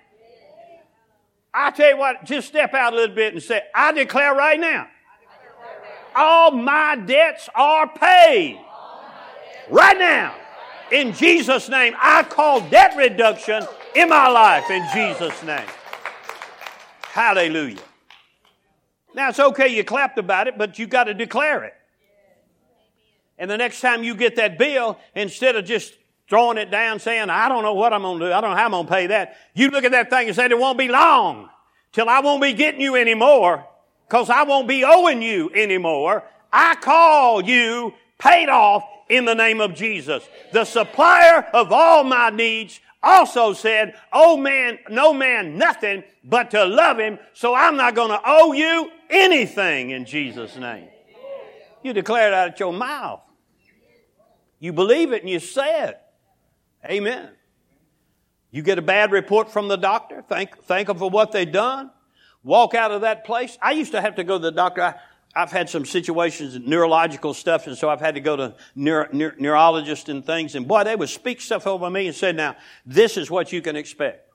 I 1.54 1.72
tell 1.72 1.90
you 1.90 1.98
what, 1.98 2.24
just 2.26 2.48
step 2.48 2.74
out 2.74 2.94
a 2.94 2.96
little 2.96 3.16
bit 3.16 3.34
and 3.34 3.44
say, 3.44 3.62
I 3.76 3.92
declare 3.92 4.34
right 4.34 4.60
now, 4.60 4.88
all 6.16 6.52
my 6.52 6.96
debts 6.96 7.50
are 7.54 7.88
paid. 7.88 8.60
Right 9.70 9.98
now. 9.98 10.36
In 10.92 11.14
Jesus' 11.14 11.70
name, 11.70 11.96
I 12.00 12.24
call 12.24 12.62
debt 12.70 12.96
reduction 12.96 13.66
in 13.96 14.10
my 14.10 14.28
life 14.28 14.70
in 14.70 14.86
Jesus' 14.94 15.42
name. 15.44 15.68
Hallelujah. 17.02 17.80
Now 19.16 19.30
it's 19.30 19.40
okay 19.40 19.68
you 19.70 19.84
clapped 19.84 20.18
about 20.18 20.48
it, 20.48 20.58
but 20.58 20.78
you 20.80 20.88
got 20.88 21.06
to 21.06 21.14
declare 21.14 21.64
it. 21.64 21.74
And 23.38 23.50
the 23.50 23.58
next 23.58 23.82
time 23.82 24.04
you 24.04 24.16
get 24.16 24.36
that 24.36 24.58
bill, 24.58 25.00
instead 25.16 25.56
of 25.56 25.66
just 25.66 25.94
throwing 26.34 26.58
it 26.58 26.72
down 26.72 27.00
saying, 27.00 27.30
I 27.30 27.48
don't 27.48 27.62
know 27.62 27.76
what 27.76 27.94
I'm 27.94 28.02
going 28.02 28.20
to 28.20 28.26
do. 28.26 28.34
I 28.34 28.42
don't 28.42 28.50
know 28.50 28.56
how 28.56 28.66
I'm 28.66 28.72
going 28.72 28.88
to 28.88 28.92
pay 28.92 29.08
that. 29.08 29.38
You 29.54 29.70
look 29.70 29.84
at 29.84 29.92
that 29.92 30.10
thing 30.10 30.26
and 30.26 30.36
say, 30.36 30.46
it 30.46 30.58
won't 30.58 30.80
be 30.80 30.88
long 30.88 31.48
till 31.92 32.10
I 32.10 32.22
won't 32.22 32.42
be 32.42 32.54
getting 32.54 32.82
you 32.82 32.96
anymore 32.96 33.64
because 34.08 34.32
I 34.32 34.42
won't 34.42 34.68
be 34.68 34.84
owing 34.84 35.22
you 35.22 35.52
anymore. 35.54 36.24
I 36.52 36.74
call 36.74 37.44
you 37.44 37.94
paid 38.18 38.50
off 38.50 38.84
in 39.10 39.26
the 39.26 39.36
name 39.36 39.62
of 39.62 39.76
Jesus. 39.76 40.28
The 40.52 40.66
supplier 40.66 41.48
of 41.54 41.72
all 41.72 42.04
my 42.04 42.32
needs 42.32 42.80
also 43.04 43.54
said, 43.54 43.94
Oh 44.12 44.36
man, 44.36 44.80
no 44.90 45.14
man 45.14 45.60
nothing 45.60 46.04
but 46.24 46.50
to 46.50 46.66
love 46.66 46.98
him. 46.98 47.20
So 47.34 47.54
I'm 47.54 47.78
not 47.78 47.94
going 47.94 48.10
to 48.10 48.22
owe 48.26 48.54
you 48.54 48.90
anything 49.12 49.92
in 49.92 50.06
Jesus' 50.06 50.56
name. 50.56 50.88
You 51.84 51.94
declare 51.94 52.30
it 52.30 52.34
out 52.34 52.54
of 52.54 52.60
your 52.60 52.74
mouth. 52.74 53.22
You 54.60 54.74
believe 54.74 55.12
it 55.12 55.22
and 55.22 55.30
you 55.30 55.38
say 55.38 55.84
it. 55.90 56.00
Amen. 56.86 57.30
You 58.52 58.62
get 58.62 58.78
a 58.78 58.84
bad 58.84 59.12
report 59.12 59.52
from 59.52 59.68
the 59.68 59.78
doctor, 59.78 60.22
thank, 60.22 60.58
thank 60.64 60.88
them 60.88 60.98
for 60.98 61.10
what 61.10 61.32
they've 61.32 61.52
done, 61.52 61.90
walk 62.44 62.76
out 62.76 62.92
of 62.92 63.02
that 63.02 63.26
place. 63.26 63.58
I 63.62 63.72
used 63.72 63.94
to 63.94 64.02
have 64.02 64.16
to 64.16 64.24
go 64.24 64.38
to 64.38 64.44
the 64.44 64.52
doctor. 64.52 64.82
I, 64.82 64.96
I've 65.36 65.52
had 65.52 65.70
some 65.70 65.86
situations, 65.86 66.60
neurological 66.60 67.34
stuff, 67.34 67.66
and 67.66 67.76
so 67.76 67.90
I've 67.90 68.00
had 68.00 68.14
to 68.14 68.22
go 68.22 68.36
to 68.36 68.56
neuro, 68.76 69.08
neuro, 69.12 69.34
neurologists 69.40 70.08
and 70.08 70.24
things. 70.24 70.54
And 70.54 70.68
boy, 70.68 70.84
they 70.84 70.96
would 70.96 71.10
speak 71.10 71.42
stuff 71.42 71.66
over 71.66 71.90
me 71.90 72.06
and 72.06 72.16
say, 72.16 72.32
now, 72.32 72.56
this 72.86 73.18
is 73.18 73.32
what 73.32 73.52
you 73.52 73.62
can 73.62 73.76
expect. 73.76 74.30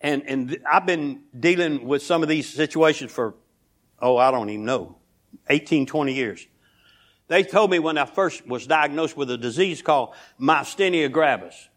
And, 0.00 0.22
and 0.28 0.48
th- 0.50 0.62
I've 0.70 0.86
been 0.86 1.22
dealing 1.38 1.88
with 1.88 2.02
some 2.02 2.22
of 2.22 2.28
these 2.28 2.48
situations 2.48 3.10
for, 3.10 3.34
oh, 4.00 4.16
I 4.16 4.30
don't 4.30 4.50
even 4.50 4.64
know, 4.64 4.98
18, 5.48 5.86
20 5.86 6.12
years. 6.12 6.46
They 7.32 7.44
told 7.44 7.70
me 7.70 7.78
when 7.78 7.96
I 7.96 8.04
first 8.04 8.46
was 8.46 8.66
diagnosed 8.66 9.16
with 9.16 9.30
a 9.30 9.38
disease 9.38 9.80
called 9.80 10.12
myasthenia 10.38 11.10
gravis. 11.10 11.70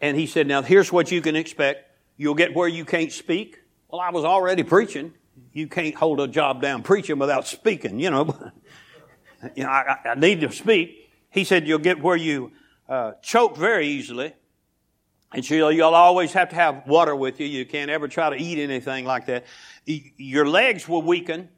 And 0.00 0.16
he 0.16 0.24
said, 0.24 0.46
now 0.46 0.62
here's 0.62 0.92
what 0.92 1.10
you 1.10 1.20
can 1.20 1.34
expect. 1.34 1.90
You'll 2.16 2.36
get 2.36 2.54
where 2.54 2.68
you 2.68 2.84
can't 2.84 3.10
speak. 3.10 3.58
Well, 3.88 4.00
I 4.00 4.10
was 4.10 4.24
already 4.24 4.62
preaching. 4.62 5.12
You 5.52 5.66
can't 5.66 5.96
hold 5.96 6.20
a 6.20 6.28
job 6.28 6.62
down 6.62 6.84
preaching 6.84 7.18
without 7.18 7.48
speaking, 7.48 7.98
you 7.98 8.08
know. 8.08 8.26
you 9.56 9.64
know, 9.64 9.68
I, 9.68 9.96
I, 10.04 10.14
need 10.14 10.42
to 10.42 10.52
speak. 10.52 11.10
He 11.30 11.42
said, 11.42 11.66
you'll 11.66 11.80
get 11.80 12.00
where 12.00 12.14
you 12.14 12.52
uh, 12.88 13.14
choke 13.20 13.56
very 13.56 13.88
easily. 13.88 14.32
And 15.32 15.44
so 15.44 15.56
you'll, 15.56 15.72
you'll 15.72 15.96
always 15.96 16.32
have 16.34 16.50
to 16.50 16.54
have 16.54 16.86
water 16.86 17.16
with 17.16 17.40
you. 17.40 17.48
You 17.48 17.66
can't 17.66 17.90
ever 17.90 18.06
try 18.06 18.30
to 18.30 18.36
eat 18.36 18.60
anything 18.60 19.06
like 19.06 19.26
that. 19.26 19.44
Your 19.86 20.46
legs 20.46 20.88
will 20.88 21.02
weaken 21.02 21.48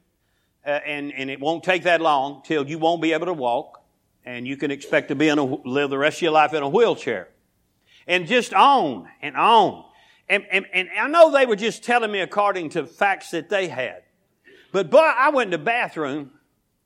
uh, 0.65 0.69
and, 0.85 1.13
and 1.13 1.29
it 1.29 1.39
won't 1.39 1.63
take 1.63 1.83
that 1.83 2.01
long 2.01 2.41
till 2.43 2.67
you 2.67 2.77
won't 2.77 3.01
be 3.01 3.13
able 3.13 3.25
to 3.25 3.33
walk, 3.33 3.81
and 4.25 4.47
you 4.47 4.57
can 4.57 4.71
expect 4.71 5.09
to 5.09 5.15
be 5.15 5.27
in 5.27 5.37
a, 5.37 5.43
live 5.43 5.89
the 5.89 5.97
rest 5.97 6.17
of 6.17 6.21
your 6.23 6.31
life 6.31 6.53
in 6.53 6.63
a 6.63 6.69
wheelchair. 6.69 7.27
And 8.07 8.27
just 8.27 8.53
on 8.53 9.07
and 9.21 9.35
on. 9.35 9.85
And, 10.29 10.45
and, 10.51 10.65
and 10.73 10.89
I 10.99 11.07
know 11.07 11.31
they 11.31 11.45
were 11.45 11.55
just 11.55 11.83
telling 11.83 12.11
me 12.11 12.19
according 12.19 12.69
to 12.71 12.85
facts 12.85 13.31
that 13.31 13.49
they 13.49 13.67
had. 13.67 14.03
But 14.71 14.89
boy, 14.89 14.99
I 14.99 15.29
went 15.29 15.51
to 15.51 15.57
the 15.57 15.63
bathroom 15.63 16.31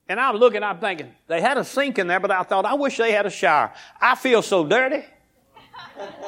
and 0.08 0.18
I'm 0.18 0.36
looking, 0.36 0.62
I'm 0.62 0.78
thinking, 0.78 1.14
they 1.26 1.40
had 1.40 1.58
a 1.58 1.64
sink 1.64 1.98
in 1.98 2.06
there, 2.06 2.20
but 2.20 2.30
I 2.30 2.42
thought, 2.42 2.64
I 2.64 2.74
wish 2.74 2.96
they 2.96 3.12
had 3.12 3.26
a 3.26 3.30
shower. 3.30 3.72
I 4.00 4.14
feel 4.14 4.42
so 4.42 4.66
dirty. 4.66 5.04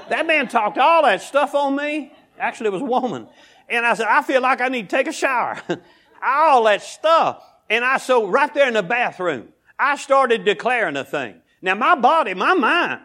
that 0.09 0.27
man 0.27 0.49
talked 0.49 0.79
all 0.79 1.03
that 1.03 1.23
stuff 1.23 1.55
on 1.55 1.77
me. 1.77 2.13
Actually, 2.39 2.69
it 2.69 2.73
was 2.73 2.83
a 2.83 2.87
woman. 2.87 3.27
And 3.69 3.87
I 3.87 3.95
said, 3.95 4.07
I 4.07 4.23
feel 4.23 4.41
like 4.41 4.61
I 4.61 4.69
need 4.69 4.91
to 4.91 4.97
take 4.97 5.07
a 5.07 5.13
shower. 5.13 5.63
all 6.23 6.65
that 6.65 6.83
stuff. 6.83 7.45
And 7.69 7.85
I, 7.85 7.99
so 7.99 8.27
right 8.27 8.53
there 8.53 8.69
in 8.69 8.75
the 8.75 8.83
bathroom, 8.83 9.49
I 9.79 9.97
started 9.97 10.45
declaring 10.45 10.97
a 10.97 11.05
thing. 11.05 11.41
Now 11.63 11.75
my 11.75 11.95
body, 11.95 12.35
my 12.35 12.55
mind, 12.55 13.01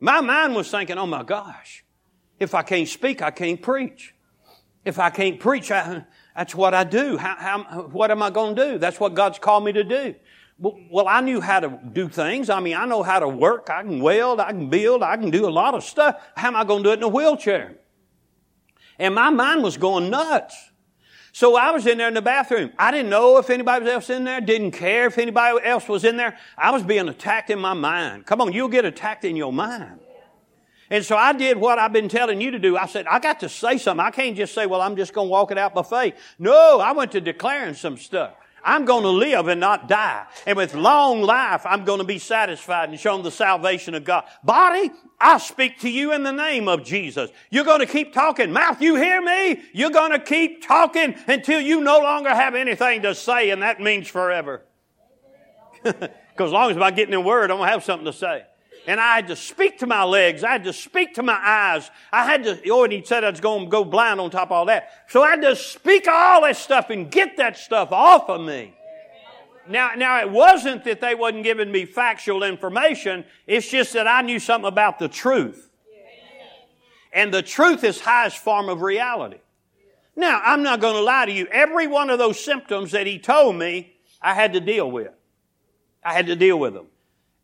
my 0.00 0.20
mind 0.20 0.54
was 0.54 0.70
thinking, 0.70 0.98
oh 0.98 1.06
my 1.06 1.22
gosh, 1.22 1.84
if 2.38 2.54
I 2.54 2.62
can't 2.62 2.88
speak, 2.88 3.22
I 3.22 3.30
can't 3.30 3.60
preach. 3.62 4.14
If 4.84 4.98
I 4.98 5.10
can't 5.10 5.38
preach, 5.38 5.70
I, 5.70 6.04
that's 6.36 6.54
what 6.54 6.74
I 6.74 6.84
do. 6.84 7.16
How, 7.16 7.36
how, 7.38 7.82
what 7.92 8.10
am 8.10 8.22
I 8.22 8.30
going 8.30 8.56
to 8.56 8.72
do? 8.72 8.78
That's 8.78 8.98
what 8.98 9.14
God's 9.14 9.38
called 9.38 9.64
me 9.64 9.72
to 9.72 9.84
do. 9.84 10.14
Well, 10.58 11.08
I 11.08 11.20
knew 11.20 11.40
how 11.40 11.60
to 11.60 11.80
do 11.92 12.08
things. 12.08 12.50
I 12.50 12.60
mean, 12.60 12.76
I 12.76 12.84
know 12.86 13.02
how 13.02 13.18
to 13.18 13.28
work. 13.28 13.68
I 13.70 13.82
can 13.82 14.00
weld. 14.00 14.40
I 14.40 14.50
can 14.52 14.68
build. 14.70 15.02
I 15.02 15.16
can 15.16 15.30
do 15.30 15.48
a 15.48 15.50
lot 15.50 15.74
of 15.74 15.82
stuff. 15.82 16.20
How 16.36 16.48
am 16.48 16.56
I 16.56 16.64
going 16.64 16.82
to 16.82 16.88
do 16.88 16.92
it 16.92 16.98
in 16.98 17.02
a 17.02 17.08
wheelchair? 17.08 17.76
And 18.98 19.14
my 19.14 19.30
mind 19.30 19.62
was 19.62 19.76
going 19.76 20.10
nuts. 20.10 20.56
So 21.34 21.56
I 21.56 21.70
was 21.70 21.86
in 21.86 21.96
there 21.96 22.08
in 22.08 22.14
the 22.14 22.22
bathroom. 22.22 22.72
I 22.78 22.90
didn't 22.90 23.08
know 23.08 23.38
if 23.38 23.48
anybody 23.48 23.90
else 23.90 24.10
in 24.10 24.24
there, 24.24 24.40
didn't 24.40 24.72
care 24.72 25.06
if 25.06 25.16
anybody 25.16 25.64
else 25.64 25.88
was 25.88 26.04
in 26.04 26.18
there. 26.18 26.38
I 26.58 26.70
was 26.70 26.82
being 26.82 27.08
attacked 27.08 27.48
in 27.48 27.58
my 27.58 27.72
mind. 27.72 28.26
Come 28.26 28.42
on, 28.42 28.52
you'll 28.52 28.68
get 28.68 28.84
attacked 28.84 29.24
in 29.24 29.34
your 29.34 29.52
mind. 29.52 29.98
And 30.90 31.02
so 31.02 31.16
I 31.16 31.32
did 31.32 31.56
what 31.56 31.78
I've 31.78 31.92
been 31.92 32.10
telling 32.10 32.42
you 32.42 32.50
to 32.50 32.58
do. 32.58 32.76
I 32.76 32.84
said, 32.84 33.06
I 33.06 33.18
got 33.18 33.40
to 33.40 33.48
say 33.48 33.78
something. 33.78 34.04
I 34.04 34.10
can't 34.10 34.36
just 34.36 34.52
say, 34.52 34.66
well, 34.66 34.82
I'm 34.82 34.94
just 34.94 35.14
going 35.14 35.28
to 35.28 35.30
walk 35.30 35.50
it 35.50 35.56
out 35.56 35.74
by 35.74 35.82
faith. 35.82 36.14
No, 36.38 36.80
I 36.80 36.92
went 36.92 37.12
to 37.12 37.20
declaring 37.22 37.72
some 37.72 37.96
stuff. 37.96 38.34
I'm 38.64 38.84
going 38.84 39.02
to 39.02 39.08
live 39.08 39.48
and 39.48 39.60
not 39.60 39.88
die. 39.88 40.26
And 40.46 40.56
with 40.56 40.74
long 40.74 41.22
life, 41.22 41.62
I'm 41.64 41.84
going 41.84 41.98
to 41.98 42.04
be 42.04 42.18
satisfied 42.18 42.88
and 42.88 42.98
shown 42.98 43.22
the 43.22 43.30
salvation 43.30 43.94
of 43.94 44.04
God. 44.04 44.24
Body, 44.44 44.90
I 45.20 45.38
speak 45.38 45.80
to 45.80 45.90
you 45.90 46.12
in 46.12 46.22
the 46.22 46.32
name 46.32 46.68
of 46.68 46.84
Jesus. 46.84 47.30
You're 47.50 47.64
going 47.64 47.80
to 47.80 47.86
keep 47.86 48.12
talking. 48.12 48.52
Mouth, 48.52 48.80
you 48.80 48.96
hear 48.96 49.20
me? 49.20 49.62
You're 49.72 49.90
going 49.90 50.12
to 50.12 50.18
keep 50.18 50.66
talking 50.66 51.14
until 51.26 51.60
you 51.60 51.80
no 51.80 51.98
longer 51.98 52.30
have 52.30 52.54
anything 52.54 53.02
to 53.02 53.14
say, 53.14 53.50
and 53.50 53.62
that 53.62 53.80
means 53.80 54.08
forever. 54.08 54.62
Because 56.32 56.48
as 56.48 56.52
long 56.52 56.70
as 56.70 56.78
I'm 56.78 56.94
getting 56.94 57.12
in 57.12 57.24
word, 57.24 57.50
I'm 57.50 57.58
going 57.58 57.68
to 57.68 57.72
have 57.72 57.84
something 57.84 58.06
to 58.06 58.12
say. 58.12 58.44
And 58.86 59.00
I 59.00 59.14
had 59.16 59.28
to 59.28 59.36
speak 59.36 59.78
to 59.78 59.86
my 59.86 60.02
legs. 60.02 60.42
I 60.42 60.50
had 60.50 60.64
to 60.64 60.72
speak 60.72 61.14
to 61.14 61.22
my 61.22 61.38
eyes. 61.40 61.88
I 62.10 62.24
had 62.24 62.42
to, 62.44 62.70
oh, 62.70 62.84
and 62.84 62.92
he 62.92 63.04
said 63.04 63.22
I 63.22 63.30
was 63.30 63.40
going 63.40 63.66
to 63.66 63.70
go 63.70 63.84
blind 63.84 64.20
on 64.20 64.30
top 64.30 64.48
of 64.48 64.52
all 64.52 64.66
that. 64.66 64.90
So 65.08 65.22
I 65.22 65.30
had 65.30 65.42
to 65.42 65.54
speak 65.54 66.08
all 66.08 66.42
that 66.42 66.56
stuff 66.56 66.90
and 66.90 67.10
get 67.10 67.36
that 67.36 67.56
stuff 67.56 67.92
off 67.92 68.28
of 68.28 68.40
me. 68.40 68.74
Now, 69.68 69.92
now 69.96 70.20
it 70.20 70.30
wasn't 70.30 70.82
that 70.84 71.00
they 71.00 71.14
wasn't 71.14 71.44
giving 71.44 71.70
me 71.70 71.84
factual 71.84 72.42
information. 72.42 73.24
It's 73.46 73.68
just 73.68 73.92
that 73.92 74.08
I 74.08 74.22
knew 74.22 74.40
something 74.40 74.66
about 74.66 74.98
the 74.98 75.08
truth. 75.08 75.70
And 77.12 77.32
the 77.32 77.42
truth 77.42 77.84
is 77.84 78.00
highest 78.00 78.38
form 78.38 78.68
of 78.68 78.82
reality. 78.82 79.38
Now, 80.16 80.40
I'm 80.44 80.62
not 80.62 80.80
going 80.80 80.94
to 80.94 81.02
lie 81.02 81.26
to 81.26 81.32
you. 81.32 81.46
Every 81.46 81.86
one 81.86 82.10
of 82.10 82.18
those 82.18 82.42
symptoms 82.42 82.92
that 82.92 83.06
he 83.06 83.18
told 83.18 83.56
me, 83.56 83.92
I 84.20 84.34
had 84.34 84.54
to 84.54 84.60
deal 84.60 84.90
with. 84.90 85.12
I 86.04 86.12
had 86.14 86.26
to 86.26 86.36
deal 86.36 86.58
with 86.58 86.74
them. 86.74 86.86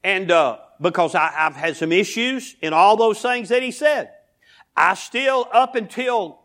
And, 0.09 0.31
uh, 0.31 0.57
because 0.81 1.15
I, 1.15 1.29
have 1.29 1.55
had 1.55 1.77
some 1.77 1.93
issues 1.93 2.57
in 2.63 2.73
all 2.73 2.97
those 2.97 3.21
things 3.21 3.51
that 3.51 3.63
he 3.63 3.71
said. 3.71 4.11
I 4.75 4.95
still, 4.95 5.47
up 5.53 5.75
until 5.75 6.41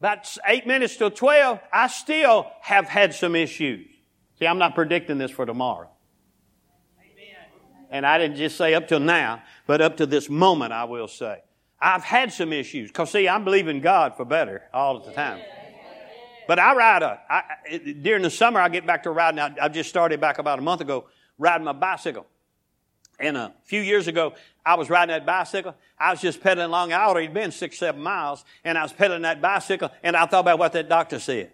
about 0.00 0.26
eight 0.46 0.66
minutes 0.66 0.96
till 0.96 1.10
12, 1.10 1.60
I 1.70 1.88
still 1.88 2.50
have 2.62 2.88
had 2.88 3.12
some 3.12 3.36
issues. 3.36 3.86
See, 4.38 4.46
I'm 4.46 4.56
not 4.56 4.74
predicting 4.74 5.18
this 5.18 5.30
for 5.30 5.44
tomorrow. 5.44 5.90
And 7.90 8.06
I 8.06 8.16
didn't 8.16 8.38
just 8.38 8.56
say 8.56 8.72
up 8.72 8.88
till 8.88 9.00
now, 9.00 9.42
but 9.66 9.82
up 9.82 9.98
to 9.98 10.06
this 10.06 10.30
moment, 10.30 10.72
I 10.72 10.84
will 10.84 11.08
say. 11.08 11.42
I've 11.78 12.04
had 12.04 12.32
some 12.32 12.54
issues. 12.54 12.90
Cause 12.90 13.10
see, 13.10 13.28
I'm 13.28 13.44
believing 13.44 13.82
God 13.82 14.16
for 14.16 14.24
better 14.24 14.62
all 14.72 14.96
of 14.96 15.04
the 15.04 15.12
time. 15.12 15.42
But 16.46 16.58
I 16.58 16.74
ride 16.74 17.02
a, 17.02 17.20
I, 17.28 17.42
during 18.00 18.22
the 18.22 18.30
summer, 18.30 18.60
I 18.60 18.70
get 18.70 18.86
back 18.86 19.02
to 19.02 19.10
riding. 19.10 19.40
I, 19.40 19.54
I 19.60 19.68
just 19.68 19.90
started 19.90 20.22
back 20.22 20.38
about 20.38 20.58
a 20.58 20.62
month 20.62 20.80
ago 20.80 21.04
riding 21.38 21.64
my 21.64 21.72
bicycle. 21.72 22.26
And 23.20 23.36
a 23.36 23.52
few 23.64 23.80
years 23.80 24.06
ago, 24.06 24.34
I 24.64 24.74
was 24.74 24.88
riding 24.88 25.12
that 25.12 25.26
bicycle. 25.26 25.74
I 25.98 26.12
was 26.12 26.20
just 26.20 26.40
pedaling 26.40 26.68
along. 26.68 26.92
I 26.92 27.04
already 27.04 27.26
been 27.28 27.50
six, 27.50 27.78
seven 27.78 28.00
miles, 28.00 28.44
and 28.64 28.78
I 28.78 28.82
was 28.82 28.92
pedaling 28.92 29.22
that 29.22 29.40
bicycle, 29.40 29.90
and 30.02 30.16
I 30.16 30.26
thought 30.26 30.40
about 30.40 30.58
what 30.58 30.72
that 30.74 30.88
doctor 30.88 31.18
said. 31.18 31.50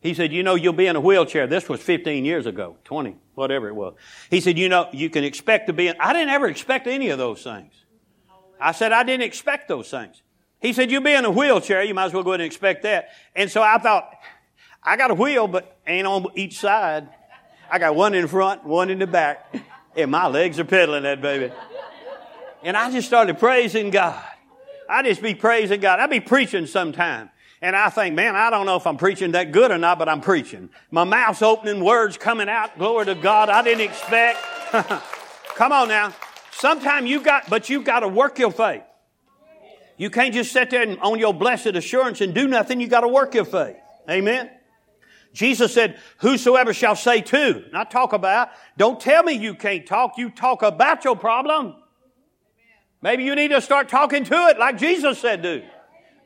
He 0.00 0.12
said, 0.12 0.32
you 0.32 0.42
know, 0.42 0.54
you'll 0.54 0.74
be 0.74 0.86
in 0.86 0.96
a 0.96 1.00
wheelchair. 1.00 1.46
This 1.46 1.68
was 1.68 1.80
15 1.80 2.24
years 2.24 2.46
ago, 2.46 2.76
20, 2.84 3.16
whatever 3.36 3.68
it 3.68 3.74
was. 3.74 3.94
He 4.28 4.40
said, 4.40 4.58
you 4.58 4.68
know, 4.68 4.88
you 4.92 5.08
can 5.08 5.24
expect 5.24 5.68
to 5.68 5.72
be 5.72 5.88
in, 5.88 5.96
I 5.98 6.12
didn't 6.12 6.28
ever 6.28 6.46
expect 6.46 6.86
any 6.86 7.08
of 7.08 7.18
those 7.18 7.42
things. 7.42 7.72
I 8.60 8.72
said, 8.72 8.92
I 8.92 9.02
didn't 9.02 9.24
expect 9.24 9.68
those 9.68 9.88
things. 9.88 10.20
He 10.60 10.72
said, 10.72 10.90
you'll 10.90 11.02
be 11.02 11.12
in 11.12 11.24
a 11.24 11.30
wheelchair. 11.30 11.82
You 11.82 11.94
might 11.94 12.06
as 12.06 12.12
well 12.12 12.22
go 12.22 12.30
ahead 12.30 12.40
and 12.40 12.46
expect 12.46 12.82
that. 12.82 13.10
And 13.34 13.50
so 13.50 13.62
I 13.62 13.78
thought, 13.78 14.10
I 14.82 14.96
got 14.96 15.10
a 15.10 15.14
wheel, 15.14 15.46
but 15.46 15.78
ain't 15.86 16.06
on 16.06 16.26
each 16.34 16.58
side. 16.58 17.08
I 17.70 17.78
got 17.78 17.94
one 17.94 18.14
in 18.14 18.28
front, 18.28 18.64
one 18.64 18.90
in 18.90 18.98
the 18.98 19.06
back. 19.06 19.54
And 19.96 20.10
my 20.10 20.26
legs 20.26 20.58
are 20.58 20.64
pedaling 20.64 21.04
that 21.04 21.20
baby. 21.20 21.52
And 22.62 22.76
I 22.76 22.90
just 22.90 23.06
started 23.06 23.38
praising 23.38 23.90
God. 23.90 24.22
I 24.88 25.02
just 25.02 25.22
be 25.22 25.34
praising 25.34 25.80
God. 25.80 26.00
I 26.00 26.06
be 26.06 26.20
preaching 26.20 26.66
sometime. 26.66 27.30
And 27.62 27.74
I 27.74 27.88
think, 27.88 28.14
man, 28.14 28.36
I 28.36 28.50
don't 28.50 28.66
know 28.66 28.76
if 28.76 28.86
I'm 28.86 28.96
preaching 28.96 29.32
that 29.32 29.52
good 29.52 29.70
or 29.70 29.78
not, 29.78 29.98
but 29.98 30.08
I'm 30.08 30.20
preaching. 30.20 30.68
My 30.90 31.04
mouth's 31.04 31.40
opening, 31.40 31.82
words 31.82 32.18
coming 32.18 32.48
out. 32.48 32.76
Glory 32.78 33.06
to 33.06 33.14
God. 33.14 33.48
I 33.48 33.62
didn't 33.62 33.82
expect. 33.82 34.38
Come 35.54 35.72
on 35.72 35.88
now. 35.88 36.12
Sometimes 36.52 37.08
you 37.08 37.20
got, 37.20 37.48
but 37.48 37.70
you've 37.70 37.84
got 37.84 38.00
to 38.00 38.08
work 38.08 38.38
your 38.38 38.50
faith. 38.50 38.82
You 39.96 40.10
can't 40.10 40.34
just 40.34 40.52
sit 40.52 40.70
there 40.70 40.82
and, 40.82 40.98
on 40.98 41.18
your 41.18 41.32
blessed 41.32 41.68
assurance 41.68 42.20
and 42.20 42.34
do 42.34 42.48
nothing. 42.48 42.80
You 42.80 42.88
got 42.88 43.00
to 43.00 43.08
work 43.08 43.34
your 43.34 43.44
faith. 43.44 43.76
Amen. 44.10 44.50
Jesus 45.34 45.74
said, 45.74 45.98
whosoever 46.18 46.72
shall 46.72 46.94
say 46.94 47.20
to, 47.20 47.64
not 47.72 47.90
talk 47.90 48.12
about, 48.12 48.50
don't 48.78 49.00
tell 49.00 49.24
me 49.24 49.32
you 49.32 49.54
can't 49.54 49.84
talk, 49.84 50.16
you 50.16 50.30
talk 50.30 50.62
about 50.62 51.04
your 51.04 51.16
problem. 51.16 51.74
Maybe 53.02 53.24
you 53.24 53.34
need 53.34 53.48
to 53.48 53.60
start 53.60 53.88
talking 53.88 54.24
to 54.24 54.34
it 54.48 54.58
like 54.58 54.78
Jesus 54.78 55.18
said 55.18 55.42
do. 55.42 55.62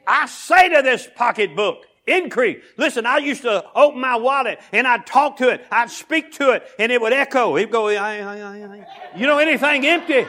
I 0.06 0.26
say 0.26 0.68
to 0.68 0.82
this 0.82 1.08
pocketbook, 1.16 1.84
increase. 2.06 2.62
Listen, 2.76 3.06
I 3.06 3.18
used 3.18 3.42
to 3.42 3.64
open 3.74 4.00
my 4.00 4.16
wallet 4.16 4.60
and 4.72 4.86
I'd 4.86 5.06
talk 5.06 5.38
to 5.38 5.48
it, 5.48 5.66
I'd 5.72 5.90
speak 5.90 6.32
to 6.32 6.50
it, 6.50 6.64
and 6.78 6.92
it 6.92 7.00
would 7.00 7.14
echo. 7.14 7.56
It'd 7.56 7.70
go, 7.70 7.88
you 7.88 9.26
know, 9.26 9.38
anything 9.38 9.86
empty. 9.86 10.26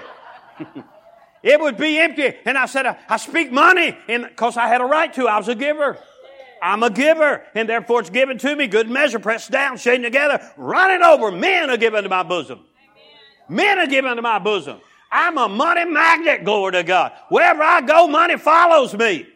it 1.43 1.59
would 1.59 1.77
be 1.77 1.99
empty. 1.99 2.33
And 2.45 2.57
I 2.57 2.65
said, 2.65 2.97
I 3.09 3.17
speak 3.17 3.51
money 3.51 3.97
because 4.07 4.55
I 4.55 4.67
had 4.67 4.79
a 4.79 4.85
right 4.85 5.13
to. 5.15 5.27
I 5.27 5.37
was 5.37 5.49
a 5.49 5.55
giver. 5.55 5.97
I'm 6.61 6.83
a 6.83 6.89
giver, 6.89 7.43
and 7.55 7.67
therefore 7.67 8.01
it's 8.01 8.09
given 8.09 8.37
to 8.39 8.55
me. 8.55 8.67
Good 8.67 8.89
measure, 8.89 9.19
pressed 9.19 9.51
down, 9.51 9.77
shaken 9.77 10.03
together, 10.03 10.39
running 10.57 11.03
over. 11.03 11.31
Men 11.31 11.69
are 11.69 11.77
given 11.77 12.03
to 12.03 12.09
my 12.09 12.23
bosom. 12.23 12.59
Men 13.47 13.79
are 13.79 13.87
given 13.87 14.15
to 14.15 14.21
my 14.21 14.39
bosom. 14.39 14.79
I'm 15.11 15.37
a 15.37 15.49
money 15.49 15.85
magnet, 15.85 16.43
glory 16.43 16.73
to 16.73 16.83
God. 16.83 17.13
Wherever 17.29 17.63
I 17.63 17.81
go, 17.81 18.07
money 18.07 18.37
follows 18.37 18.93
me. 18.93 19.27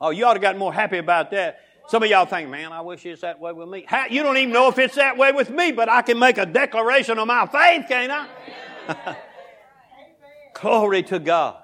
Oh, 0.00 0.10
you 0.10 0.24
ought 0.26 0.34
to 0.34 0.40
got 0.40 0.56
more 0.56 0.72
happy 0.72 0.98
about 0.98 1.32
that. 1.32 1.60
Some 1.88 2.02
of 2.02 2.10
y'all 2.10 2.26
think, 2.26 2.50
man, 2.50 2.70
I 2.70 2.82
wish 2.82 3.04
it's 3.06 3.22
that 3.22 3.40
way 3.40 3.52
with 3.52 3.68
me. 3.68 3.86
You 4.10 4.22
don't 4.22 4.36
even 4.36 4.52
know 4.52 4.68
if 4.68 4.78
it's 4.78 4.94
that 4.96 5.16
way 5.16 5.32
with 5.32 5.50
me, 5.50 5.72
but 5.72 5.88
I 5.88 6.02
can 6.02 6.18
make 6.18 6.38
a 6.38 6.46
declaration 6.46 7.18
of 7.18 7.26
my 7.26 7.46
faith, 7.46 7.86
can't 7.88 8.12
I? 8.12 9.16
Glory 10.54 11.02
to 11.04 11.18
God. 11.18 11.56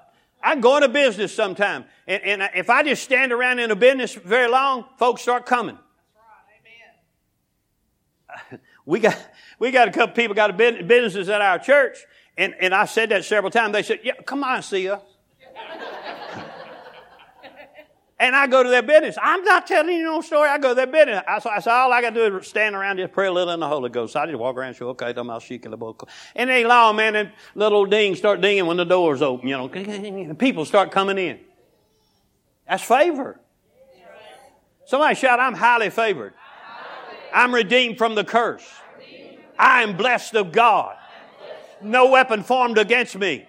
I 0.45 0.55
go 0.55 0.77
into 0.77 0.89
business 0.89 1.33
sometime, 1.33 1.85
and, 2.07 2.21
and 2.23 2.49
if 2.53 2.69
I 2.69 2.83
just 2.83 3.03
stand 3.03 3.31
around 3.31 3.57
in 3.57 3.71
a 3.71 3.75
business 3.75 4.13
very 4.13 4.47
long, 4.47 4.85
folks 4.99 5.23
start 5.23 5.47
coming. 5.47 5.75
That's 5.75 5.89
right. 8.39 8.51
Amen. 8.51 8.59
We 8.85 8.99
got 8.99 9.17
we 9.57 9.71
got 9.71 9.87
a 9.87 9.91
couple 9.91 10.15
people 10.15 10.35
got 10.35 10.51
a 10.51 10.83
businesses 10.83 11.27
at 11.27 11.41
our 11.41 11.57
church, 11.57 11.97
and, 12.37 12.53
and 12.61 12.75
I 12.75 12.85
said 12.85 13.09
that 13.09 13.25
several 13.25 13.49
times. 13.49 13.73
They 13.73 13.81
said, 13.81 14.01
"Yeah, 14.03 14.13
come 14.23 14.43
on, 14.43 14.61
see 14.61 14.87
us." 14.87 15.01
And 18.17 18.35
I 18.35 18.47
go 18.47 18.63
to 18.63 18.69
their 18.69 18.81
business. 18.81 19.17
I'm 19.21 19.43
not 19.43 19.67
telling 19.67 19.93
you 19.93 20.03
no 20.03 20.21
story. 20.21 20.49
I 20.49 20.57
go 20.57 20.69
to 20.69 20.75
their 20.75 20.87
business. 20.87 21.21
I, 21.27 21.39
so 21.39 21.49
said, 21.59 21.71
all 21.71 21.91
I 21.91 22.01
got 22.01 22.13
to 22.13 22.29
do 22.29 22.37
is 22.37 22.47
stand 22.47 22.75
around, 22.75 22.97
just 22.97 23.11
pray 23.11 23.27
a 23.27 23.31
little 23.31 23.53
in 23.53 23.59
the 23.59 23.67
Holy 23.67 23.89
Ghost. 23.89 24.13
So 24.13 24.21
I 24.21 24.25
just 24.25 24.37
walk 24.37 24.55
around 24.55 24.69
and 24.69 24.77
say, 24.77 24.85
okay, 24.85 25.13
I'm 25.15 25.39
shaking 25.39 25.71
the 25.71 25.77
book. 25.77 26.07
And 26.33 26.49
they 26.49 26.65
long, 26.65 26.95
man, 26.95 27.15
and 27.15 27.31
little 27.55 27.85
ding 27.85 28.15
start 28.15 28.39
dinging 28.39 28.65
when 28.67 28.77
the 28.77 28.85
doors 28.85 29.21
open, 29.21 29.49
you 29.49 29.57
know. 29.57 30.33
People 30.39 30.63
start 30.63 30.91
coming 30.91 31.17
in. 31.17 31.39
That's 32.67 32.83
favor. 32.83 33.39
Somebody 34.85 35.15
shout, 35.15 35.39
I'm 35.39 35.53
highly 35.53 35.89
favored. 35.89 36.33
I'm 37.33 37.53
redeemed 37.53 37.97
from 37.97 38.15
the 38.15 38.23
curse. 38.23 38.65
I 39.59 39.83
am 39.83 39.97
blessed 39.97 40.35
of 40.35 40.51
God. 40.51 40.95
No 41.81 42.09
weapon 42.09 42.43
formed 42.43 42.77
against 42.77 43.17
me 43.17 43.45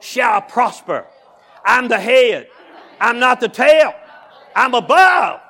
shall 0.00 0.42
prosper. 0.42 1.06
I'm 1.64 1.88
the 1.88 1.98
head 1.98 2.48
I'm 3.00 3.18
not 3.18 3.40
the 3.40 3.48
tail. 3.48 3.94
I'm 4.54 4.74
above, 4.74 5.40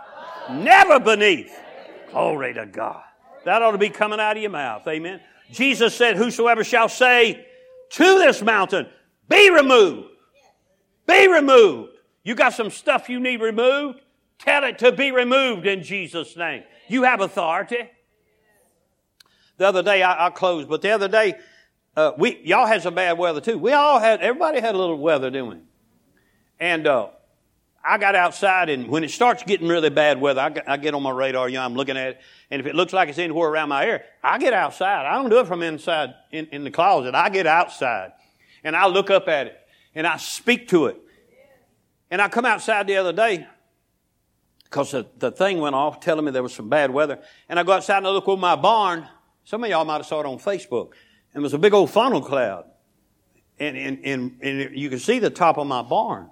never 0.50 1.00
beneath. 1.00 1.58
Glory 2.10 2.54
to 2.54 2.66
God. 2.66 3.02
That 3.44 3.62
ought 3.62 3.72
to 3.72 3.78
be 3.78 3.88
coming 3.88 4.20
out 4.20 4.36
of 4.36 4.42
your 4.42 4.50
mouth. 4.50 4.86
Amen. 4.86 5.20
Jesus 5.50 5.94
said, 5.94 6.16
Whosoever 6.16 6.64
shall 6.64 6.88
say 6.88 7.46
to 7.90 8.04
this 8.18 8.42
mountain, 8.42 8.86
Be 9.28 9.50
removed. 9.50 10.08
Be 11.06 11.28
removed. 11.28 11.92
You 12.22 12.34
got 12.34 12.52
some 12.52 12.70
stuff 12.70 13.08
you 13.08 13.20
need 13.20 13.40
removed? 13.40 14.00
Tell 14.38 14.64
it 14.64 14.78
to 14.80 14.92
be 14.92 15.10
removed 15.10 15.66
in 15.66 15.82
Jesus' 15.82 16.36
name. 16.36 16.62
You 16.88 17.04
have 17.04 17.20
authority. 17.20 17.90
The 19.56 19.66
other 19.66 19.82
day, 19.82 20.02
I, 20.04 20.30
closed, 20.30 20.68
but 20.68 20.82
the 20.82 20.90
other 20.90 21.08
day, 21.08 21.34
uh, 21.96 22.12
we 22.16 22.40
y'all 22.44 22.66
had 22.66 22.82
some 22.82 22.94
bad 22.94 23.18
weather 23.18 23.40
too. 23.40 23.58
We 23.58 23.72
all 23.72 23.98
had, 23.98 24.20
everybody 24.20 24.60
had 24.60 24.74
a 24.74 24.78
little 24.78 24.98
weather, 24.98 25.30
didn't 25.30 25.48
we? 25.48 25.56
And 26.60 26.86
uh, 26.86 27.08
I 27.88 27.98
got 27.98 28.14
outside, 28.14 28.68
and 28.68 28.88
when 28.88 29.02
it 29.02 29.10
starts 29.10 29.42
getting 29.42 29.66
really 29.66 29.90
bad 29.90 30.20
weather, 30.20 30.40
I, 30.40 30.74
I 30.74 30.76
get 30.76 30.94
on 30.94 31.02
my 31.02 31.10
radar. 31.10 31.48
You 31.48 31.56
know, 31.56 31.64
I'm 31.64 31.74
looking 31.74 31.96
at 31.96 32.08
it, 32.08 32.20
and 32.50 32.60
if 32.60 32.66
it 32.66 32.74
looks 32.74 32.92
like 32.92 33.08
it's 33.08 33.18
anywhere 33.18 33.48
around 33.48 33.70
my 33.70 33.84
area, 33.84 34.02
I 34.22 34.38
get 34.38 34.52
outside. 34.52 35.06
I 35.06 35.14
don't 35.14 35.30
do 35.30 35.38
it 35.38 35.46
from 35.46 35.62
inside 35.62 36.14
in, 36.30 36.46
in 36.46 36.64
the 36.64 36.70
closet. 36.70 37.14
I 37.14 37.30
get 37.30 37.46
outside, 37.46 38.12
and 38.62 38.76
I 38.76 38.86
look 38.88 39.10
up 39.10 39.28
at 39.28 39.46
it, 39.46 39.58
and 39.94 40.06
I 40.06 40.18
speak 40.18 40.68
to 40.68 40.86
it. 40.86 40.96
And 42.10 42.22
I 42.22 42.28
come 42.28 42.44
outside 42.44 42.86
the 42.86 42.96
other 42.96 43.12
day 43.12 43.46
because 44.64 44.90
the, 44.90 45.06
the 45.18 45.30
thing 45.30 45.58
went 45.58 45.74
off 45.74 46.00
telling 46.00 46.24
me 46.24 46.30
there 46.30 46.42
was 46.42 46.54
some 46.54 46.68
bad 46.68 46.90
weather. 46.90 47.20
And 47.48 47.58
I 47.58 47.62
go 47.62 47.72
outside 47.72 47.98
and 47.98 48.06
I 48.06 48.10
look 48.10 48.28
over 48.28 48.40
my 48.40 48.56
barn. 48.56 49.06
Some 49.44 49.64
of 49.64 49.70
y'all 49.70 49.84
might 49.84 49.96
have 49.96 50.06
saw 50.06 50.20
it 50.20 50.26
on 50.26 50.38
Facebook. 50.38 50.92
And 51.32 51.40
it 51.40 51.42
was 51.42 51.54
a 51.54 51.58
big 51.58 51.74
old 51.74 51.90
funnel 51.90 52.22
cloud. 52.22 52.64
And, 53.58 53.76
and, 53.76 53.98
and, 54.04 54.38
and 54.42 54.78
you 54.78 54.88
can 54.88 54.98
see 54.98 55.18
the 55.18 55.30
top 55.30 55.58
of 55.58 55.66
my 55.66 55.82
barn. 55.82 56.30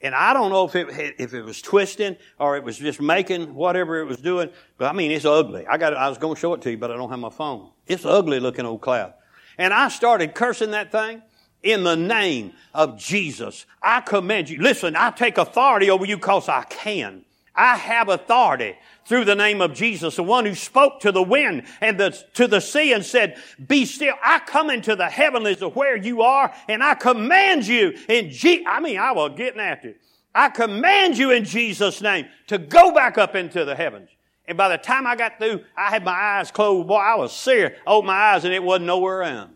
And 0.00 0.14
I 0.14 0.32
don't 0.32 0.50
know 0.50 0.64
if 0.64 0.76
it, 0.76 1.16
if 1.18 1.34
it 1.34 1.42
was 1.42 1.60
twisting 1.60 2.16
or 2.38 2.56
it 2.56 2.62
was 2.62 2.78
just 2.78 3.00
making 3.00 3.54
whatever 3.54 3.98
it 4.00 4.04
was 4.04 4.18
doing. 4.18 4.48
But 4.76 4.88
I 4.88 4.92
mean, 4.92 5.10
it's 5.10 5.24
ugly. 5.24 5.66
I 5.66 5.76
got, 5.76 5.94
I 5.94 6.08
was 6.08 6.18
going 6.18 6.34
to 6.34 6.40
show 6.40 6.54
it 6.54 6.62
to 6.62 6.70
you, 6.70 6.78
but 6.78 6.90
I 6.90 6.96
don't 6.96 7.10
have 7.10 7.18
my 7.18 7.30
phone. 7.30 7.70
It's 7.86 8.04
ugly 8.04 8.38
looking 8.38 8.64
old 8.64 8.80
cloud. 8.80 9.14
And 9.56 9.74
I 9.74 9.88
started 9.88 10.34
cursing 10.34 10.70
that 10.70 10.92
thing 10.92 11.22
in 11.62 11.82
the 11.82 11.96
name 11.96 12.52
of 12.72 12.96
Jesus. 12.96 13.66
I 13.82 14.00
command 14.00 14.48
you. 14.48 14.60
Listen, 14.62 14.94
I 14.94 15.10
take 15.10 15.36
authority 15.36 15.90
over 15.90 16.04
you 16.04 16.16
because 16.16 16.48
I 16.48 16.62
can. 16.62 17.24
I 17.58 17.76
have 17.76 18.08
authority 18.08 18.76
through 19.04 19.24
the 19.24 19.34
name 19.34 19.60
of 19.60 19.74
Jesus, 19.74 20.14
the 20.14 20.22
one 20.22 20.46
who 20.46 20.54
spoke 20.54 21.00
to 21.00 21.10
the 21.10 21.22
wind 21.22 21.64
and 21.80 21.98
the, 21.98 22.16
to 22.34 22.46
the 22.46 22.60
sea 22.60 22.92
and 22.92 23.04
said, 23.04 23.36
be 23.66 23.84
still. 23.84 24.14
I 24.22 24.38
come 24.38 24.70
into 24.70 24.94
the 24.94 25.08
heavenlies 25.08 25.60
of 25.60 25.74
where 25.74 25.96
you 25.96 26.22
are 26.22 26.54
and 26.68 26.84
I 26.84 26.94
command 26.94 27.66
you 27.66 27.94
in 28.08 28.30
Je- 28.30 28.64
I 28.64 28.78
mean, 28.78 28.96
I 28.96 29.10
was 29.10 29.32
getting 29.36 29.60
after 29.60 29.88
it. 29.88 30.00
I 30.32 30.50
command 30.50 31.18
you 31.18 31.32
in 31.32 31.44
Jesus' 31.44 32.00
name 32.00 32.28
to 32.46 32.58
go 32.58 32.92
back 32.92 33.18
up 33.18 33.34
into 33.34 33.64
the 33.64 33.74
heavens. 33.74 34.08
And 34.46 34.56
by 34.56 34.68
the 34.68 34.78
time 34.78 35.04
I 35.04 35.16
got 35.16 35.38
through, 35.38 35.64
I 35.76 35.90
had 35.90 36.04
my 36.04 36.12
eyes 36.12 36.52
closed. 36.52 36.86
Boy, 36.86 36.94
I 36.94 37.16
was 37.16 37.32
serious. 37.32 37.76
Opened 37.88 38.06
my 38.06 38.14
eyes 38.14 38.44
and 38.44 38.54
it 38.54 38.62
wasn't 38.62 38.86
nowhere 38.86 39.18
around. 39.18 39.50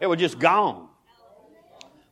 It 0.00 0.06
was 0.06 0.20
just 0.20 0.38
gone. 0.38 0.88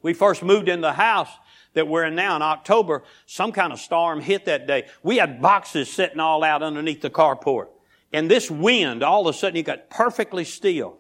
We 0.03 0.13
first 0.13 0.43
moved 0.43 0.69
in 0.69 0.81
the 0.81 0.93
house 0.93 1.31
that 1.75 1.89
we're 1.89 2.05
in 2.05 2.15
now 2.15 2.37
in 2.37 2.43
October, 2.43 3.05
some 3.27 3.53
kind 3.53 3.73
of 3.73 3.79
storm 3.79 4.21
hit 4.21 4.47
that 4.47 4.67
day. 4.67 4.87
We 5.03 5.17
had 5.17 5.41
boxes 5.41 5.91
sitting 5.91 6.21
all 6.21 6.43
out 6.43 6.63
underneath 6.63 7.01
the 7.01 7.11
carport. 7.11 7.69
And 8.13 8.31
this 8.31 8.51
wind, 8.51 9.03
all 9.03 9.27
of 9.29 9.35
a 9.35 9.39
sudden, 9.39 9.59
it 9.59 9.65
got 9.65 9.91
perfectly 9.91 10.45
still. 10.45 10.99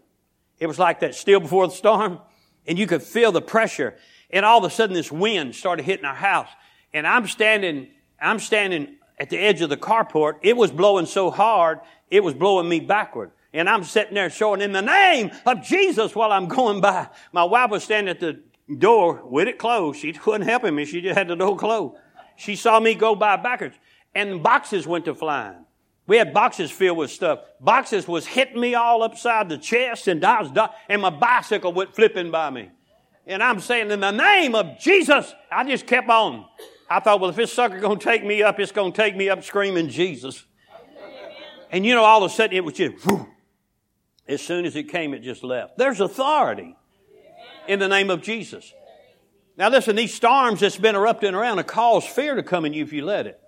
It 0.58 0.66
was 0.66 0.78
like 0.78 1.00
that 1.00 1.14
still 1.14 1.40
before 1.40 1.66
the 1.66 1.74
storm. 1.74 2.20
And 2.66 2.78
you 2.78 2.86
could 2.86 3.02
feel 3.02 3.32
the 3.32 3.40
pressure. 3.40 3.96
And 4.30 4.44
all 4.44 4.58
of 4.58 4.64
a 4.64 4.70
sudden, 4.70 4.94
this 4.94 5.10
wind 5.10 5.54
started 5.54 5.84
hitting 5.84 6.04
our 6.04 6.14
house. 6.14 6.48
And 6.92 7.06
I'm 7.06 7.26
standing, 7.26 7.88
I'm 8.20 8.38
standing 8.38 8.96
at 9.18 9.30
the 9.30 9.38
edge 9.38 9.62
of 9.62 9.70
the 9.70 9.76
carport. 9.76 10.34
It 10.42 10.56
was 10.56 10.70
blowing 10.70 11.06
so 11.06 11.30
hard, 11.30 11.80
it 12.10 12.22
was 12.22 12.34
blowing 12.34 12.68
me 12.68 12.80
backward. 12.80 13.30
And 13.52 13.68
I'm 13.68 13.84
sitting 13.84 14.14
there 14.14 14.28
showing 14.28 14.60
in 14.60 14.72
the 14.72 14.82
name 14.82 15.30
of 15.46 15.62
Jesus 15.62 16.14
while 16.14 16.30
I'm 16.30 16.48
going 16.48 16.80
by. 16.80 17.08
My 17.32 17.44
wife 17.44 17.70
was 17.70 17.84
standing 17.84 18.10
at 18.10 18.20
the 18.20 18.42
door 18.76 19.22
with 19.24 19.48
it 19.48 19.58
closed. 19.58 20.00
She 20.00 20.14
wasn't 20.26 20.44
helping 20.44 20.74
me. 20.74 20.84
She 20.84 21.00
just 21.00 21.16
had 21.16 21.28
the 21.28 21.36
door 21.36 21.56
closed. 21.56 21.96
She 22.36 22.56
saw 22.56 22.78
me 22.78 22.94
go 22.94 23.14
by 23.14 23.36
backwards 23.36 23.76
and 24.14 24.42
boxes 24.42 24.86
went 24.86 25.04
to 25.06 25.14
flying. 25.14 25.64
We 26.06 26.16
had 26.16 26.32
boxes 26.32 26.70
filled 26.70 26.98
with 26.98 27.10
stuff. 27.10 27.40
Boxes 27.60 28.08
was 28.08 28.26
hitting 28.26 28.60
me 28.60 28.74
all 28.74 29.02
upside 29.02 29.48
the 29.48 29.58
chest 29.58 30.08
and 30.08 30.24
I 30.24 30.42
was, 30.42 30.70
and 30.88 31.02
my 31.02 31.10
bicycle 31.10 31.72
went 31.72 31.94
flipping 31.94 32.30
by 32.30 32.50
me. 32.50 32.70
And 33.26 33.42
I'm 33.42 33.60
saying 33.60 33.90
in 33.90 34.00
the 34.00 34.10
name 34.10 34.54
of 34.54 34.78
Jesus, 34.78 35.34
I 35.52 35.64
just 35.64 35.86
kept 35.86 36.08
on. 36.08 36.46
I 36.88 37.00
thought, 37.00 37.20
well, 37.20 37.28
if 37.28 37.36
this 37.36 37.52
sucker 37.52 37.78
gonna 37.78 38.00
take 38.00 38.24
me 38.24 38.42
up, 38.42 38.58
it's 38.58 38.72
gonna 38.72 38.92
take 38.92 39.14
me 39.14 39.28
up 39.28 39.44
screaming 39.44 39.88
Jesus. 39.88 40.44
And 41.70 41.84
you 41.84 41.94
know, 41.94 42.04
all 42.04 42.24
of 42.24 42.30
a 42.30 42.34
sudden 42.34 42.56
it 42.56 42.64
was 42.64 42.74
just, 42.74 43.06
as 44.26 44.40
soon 44.40 44.64
as 44.64 44.76
it 44.76 44.84
came, 44.84 45.12
it 45.12 45.20
just 45.20 45.44
left. 45.44 45.76
There's 45.76 46.00
authority 46.00 46.74
in 47.68 47.78
the 47.78 47.88
name 47.88 48.10
of 48.10 48.22
Jesus. 48.22 48.72
Now 49.56 49.68
listen, 49.68 49.96
these 49.96 50.14
storms 50.14 50.60
that's 50.60 50.76
been 50.76 50.94
erupting 50.94 51.34
around 51.34 51.58
have 51.58 51.66
caused 51.66 52.08
fear 52.08 52.34
to 52.34 52.42
come 52.42 52.64
in 52.64 52.72
you 52.72 52.82
if 52.82 52.92
you 52.92 53.04
let 53.04 53.26
it. 53.26 53.40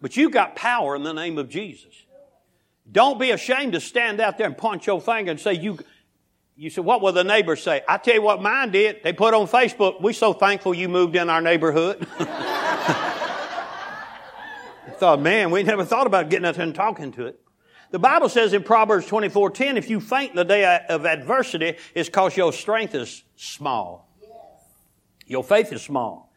But 0.00 0.16
you've 0.16 0.32
got 0.32 0.54
power 0.54 0.94
in 0.94 1.02
the 1.02 1.12
name 1.12 1.38
of 1.38 1.48
Jesus. 1.48 1.94
Don't 2.90 3.18
be 3.18 3.32
ashamed 3.32 3.72
to 3.72 3.80
stand 3.80 4.20
out 4.20 4.38
there 4.38 4.46
and 4.46 4.56
point 4.56 4.86
your 4.86 5.00
finger 5.00 5.30
and 5.30 5.40
say, 5.40 5.52
you, 5.54 5.78
you 6.56 6.70
said, 6.70 6.84
what 6.84 7.02
will 7.02 7.12
the 7.12 7.24
neighbors 7.24 7.62
say? 7.62 7.82
I 7.86 7.98
tell 7.98 8.14
you 8.14 8.22
what 8.22 8.40
mine 8.40 8.70
did. 8.70 9.02
They 9.02 9.12
put 9.12 9.34
on 9.34 9.46
Facebook, 9.48 10.00
we 10.00 10.12
so 10.12 10.32
thankful 10.32 10.72
you 10.72 10.88
moved 10.88 11.16
in 11.16 11.28
our 11.28 11.42
neighborhood. 11.42 12.06
I 12.18 12.24
thought, 14.92 15.20
man, 15.20 15.50
we 15.50 15.62
never 15.62 15.84
thought 15.84 16.06
about 16.06 16.30
getting 16.30 16.46
out 16.46 16.54
there 16.54 16.64
and 16.64 16.74
talking 16.74 17.12
to 17.12 17.26
it. 17.26 17.40
The 17.90 17.98
Bible 17.98 18.28
says 18.28 18.52
in 18.52 18.62
Proverbs 18.62 19.06
24:10, 19.06 19.76
if 19.76 19.88
you 19.88 20.00
faint 20.00 20.30
in 20.30 20.36
the 20.36 20.44
day 20.44 20.80
of 20.88 21.06
adversity, 21.06 21.76
it's 21.94 22.08
because 22.08 22.36
your 22.36 22.52
strength 22.52 22.94
is 22.94 23.24
small. 23.36 24.08
Your 25.26 25.44
faith 25.44 25.72
is 25.72 25.82
small. 25.82 26.32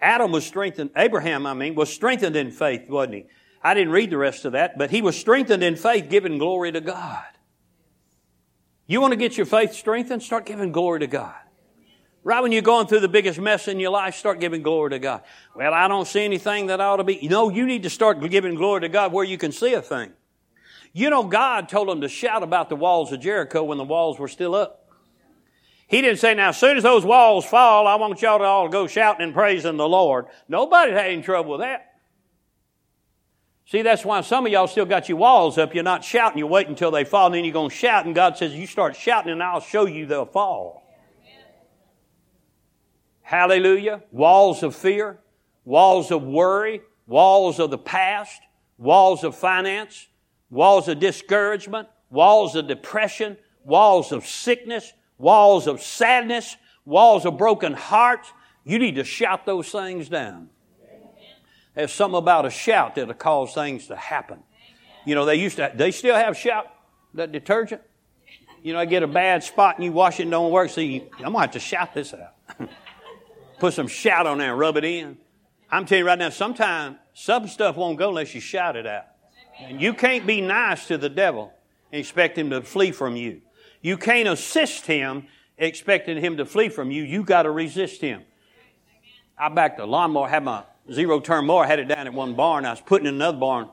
Adam 0.00 0.32
was 0.32 0.46
strengthened, 0.46 0.90
Abraham, 0.96 1.46
I 1.46 1.54
mean, 1.54 1.74
was 1.74 1.92
strengthened 1.92 2.36
in 2.36 2.50
faith, 2.50 2.88
wasn't 2.88 3.14
he? 3.14 3.26
I 3.62 3.74
didn't 3.74 3.92
read 3.92 4.10
the 4.10 4.18
rest 4.18 4.44
of 4.44 4.52
that, 4.52 4.76
but 4.76 4.90
he 4.90 5.00
was 5.02 5.16
strengthened 5.16 5.62
in 5.62 5.76
faith, 5.76 6.08
giving 6.08 6.38
glory 6.38 6.70
to 6.72 6.80
God. 6.80 7.24
You 8.86 9.00
want 9.00 9.12
to 9.12 9.16
get 9.16 9.36
your 9.36 9.46
faith 9.46 9.72
strengthened? 9.72 10.22
Start 10.22 10.46
giving 10.46 10.70
glory 10.70 11.00
to 11.00 11.06
God. 11.06 11.34
Right 12.22 12.40
when 12.40 12.52
you're 12.52 12.62
going 12.62 12.86
through 12.86 13.00
the 13.00 13.08
biggest 13.08 13.38
mess 13.38 13.68
in 13.68 13.80
your 13.80 13.90
life, 13.90 14.14
start 14.14 14.40
giving 14.40 14.62
glory 14.62 14.90
to 14.90 14.98
God. 14.98 15.22
Well, 15.54 15.72
I 15.72 15.88
don't 15.88 16.06
see 16.06 16.24
anything 16.24 16.66
that 16.66 16.80
ought 16.80 16.96
to 16.96 17.04
be. 17.04 17.26
No, 17.28 17.48
you 17.48 17.66
need 17.66 17.84
to 17.84 17.90
start 17.90 18.20
giving 18.28 18.54
glory 18.54 18.82
to 18.82 18.88
God 18.88 19.12
where 19.12 19.24
you 19.24 19.38
can 19.38 19.52
see 19.52 19.74
a 19.74 19.82
thing. 19.82 20.12
You 20.96 21.10
know, 21.10 21.24
God 21.24 21.68
told 21.68 21.90
them 21.90 22.00
to 22.00 22.08
shout 22.08 22.42
about 22.42 22.70
the 22.70 22.74
walls 22.74 23.12
of 23.12 23.20
Jericho 23.20 23.62
when 23.62 23.76
the 23.76 23.84
walls 23.84 24.18
were 24.18 24.28
still 24.28 24.54
up. 24.54 24.88
He 25.88 26.00
didn't 26.00 26.20
say, 26.20 26.32
now, 26.32 26.48
as 26.48 26.56
soon 26.56 26.78
as 26.78 26.82
those 26.82 27.04
walls 27.04 27.44
fall, 27.44 27.86
I 27.86 27.96
want 27.96 28.22
y'all 28.22 28.38
to 28.38 28.44
all 28.44 28.70
go 28.70 28.86
shouting 28.86 29.22
and 29.22 29.34
praising 29.34 29.76
the 29.76 29.86
Lord. 29.86 30.24
Nobody 30.48 30.92
had 30.92 31.10
any 31.10 31.20
trouble 31.20 31.50
with 31.50 31.60
that. 31.60 31.92
See, 33.66 33.82
that's 33.82 34.06
why 34.06 34.22
some 34.22 34.46
of 34.46 34.52
y'all 34.52 34.68
still 34.68 34.86
got 34.86 35.06
your 35.10 35.18
walls 35.18 35.58
up. 35.58 35.74
You're 35.74 35.84
not 35.84 36.02
shouting. 36.02 36.38
You 36.38 36.46
wait 36.46 36.66
until 36.66 36.90
they 36.90 37.04
fall, 37.04 37.26
and 37.26 37.34
then 37.34 37.44
you're 37.44 37.52
going 37.52 37.68
to 37.68 37.76
shout, 37.76 38.06
and 38.06 38.14
God 38.14 38.38
says, 38.38 38.54
you 38.54 38.66
start 38.66 38.96
shouting, 38.96 39.32
and 39.32 39.42
I'll 39.42 39.60
show 39.60 39.84
you 39.84 40.06
they'll 40.06 40.24
fall. 40.24 40.82
Hallelujah. 43.20 44.02
Walls 44.12 44.62
of 44.62 44.74
fear, 44.74 45.18
walls 45.66 46.10
of 46.10 46.22
worry, 46.22 46.80
walls 47.06 47.60
of 47.60 47.68
the 47.68 47.76
past, 47.76 48.40
walls 48.78 49.24
of 49.24 49.36
finance, 49.36 50.08
walls 50.50 50.88
of 50.88 51.00
discouragement, 51.00 51.88
walls 52.10 52.56
of 52.56 52.68
depression, 52.68 53.36
walls 53.64 54.12
of 54.12 54.26
sickness, 54.26 54.92
walls 55.18 55.66
of 55.66 55.82
sadness, 55.82 56.56
walls 56.84 57.24
of 57.24 57.36
broken 57.36 57.72
hearts. 57.72 58.32
You 58.64 58.78
need 58.78 58.96
to 58.96 59.04
shout 59.04 59.46
those 59.46 59.68
things 59.68 60.08
down. 60.08 60.50
There's 61.74 61.92
something 61.92 62.18
about 62.18 62.46
a 62.46 62.50
shout 62.50 62.94
that'll 62.94 63.14
cause 63.14 63.52
things 63.52 63.88
to 63.88 63.96
happen. 63.96 64.42
You 65.04 65.14
know, 65.14 65.24
they 65.24 65.36
used 65.36 65.56
to, 65.56 65.70
they 65.74 65.90
still 65.90 66.14
have 66.14 66.36
shout, 66.36 66.66
that 67.14 67.32
detergent. 67.32 67.82
You 68.62 68.72
know, 68.72 68.80
I 68.80 68.86
get 68.86 69.02
a 69.02 69.06
bad 69.06 69.44
spot 69.44 69.76
and 69.76 69.84
you 69.84 69.92
wash 69.92 70.18
it 70.18 70.22
and 70.22 70.30
don't 70.30 70.50
work, 70.50 70.70
so 70.70 70.80
you, 70.80 71.02
I'm 71.18 71.32
going 71.32 71.34
to 71.34 71.40
have 71.40 71.50
to 71.52 71.60
shout 71.60 71.94
this 71.94 72.14
out. 72.14 72.34
Put 73.58 73.74
some 73.74 73.86
shout 73.86 74.26
on 74.26 74.38
there 74.38 74.50
and 74.50 74.58
rub 74.58 74.76
it 74.76 74.84
in. 74.84 75.18
I'm 75.70 75.84
telling 75.86 76.00
you 76.00 76.06
right 76.06 76.18
now, 76.18 76.30
sometimes 76.30 76.96
some 77.14 77.46
stuff 77.46 77.76
won't 77.76 77.98
go 77.98 78.08
unless 78.08 78.34
you 78.34 78.40
shout 78.40 78.76
it 78.76 78.86
out. 78.86 79.04
And 79.58 79.80
you 79.80 79.94
can't 79.94 80.26
be 80.26 80.40
nice 80.40 80.86
to 80.88 80.98
the 80.98 81.08
devil 81.08 81.52
and 81.92 82.00
expect 82.00 82.36
him 82.36 82.50
to 82.50 82.62
flee 82.62 82.92
from 82.92 83.16
you. 83.16 83.40
You 83.80 83.96
can't 83.96 84.28
assist 84.28 84.86
him 84.86 85.26
expecting 85.58 86.18
him 86.18 86.36
to 86.36 86.44
flee 86.44 86.68
from 86.68 86.90
you. 86.90 87.02
You 87.02 87.22
got 87.24 87.42
to 87.42 87.50
resist 87.50 88.00
him. 88.00 88.22
I 89.38 89.48
backed 89.48 89.80
a 89.80 89.86
lawnmower, 89.86 90.28
had 90.28 90.44
my 90.44 90.64
zero 90.92 91.20
turn 91.20 91.46
mower, 91.46 91.66
had 91.66 91.78
it 91.78 91.88
down 91.88 92.06
at 92.06 92.12
one 92.12 92.34
barn. 92.34 92.64
I 92.64 92.70
was 92.70 92.80
putting 92.80 93.06
in 93.06 93.14
another 93.14 93.38
barn 93.38 93.68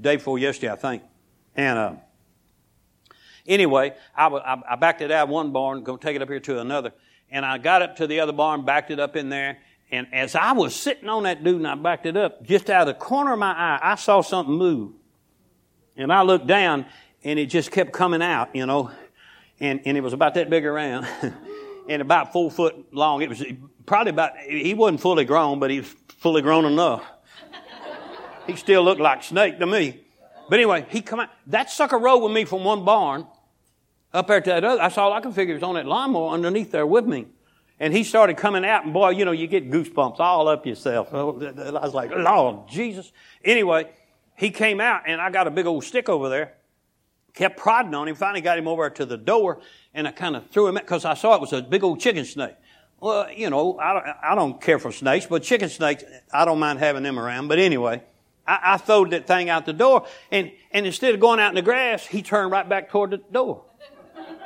day 0.00 0.16
before 0.16 0.38
yesterday, 0.38 0.72
I 0.72 0.76
think. 0.76 1.02
And 1.54 1.78
uh, 1.78 1.92
anyway, 3.46 3.94
I, 4.16 4.60
I, 4.68 4.76
backed 4.76 5.00
it 5.00 5.10
out 5.10 5.24
of 5.24 5.28
one 5.30 5.52
barn, 5.52 5.82
going 5.82 5.98
to 5.98 6.04
take 6.04 6.16
it 6.16 6.22
up 6.22 6.28
here 6.28 6.40
to 6.40 6.60
another. 6.60 6.92
And 7.30 7.44
I 7.44 7.58
got 7.58 7.82
up 7.82 7.96
to 7.96 8.06
the 8.06 8.20
other 8.20 8.32
barn, 8.32 8.64
backed 8.64 8.90
it 8.90 9.00
up 9.00 9.16
in 9.16 9.28
there. 9.28 9.58
And 9.90 10.06
as 10.12 10.34
I 10.34 10.52
was 10.52 10.74
sitting 10.74 11.08
on 11.08 11.22
that 11.22 11.42
dude 11.42 11.56
and 11.56 11.66
I 11.66 11.74
backed 11.74 12.06
it 12.06 12.16
up, 12.16 12.42
just 12.42 12.68
out 12.70 12.88
of 12.88 12.94
the 12.94 12.94
corner 12.94 13.32
of 13.32 13.38
my 13.38 13.52
eye, 13.52 13.78
I 13.82 13.94
saw 13.94 14.20
something 14.20 14.54
move. 14.54 14.92
And 15.98 16.12
I 16.12 16.22
looked 16.22 16.46
down 16.46 16.86
and 17.24 17.38
it 17.38 17.46
just 17.46 17.72
kept 17.72 17.92
coming 17.92 18.22
out, 18.22 18.54
you 18.54 18.64
know, 18.64 18.90
and, 19.60 19.80
and 19.84 19.96
it 19.96 20.00
was 20.00 20.12
about 20.12 20.34
that 20.34 20.48
big 20.48 20.64
around 20.64 21.06
and 21.88 22.00
about 22.00 22.32
four 22.32 22.50
foot 22.50 22.94
long. 22.94 23.20
It 23.20 23.28
was 23.28 23.44
probably 23.84 24.10
about, 24.10 24.38
he 24.38 24.74
wasn't 24.74 25.00
fully 25.00 25.24
grown, 25.24 25.58
but 25.58 25.70
he 25.70 25.80
was 25.80 25.94
fully 26.18 26.40
grown 26.40 26.64
enough. 26.64 27.04
He 28.46 28.56
still 28.56 28.82
looked 28.82 29.00
like 29.00 29.24
snake 29.24 29.58
to 29.58 29.66
me. 29.66 30.00
But 30.48 30.60
anyway, 30.60 30.86
he 30.88 31.02
come 31.02 31.20
out. 31.20 31.28
That 31.48 31.68
sucker 31.70 31.98
rode 31.98 32.18
with 32.18 32.32
me 32.32 32.44
from 32.44 32.64
one 32.64 32.84
barn 32.84 33.26
up 34.14 34.28
there 34.28 34.40
to 34.40 34.50
that 34.50 34.64
other. 34.64 34.78
That's 34.78 34.96
all 34.96 35.12
I 35.12 35.20
can 35.20 35.32
figure 35.32 35.54
is 35.54 35.62
on 35.62 35.74
that 35.74 35.84
lawnmower 35.84 36.30
underneath 36.30 36.70
there 36.70 36.86
with 36.86 37.04
me. 37.04 37.26
And 37.80 37.92
he 37.92 38.02
started 38.04 38.36
coming 38.36 38.64
out, 38.64 38.84
and 38.84 38.92
boy, 38.92 39.10
you 39.10 39.24
know, 39.24 39.32
you 39.32 39.46
get 39.46 39.70
goosebumps 39.70 40.18
all 40.18 40.48
up 40.48 40.66
yourself. 40.66 41.12
I 41.12 41.22
was 41.22 41.94
like, 41.94 42.10
Lord 42.10 42.68
Jesus. 42.68 43.12
Anyway, 43.44 43.90
he 44.38 44.50
came 44.50 44.80
out, 44.80 45.02
and 45.06 45.20
I 45.20 45.30
got 45.30 45.48
a 45.48 45.50
big 45.50 45.66
old 45.66 45.82
stick 45.82 46.08
over 46.08 46.28
there. 46.28 46.54
Kept 47.34 47.56
prodding 47.56 47.92
on 47.92 48.06
him. 48.06 48.14
Finally 48.14 48.40
got 48.40 48.56
him 48.56 48.68
over 48.68 48.88
to 48.88 49.04
the 49.04 49.16
door, 49.16 49.60
and 49.92 50.06
I 50.06 50.12
kind 50.12 50.36
of 50.36 50.48
threw 50.50 50.68
him 50.68 50.76
out 50.76 50.84
because 50.84 51.04
I 51.04 51.14
saw 51.14 51.34
it 51.34 51.40
was 51.40 51.52
a 51.52 51.60
big 51.60 51.82
old 51.82 51.98
chicken 51.98 52.24
snake. 52.24 52.54
Well, 53.00 53.30
you 53.32 53.50
know, 53.50 53.76
I 53.78 53.92
don't, 53.92 54.06
I 54.22 54.34
don't 54.36 54.60
care 54.60 54.78
for 54.78 54.92
snakes, 54.92 55.26
but 55.26 55.42
chicken 55.42 55.68
snakes, 55.68 56.04
I 56.32 56.44
don't 56.44 56.60
mind 56.60 56.78
having 56.78 57.02
them 57.02 57.18
around. 57.18 57.48
But 57.48 57.58
anyway, 57.58 58.02
I, 58.46 58.60
I 58.62 58.76
throwed 58.76 59.10
that 59.10 59.26
thing 59.26 59.50
out 59.50 59.66
the 59.66 59.72
door, 59.72 60.06
and, 60.30 60.52
and 60.70 60.86
instead 60.86 61.14
of 61.14 61.20
going 61.20 61.40
out 61.40 61.48
in 61.48 61.56
the 61.56 61.62
grass, 61.62 62.06
he 62.06 62.22
turned 62.22 62.52
right 62.52 62.68
back 62.68 62.90
toward 62.90 63.10
the 63.10 63.18
door. 63.18 63.64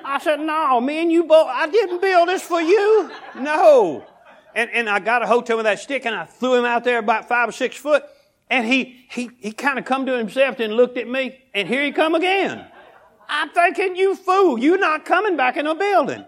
I 0.05 0.19
said, 0.19 0.41
no, 0.41 0.81
man, 0.81 1.11
you 1.11 1.25
both, 1.25 1.49
I 1.49 1.69
didn't 1.69 2.01
build 2.01 2.29
this 2.29 2.43
for 2.43 2.63
you. 2.63 3.11
No. 3.37 4.07
And, 4.55 4.71
and 4.71 4.89
I 4.89 5.01
got 5.01 5.23
a 5.23 5.27
hold 5.27 5.45
of 5.45 5.51
him 5.51 5.57
with 5.59 5.65
that 5.65 5.81
stick 5.81 6.05
and 6.05 6.15
I 6.15 6.25
threw 6.25 6.55
him 6.55 6.65
out 6.65 6.85
there 6.85 6.99
about 6.99 7.29
five 7.29 7.49
or 7.49 7.53
six 7.53 7.77
foot. 7.77 8.05
And 8.53 8.67
he, 8.67 9.07
he, 9.11 9.31
he 9.39 9.51
kind 9.51 9.79
of 9.79 9.87
come 9.87 10.05
to 10.05 10.13
himself 10.13 10.61
and 10.61 10.75
looked 10.75 10.99
at 10.99 11.09
me 11.09 11.41
and 11.55 11.67
here 11.67 11.83
he 11.83 11.91
come 11.91 12.15
again. 12.15 12.67
I'm 13.27 13.49
thinking, 13.49 13.97
you 13.97 14.15
fool, 14.15 14.59
you're 14.59 14.79
not 14.79 15.07
coming 15.07 15.39
back 15.39 15.57
in 15.57 15.65
the 15.65 15.75
building. 15.75 16.23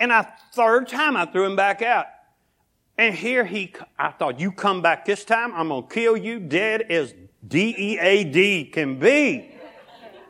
And 0.00 0.10
a 0.10 0.28
third 0.54 0.88
time 0.88 1.16
I 1.16 1.24
threw 1.24 1.44
him 1.44 1.54
back 1.54 1.80
out. 1.80 2.06
And 2.98 3.14
here 3.14 3.44
he, 3.44 3.72
I 3.96 4.10
thought, 4.10 4.40
you 4.40 4.50
come 4.50 4.82
back 4.82 5.04
this 5.04 5.24
time, 5.24 5.52
I'm 5.54 5.68
going 5.68 5.86
to 5.86 5.88
kill 5.88 6.16
you 6.16 6.40
dead 6.40 6.82
as 6.90 7.14
D-E-A-D 7.46 8.64
can 8.64 8.98
be. 8.98 9.54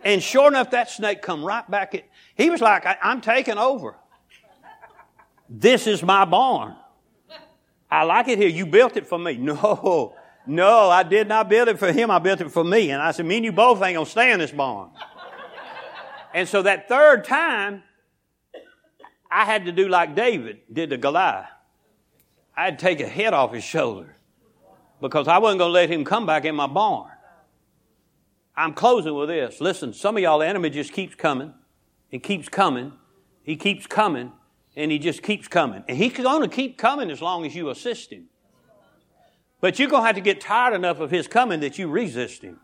And 0.04 0.22
sure 0.22 0.48
enough, 0.48 0.70
that 0.72 0.90
snake 0.90 1.22
come 1.22 1.42
right 1.42 1.68
back 1.70 1.94
at, 1.94 2.04
he 2.34 2.50
was 2.50 2.60
like, 2.60 2.84
I'm 3.02 3.22
taking 3.22 3.56
over. 3.56 3.96
This 5.48 5.86
is 5.86 6.02
my 6.02 6.26
barn. 6.26 6.76
I 7.90 8.02
like 8.04 8.28
it 8.28 8.36
here. 8.36 8.50
You 8.50 8.66
built 8.66 8.98
it 8.98 9.06
for 9.06 9.18
me. 9.18 9.36
No, 9.38 10.14
no, 10.46 10.90
I 10.90 11.02
did 11.02 11.28
not 11.28 11.48
build 11.48 11.68
it 11.68 11.78
for 11.78 11.92
him. 11.92 12.10
I 12.10 12.18
built 12.18 12.40
it 12.40 12.50
for 12.50 12.64
me. 12.64 12.90
And 12.90 13.00
I 13.00 13.12
said, 13.12 13.26
me 13.26 13.36
and 13.36 13.44
you 13.44 13.52
both 13.52 13.82
ain't 13.82 13.94
going 13.94 14.04
to 14.04 14.10
stay 14.10 14.32
in 14.32 14.38
this 14.38 14.50
barn. 14.50 14.90
and 16.34 16.48
so 16.48 16.62
that 16.62 16.88
third 16.88 17.24
time, 17.24 17.82
I 19.30 19.44
had 19.44 19.66
to 19.66 19.72
do 19.72 19.88
like 19.88 20.14
David 20.14 20.60
did 20.72 20.90
to 20.90 20.96
Goliath. 20.96 21.46
I 22.56 22.66
had 22.66 22.78
to 22.78 22.84
take 22.84 23.00
a 23.00 23.08
head 23.08 23.32
off 23.32 23.54
his 23.54 23.64
shoulder 23.64 24.16
because 25.00 25.26
I 25.26 25.38
wasn't 25.38 25.60
going 25.60 25.70
to 25.70 25.72
let 25.72 25.88
him 25.88 26.04
come 26.04 26.26
back 26.26 26.44
in 26.44 26.54
my 26.54 26.66
barn. 26.66 27.10
I'm 28.54 28.74
closing 28.74 29.14
with 29.14 29.28
this. 29.28 29.60
Listen, 29.60 29.94
some 29.94 30.16
of 30.16 30.22
y'all, 30.22 30.40
the 30.40 30.46
enemy 30.46 30.68
just 30.68 30.92
keeps 30.92 31.14
coming 31.14 31.54
and 32.10 32.22
keeps 32.22 32.48
coming. 32.48 32.92
He 33.42 33.56
keeps 33.56 33.86
coming 33.86 34.32
and 34.76 34.90
he 34.90 34.98
just 34.98 35.22
keeps 35.22 35.48
coming. 35.48 35.84
And 35.88 35.96
he's 35.96 36.12
going 36.12 36.42
to 36.42 36.54
keep 36.54 36.76
coming 36.76 37.10
as 37.10 37.22
long 37.22 37.46
as 37.46 37.54
you 37.54 37.70
assist 37.70 38.12
him. 38.12 38.26
But 39.62 39.78
you're 39.78 39.88
going 39.88 40.02
to 40.02 40.06
have 40.08 40.16
to 40.16 40.20
get 40.20 40.40
tired 40.40 40.74
enough 40.74 40.98
of 40.98 41.12
his 41.12 41.28
coming 41.28 41.60
that 41.60 41.78
you 41.78 41.88
resist 41.88 42.42
him. 42.42 42.58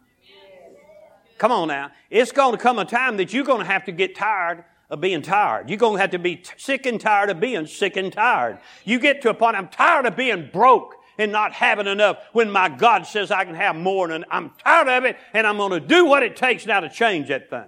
Come 1.38 1.52
on 1.52 1.68
now. 1.68 1.92
It's 2.10 2.32
going 2.32 2.56
to 2.56 2.58
come 2.58 2.80
a 2.80 2.84
time 2.84 3.16
that 3.18 3.32
you're 3.32 3.44
going 3.44 3.60
to 3.60 3.66
have 3.72 3.84
to 3.84 3.92
get 3.92 4.16
tired 4.16 4.64
of 4.90 5.00
being 5.00 5.22
tired. 5.22 5.70
You're 5.70 5.78
going 5.78 5.94
to 5.94 6.00
have 6.00 6.10
to 6.10 6.18
be 6.18 6.36
t- 6.36 6.50
sick 6.56 6.86
and 6.86 7.00
tired 7.00 7.30
of 7.30 7.38
being 7.38 7.68
sick 7.68 7.96
and 7.96 8.12
tired. 8.12 8.58
You 8.84 8.98
get 8.98 9.22
to 9.22 9.30
a 9.30 9.34
point, 9.34 9.56
I'm 9.56 9.68
tired 9.68 10.06
of 10.06 10.16
being 10.16 10.50
broke 10.52 10.96
and 11.18 11.30
not 11.30 11.52
having 11.52 11.86
enough 11.86 12.18
when 12.32 12.50
my 12.50 12.68
God 12.68 13.06
says 13.06 13.30
I 13.30 13.44
can 13.44 13.54
have 13.54 13.76
more 13.76 14.08
than 14.08 14.24
I'm 14.28 14.50
tired 14.64 14.88
of 14.88 15.04
it 15.04 15.16
and 15.32 15.46
I'm 15.46 15.58
going 15.58 15.70
to 15.70 15.80
do 15.80 16.04
what 16.04 16.24
it 16.24 16.34
takes 16.34 16.66
now 16.66 16.80
to 16.80 16.88
change 16.88 17.28
that 17.28 17.48
thing. 17.48 17.66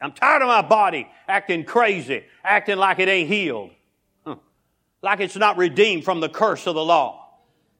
I'm 0.00 0.12
tired 0.12 0.42
of 0.42 0.48
my 0.48 0.62
body 0.62 1.08
acting 1.28 1.64
crazy, 1.64 2.24
acting 2.42 2.78
like 2.78 2.98
it 2.98 3.08
ain't 3.08 3.28
healed, 3.28 3.70
like 5.02 5.20
it's 5.20 5.36
not 5.36 5.56
redeemed 5.56 6.04
from 6.04 6.18
the 6.18 6.28
curse 6.28 6.66
of 6.66 6.74
the 6.74 6.84
law. 6.84 7.26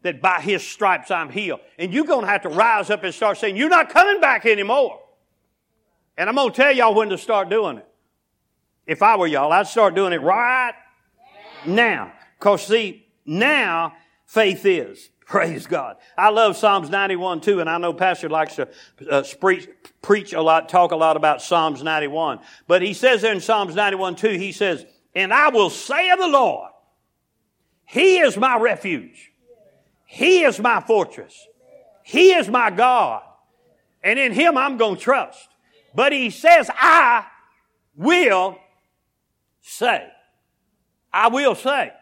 That 0.03 0.23
by 0.23 0.41
his 0.41 0.67
stripes 0.67 1.11
I'm 1.11 1.29
healed. 1.29 1.61
And 1.79 1.93
you're 1.93 2.05
going 2.05 2.25
to 2.25 2.31
have 2.31 2.43
to 2.43 2.49
rise 2.49 2.89
up 2.89 3.03
and 3.03 3.13
start 3.13 3.39
saying, 3.39 3.57
You're 3.57 3.69
not 3.69 3.91
coming 3.91 4.21
back 4.21 4.47
anymore. 4.47 5.01
And 6.17 6.29
I'm 6.29 6.35
going 6.35 6.51
to 6.51 6.57
tell 6.57 6.73
y'all 6.73 6.95
when 6.95 7.09
to 7.11 7.19
start 7.19 7.49
doing 7.49 7.79
it. 7.79 7.89
If 8.87 9.03
I 9.03 9.17
were 9.17 9.27
y'all, 9.27 9.53
I'd 9.53 9.67
start 9.67 9.95
doing 9.95 10.13
it 10.13 10.23
right 10.23 10.73
now. 11.67 12.13
Because, 12.39 12.67
see, 12.67 13.07
now 13.27 13.95
faith 14.27 14.65
is. 14.65 15.11
Praise 15.29 15.67
God. 15.67 15.97
I 16.17 16.31
love 16.31 16.57
Psalms 16.57 16.89
91 16.89 17.43
too, 17.43 17.61
and 17.61 17.69
I 17.69 17.77
know 17.77 17.93
Pastor 17.93 18.31
likes 18.31 18.57
to 18.57 18.69
uh, 19.11 19.23
preach, 19.39 19.69
preach 20.01 20.33
a 20.33 20.41
lot, 20.41 20.71
talk 20.71 20.91
a 20.93 20.97
lot 20.97 21.19
about 21.19 21.43
Psalms 21.43 21.83
91. 21.83 22.41
But 22.67 22.81
he 22.81 22.95
says 22.95 23.21
there 23.21 23.35
in 23.35 23.43
Psalms 23.43 23.75
91 23.75 24.17
too, 24.17 24.31
he 24.31 24.53
says, 24.53 24.87
And 25.15 25.33
I 25.33 25.51
will 25.51 25.69
say 25.69 26.09
of 26.09 26.19
the 26.19 26.29
Lord, 26.29 26.71
He 27.85 28.19
is 28.19 28.39
my 28.39 28.59
refuge. 28.59 29.28
He 30.11 30.43
is 30.43 30.59
my 30.59 30.81
fortress. 30.81 31.47
He 32.03 32.33
is 32.33 32.49
my 32.49 32.71
God. 32.71 33.23
And 34.03 34.19
in 34.19 34.33
Him 34.33 34.57
I'm 34.57 34.79
going 34.79 34.97
to 34.97 35.01
trust. 35.01 35.49
But 35.95 36.13
He 36.13 36.31
says, 36.31 36.71
I 36.75 37.27
will 37.95 38.57
say. 39.61 40.09
I 41.13 41.29
will 41.29 41.55
say, 41.55 41.93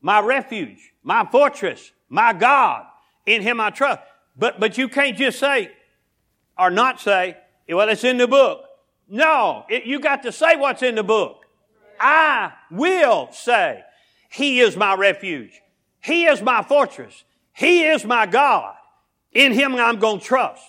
my 0.00 0.20
refuge, 0.20 0.92
my 1.02 1.26
fortress, 1.30 1.92
my 2.08 2.32
God, 2.32 2.84
in 3.26 3.42
him 3.42 3.60
I 3.60 3.70
trust. 3.70 4.00
But, 4.36 4.60
but 4.60 4.78
you 4.78 4.88
can't 4.88 5.16
just 5.16 5.38
say, 5.38 5.70
or 6.58 6.70
not 6.70 7.00
say, 7.00 7.36
well, 7.68 7.88
it's 7.88 8.04
in 8.04 8.16
the 8.16 8.26
book. 8.26 8.64
No, 9.08 9.64
it, 9.68 9.84
you 9.84 10.00
got 10.00 10.22
to 10.22 10.32
say 10.32 10.56
what's 10.56 10.82
in 10.82 10.94
the 10.94 11.02
book. 11.02 11.44
I 11.98 12.52
will 12.70 13.30
say, 13.32 13.82
He 14.30 14.60
is 14.60 14.76
my 14.76 14.94
refuge. 14.94 15.60
He 16.02 16.24
is 16.24 16.40
my 16.40 16.62
fortress. 16.62 17.24
He 17.60 17.82
is 17.82 18.06
my 18.06 18.24
God. 18.24 18.74
In 19.32 19.52
Him 19.52 19.76
I'm 19.76 19.98
going 19.98 20.18
to 20.18 20.24
trust. 20.24 20.64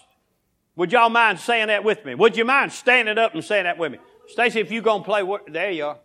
Would 0.76 0.92
y'all 0.92 1.10
mind 1.10 1.40
saying 1.40 1.68
that 1.68 1.86
with 1.86 2.04
me? 2.04 2.16
Would 2.16 2.36
you 2.36 2.44
mind 2.44 2.74
standing 2.74 3.18
up 3.18 3.34
and 3.34 3.42
saying 3.42 3.64
that 3.64 3.78
with 3.78 3.94
me? 3.94 4.00
Stacy, 4.28 4.60
if 4.60 4.72
you're 4.72 4.82
going 4.82 5.02
to 5.02 5.06
play, 5.06 5.24
there 5.48 5.72
you 5.72 5.86
are. 5.86 6.00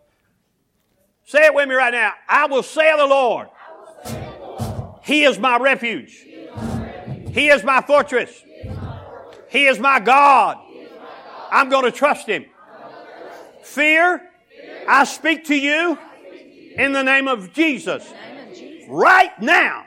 Say 1.25 1.45
it 1.45 1.53
with 1.53 1.67
me 1.67 1.75
right 1.75 1.91
now. 1.91 2.13
I 2.29 2.45
will 2.45 2.63
say 2.63 2.89
of 2.89 2.99
the 2.99 3.05
Lord, 3.05 3.49
he 5.03 5.25
is 5.25 5.37
my 5.37 5.57
refuge. 5.57 6.25
He 7.33 7.49
is 7.49 7.65
my 7.65 7.81
fortress. 7.81 8.31
He 9.49 9.65
is 9.65 9.79
my 9.79 9.99
God. 9.99 10.57
I'm 11.51 11.67
going 11.67 11.83
to 11.83 11.91
trust 11.91 12.27
Him. 12.27 12.45
Fear, 13.61 14.21
I 14.87 15.03
speak 15.03 15.43
to 15.47 15.55
you 15.55 15.99
in 16.77 16.93
the 16.93 17.03
name 17.03 17.27
of 17.27 17.51
Jesus. 17.51 18.09
Right 18.87 19.37
now. 19.41 19.86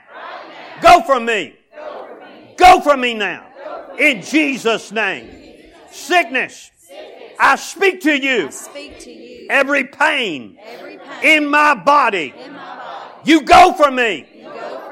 Go 0.81 1.01
from 1.01 1.25
me. 1.25 1.55
Go 2.57 2.81
from 2.81 3.01
me 3.01 3.13
now. 3.13 3.47
In 3.97 4.21
Jesus' 4.21 4.91
name. 4.91 5.29
Sickness, 5.91 6.71
I 7.39 7.55
speak 7.55 8.01
to 8.01 8.15
you. 8.15 8.49
Every 9.49 9.83
pain 9.83 10.57
in 11.23 11.47
my 11.47 11.75
body. 11.75 12.33
You 13.23 13.41
go 13.41 13.73
from 13.73 13.95
me. 13.95 14.27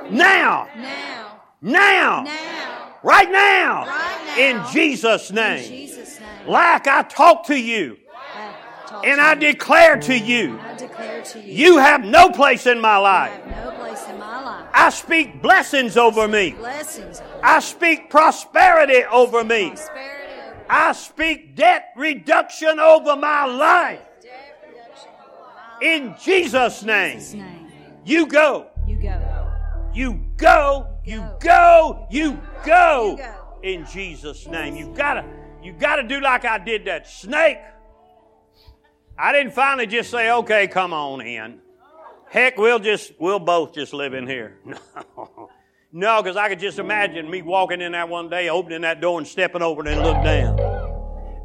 Now. 0.09 0.67
Now. 0.75 1.41
Now. 1.61 2.23
Now. 2.23 2.95
Right 3.03 3.31
now. 3.31 3.85
Right 3.85 4.37
now. 4.37 4.67
In 4.67 4.73
Jesus' 4.73 5.31
name. 5.31 5.63
In 5.63 5.69
Jesus' 5.69 6.19
name. 6.19 6.47
Like 6.47 6.87
I 6.87 7.03
talk 7.03 7.45
to 7.47 7.55
you. 7.55 7.97
I 8.91 9.01
and 9.05 9.21
I 9.21 9.35
declare 9.35 9.97
to 10.01 10.17
you. 10.17 10.59
I 10.59 10.75
declare 10.75 11.21
to 11.21 11.39
you. 11.39 11.53
You 11.53 11.77
have 11.77 12.03
no 12.03 12.29
place 12.31 12.65
in 12.65 12.81
my 12.81 12.97
life. 12.97 13.39
I 14.74 14.89
speak 14.89 15.41
blessings 15.41 15.97
over 15.97 16.28
me. 16.28 16.51
Blessings. 16.51 17.22
I 17.43 17.59
speak 17.59 18.09
prosperity 18.09 19.03
over 19.05 19.43
me. 19.43 19.70
prosperity. 19.70 20.34
Over 20.34 20.65
I 20.70 20.91
speak 20.93 21.55
debt 21.55 21.89
reduction 21.95 22.80
over 22.80 23.15
my 23.15 23.45
life. 23.45 23.99
debt 24.22 24.63
reduction 24.67 25.09
over 25.26 25.53
my 25.55 25.74
life. 25.74 25.82
In 25.82 26.15
Jesus' 26.22 26.84
name. 26.84 27.17
Jesus' 27.17 27.34
name. 27.34 27.72
You 28.05 28.28
go. 28.28 28.67
You 28.88 28.97
go. 28.97 29.30
You 29.93 30.22
go, 30.38 30.88
you 31.03 31.20
Go. 31.20 31.38
go, 31.39 32.07
you 32.11 32.39
go. 32.63 33.11
You 33.11 33.17
go. 33.17 33.36
In 33.63 33.86
Jesus' 33.86 34.47
name. 34.47 34.76
You 34.76 34.93
gotta, 34.95 35.26
you 35.63 35.74
gotta 35.74 36.03
do 36.03 36.22
like 36.22 36.45
I 36.45 36.59
did 36.59 36.86
that 36.86 37.07
snake. 37.07 37.57
I 39.17 39.34
didn't 39.34 39.51
finally 39.53 39.88
just 39.88 40.11
say, 40.11 40.32
okay, 40.32 40.67
come 40.67 40.93
on 40.93 41.22
in. 41.22 41.59
Heck, 42.30 42.57
we'll 42.57 42.80
just, 42.80 43.13
we'll 43.19 43.39
both 43.39 43.73
just 43.73 43.93
live 43.93 44.13
in 44.13 44.27
here. 44.27 44.59
No. 45.91 46.21
Because 46.21 46.38
I 46.38 46.49
could 46.49 46.59
just 46.59 46.77
imagine 46.77 47.27
me 47.32 47.41
walking 47.41 47.82
in 47.82 47.93
there 47.93 48.05
one 48.05 48.30
day, 48.30 48.47
opening 48.49 48.82
that 48.82 49.01
door 49.01 49.17
and 49.17 49.27
stepping 49.27 49.63
over 49.63 49.82
it 49.82 49.88
and 49.88 50.03
look 50.03 50.23
down. 50.23 50.59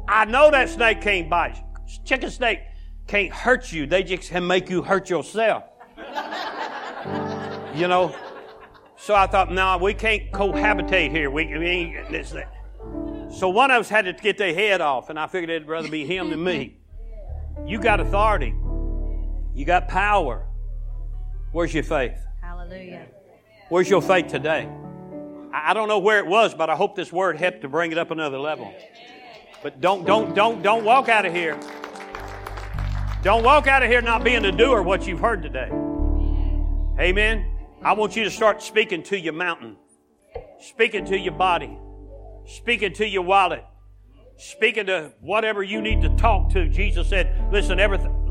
I 0.07 0.25
know 0.25 0.51
that 0.51 0.69
snake 0.69 1.01
can't 1.01 1.27
bite. 1.27 1.55
you. 1.55 1.99
Chicken 2.05 2.29
snake 2.29 2.59
can't 3.07 3.33
hurt 3.33 3.71
you. 3.71 3.87
They 3.87 4.03
just 4.03 4.29
can 4.29 4.45
make 4.45 4.69
you 4.69 4.83
hurt 4.83 5.09
yourself. 5.09 5.63
You 7.75 7.89
know, 7.89 8.15
So 8.97 9.13
I 9.13 9.27
thought, 9.27 9.51
no, 9.51 9.77
we 9.77 9.93
can't 9.93 10.31
cohabitate 10.31 11.11
here. 11.11 11.29
We, 11.29 11.45
we 11.57 11.65
ain't 11.65 12.09
this. 12.09 12.33
So 13.37 13.49
one 13.49 13.69
of 13.69 13.81
us 13.81 13.89
had 13.89 14.05
to 14.05 14.13
get 14.13 14.37
their 14.37 14.53
head 14.53 14.79
off, 14.79 15.09
and 15.09 15.19
I 15.19 15.27
figured 15.27 15.49
it'd 15.49 15.67
rather 15.67 15.89
be 15.89 16.05
him 16.05 16.29
than 16.29 16.43
me. 16.43 16.77
You 17.65 17.79
got 17.79 17.99
authority. 17.99 18.55
You 19.53 19.65
got 19.65 19.87
power. 19.89 20.47
Where's 21.55 21.73
your 21.73 21.83
faith? 21.83 22.19
Hallelujah. 22.41 23.05
Where's 23.69 23.89
your 23.89 24.01
faith 24.01 24.27
today? 24.27 24.69
I 25.53 25.73
don't 25.73 25.87
know 25.87 25.99
where 25.99 26.19
it 26.19 26.27
was, 26.27 26.53
but 26.53 26.69
I 26.69 26.75
hope 26.75 26.97
this 26.97 27.13
word 27.13 27.37
helped 27.37 27.61
to 27.61 27.69
bring 27.69 27.93
it 27.93 27.97
up 27.97 28.11
another 28.11 28.37
level. 28.37 28.73
But 29.63 29.79
don't, 29.79 30.05
don't, 30.05 30.35
don't, 30.35 30.61
don't 30.61 30.83
walk 30.83 31.07
out 31.07 31.25
of 31.25 31.31
here. 31.31 31.57
Don't 33.23 33.41
walk 33.41 33.67
out 33.67 33.83
of 33.83 33.89
here 33.89 34.01
not 34.01 34.21
being 34.21 34.43
a 34.43 34.51
doer 34.51 34.81
what 34.81 35.07
you've 35.07 35.21
heard 35.21 35.43
today. 35.43 35.69
Amen. 36.99 37.49
I 37.81 37.93
want 37.93 38.17
you 38.17 38.25
to 38.25 38.31
start 38.31 38.61
speaking 38.61 39.01
to 39.03 39.17
your 39.17 39.31
mountain, 39.31 39.77
speaking 40.59 41.05
to 41.05 41.17
your 41.17 41.35
body, 41.35 41.79
speaking 42.45 42.91
to 42.95 43.07
your 43.07 43.21
wallet, 43.21 43.63
speaking 44.35 44.87
to 44.87 45.13
whatever 45.21 45.63
you 45.63 45.81
need 45.81 46.01
to 46.01 46.09
talk 46.17 46.51
to. 46.51 46.67
Jesus 46.67 47.07
said, 47.07 47.49
listen, 47.49 47.79
everything. 47.79 48.24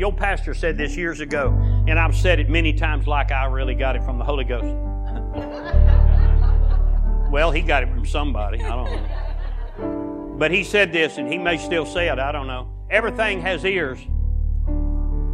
Your 0.00 0.12
pastor 0.14 0.54
said 0.54 0.78
this 0.78 0.96
years 0.96 1.20
ago, 1.20 1.50
and 1.86 1.98
I've 1.98 2.16
said 2.16 2.40
it 2.40 2.48
many 2.48 2.72
times 2.72 3.06
like 3.06 3.30
I 3.30 3.44
really 3.44 3.74
got 3.74 3.96
it 3.96 4.02
from 4.02 4.16
the 4.16 4.24
Holy 4.24 4.44
Ghost. 4.44 4.64
well, 7.30 7.50
he 7.50 7.60
got 7.60 7.82
it 7.82 7.90
from 7.90 8.06
somebody. 8.06 8.62
I 8.62 8.76
don't 8.76 8.90
know. 8.90 10.36
But 10.38 10.52
he 10.52 10.64
said 10.64 10.90
this, 10.90 11.18
and 11.18 11.30
he 11.30 11.36
may 11.36 11.58
still 11.58 11.84
say 11.84 12.08
it. 12.08 12.18
I 12.18 12.32
don't 12.32 12.46
know. 12.46 12.70
Everything 12.88 13.42
has 13.42 13.62
ears 13.62 13.98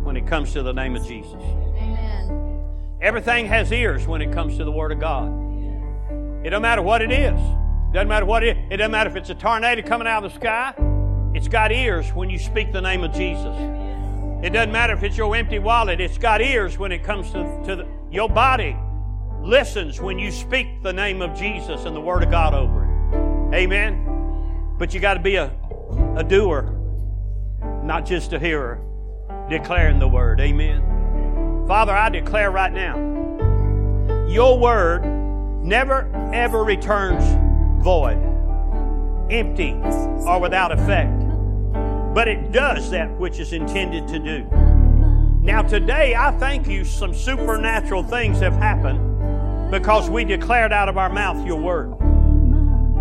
when 0.02 0.16
it 0.16 0.26
comes 0.26 0.52
to 0.54 0.64
the 0.64 0.72
name 0.72 0.96
of 0.96 1.06
Jesus. 1.06 1.40
Amen. 1.76 2.98
Everything 3.00 3.46
has 3.46 3.70
ears 3.70 4.08
when 4.08 4.20
it 4.20 4.32
comes 4.32 4.56
to 4.56 4.64
the 4.64 4.72
Word 4.72 4.90
of 4.90 4.98
God. 4.98 5.28
It 6.44 6.50
don't 6.50 6.62
matter 6.62 6.82
what 6.82 7.02
it 7.02 7.12
is. 7.12 7.38
Doesn't 7.92 8.08
matter 8.08 8.26
what 8.26 8.42
it 8.42 8.56
is. 8.56 8.64
It 8.72 8.78
doesn't 8.78 8.90
matter 8.90 9.10
if 9.10 9.14
it's 9.14 9.30
a 9.30 9.36
tornado 9.36 9.80
coming 9.82 10.08
out 10.08 10.24
of 10.24 10.32
the 10.32 10.38
sky. 10.40 10.74
It's 11.36 11.46
got 11.46 11.70
ears 11.70 12.12
when 12.14 12.30
you 12.30 12.38
speak 12.40 12.72
the 12.72 12.80
name 12.80 13.04
of 13.04 13.12
Jesus. 13.12 13.85
It 14.42 14.50
doesn't 14.50 14.72
matter 14.72 14.92
if 14.92 15.02
it's 15.02 15.16
your 15.16 15.34
empty 15.34 15.58
wallet. 15.58 16.00
It's 16.00 16.18
got 16.18 16.40
ears 16.40 16.78
when 16.78 16.92
it 16.92 17.02
comes 17.02 17.30
to, 17.32 17.42
to 17.66 17.76
the, 17.76 17.88
your 18.10 18.28
body. 18.28 18.76
Listens 19.42 20.00
when 20.00 20.18
you 20.18 20.30
speak 20.30 20.82
the 20.82 20.92
name 20.92 21.22
of 21.22 21.36
Jesus 21.38 21.84
and 21.84 21.96
the 21.96 22.00
Word 22.00 22.22
of 22.22 22.30
God 22.30 22.52
over 22.52 22.84
it. 22.84 23.54
Amen. 23.54 24.74
But 24.78 24.92
you 24.92 25.00
got 25.00 25.14
to 25.14 25.20
be 25.20 25.36
a, 25.36 25.52
a 26.16 26.24
doer, 26.24 26.74
not 27.82 28.04
just 28.04 28.32
a 28.32 28.38
hearer, 28.38 28.80
declaring 29.48 29.98
the 29.98 30.08
Word. 30.08 30.40
Amen. 30.40 31.64
Father, 31.66 31.92
I 31.92 32.08
declare 32.10 32.50
right 32.50 32.72
now, 32.72 32.96
your 34.28 34.58
Word 34.58 35.04
never 35.62 36.10
ever 36.34 36.62
returns 36.62 37.24
void, 37.82 38.18
empty, 39.30 39.72
or 40.26 40.40
without 40.40 40.72
effect. 40.72 41.25
But 42.16 42.28
it 42.28 42.50
does 42.50 42.90
that 42.92 43.10
which 43.18 43.38
is 43.40 43.52
intended 43.52 44.08
to 44.08 44.18
do. 44.18 44.48
Now, 45.42 45.60
today, 45.60 46.14
I 46.14 46.30
thank 46.38 46.66
you, 46.66 46.82
some 46.82 47.12
supernatural 47.12 48.04
things 48.04 48.40
have 48.40 48.54
happened 48.54 49.70
because 49.70 50.08
we 50.08 50.24
declared 50.24 50.72
out 50.72 50.88
of 50.88 50.96
our 50.96 51.10
mouth 51.10 51.46
your 51.46 51.60
word. 51.60 51.92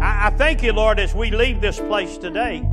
I, 0.02 0.28
I 0.28 0.30
thank 0.32 0.62
you, 0.64 0.74
Lord, 0.74 1.00
as 1.00 1.16
we 1.16 1.32
leave 1.32 1.62
this 1.62 1.80
place 1.80 2.18
today, 2.18 2.68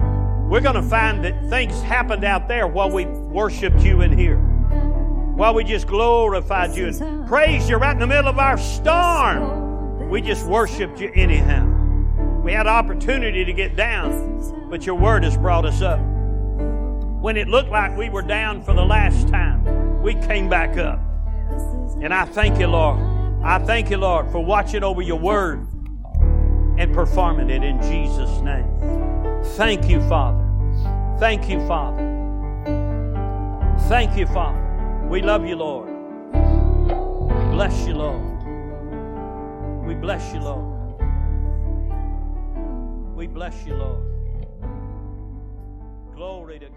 we're 0.49 0.61
going 0.61 0.75
to 0.75 0.83
find 0.83 1.25
that 1.25 1.49
things 1.49 1.81
happened 1.83 2.25
out 2.25 2.49
there 2.49 2.67
while 2.67 2.91
we 2.91 3.05
worshiped 3.05 3.81
you 3.85 4.01
in 4.01 4.19
here. 4.19 4.39
While 4.39 5.55
we 5.55 5.63
just 5.63 5.87
glorified 5.87 6.75
you 6.75 6.89
and 6.89 7.29
praised 7.29 7.71
you 7.71 7.77
right 7.77 7.93
in 7.93 8.01
the 8.01 8.09
middle 8.09 8.29
of 8.29 8.41
our 8.41 8.59
storm. 8.59 10.11
We 10.11 10.21
just 10.21 10.45
worshiped 10.47 10.99
you 10.99 11.13
anyhow. 11.15 11.69
We 12.43 12.51
had 12.51 12.67
opportunity 12.67 13.45
to 13.45 13.53
get 13.53 13.77
down, 13.77 14.69
but 14.69 14.85
your 14.85 14.97
word 14.97 15.23
has 15.23 15.37
brought 15.37 15.65
us 15.65 15.83
up. 15.83 16.01
When 17.23 17.37
it 17.37 17.47
looked 17.47 17.71
like 17.71 17.97
we 17.97 18.11
were 18.11 18.23
down 18.23 18.65
for 18.65 18.75
the 18.75 18.85
last 18.85 19.29
time, 19.29 20.03
we 20.03 20.15
came 20.15 20.49
back 20.49 20.77
up. 20.77 20.99
And 22.03 22.13
I 22.13 22.25
thank 22.25 22.59
you, 22.59 22.67
Lord. 22.67 22.99
I 23.45 23.61
thank 23.61 23.91
you, 23.91 23.97
Lord, 23.97 24.29
for 24.33 24.45
watching 24.45 24.83
over 24.83 25.03
your 25.03 25.21
word 25.21 25.65
and 26.79 26.93
performing 26.93 27.49
it 27.49 27.63
in 27.63 27.81
Jesus' 27.81 28.41
name. 28.41 28.67
Thank 29.55 29.89
you, 29.89 30.01
Father. 30.09 30.45
Thank 31.21 31.49
you, 31.49 31.65
Father. 31.69 32.03
Thank 33.89 34.17
you, 34.17 34.27
Father. 34.27 35.07
We 35.09 35.23
love 35.23 35.47
you, 35.47 35.55
Lord. 35.55 35.91
We 36.33 37.45
bless 37.53 37.87
you, 37.87 37.95
Lord. 37.95 38.21
We 39.87 39.95
bless 39.95 40.35
you, 40.35 40.41
Lord. 40.41 40.99
We 43.15 43.29
bless 43.29 43.65
you, 43.65 43.77
Lord. 43.77 44.09
Glory 46.17 46.59
to. 46.59 46.72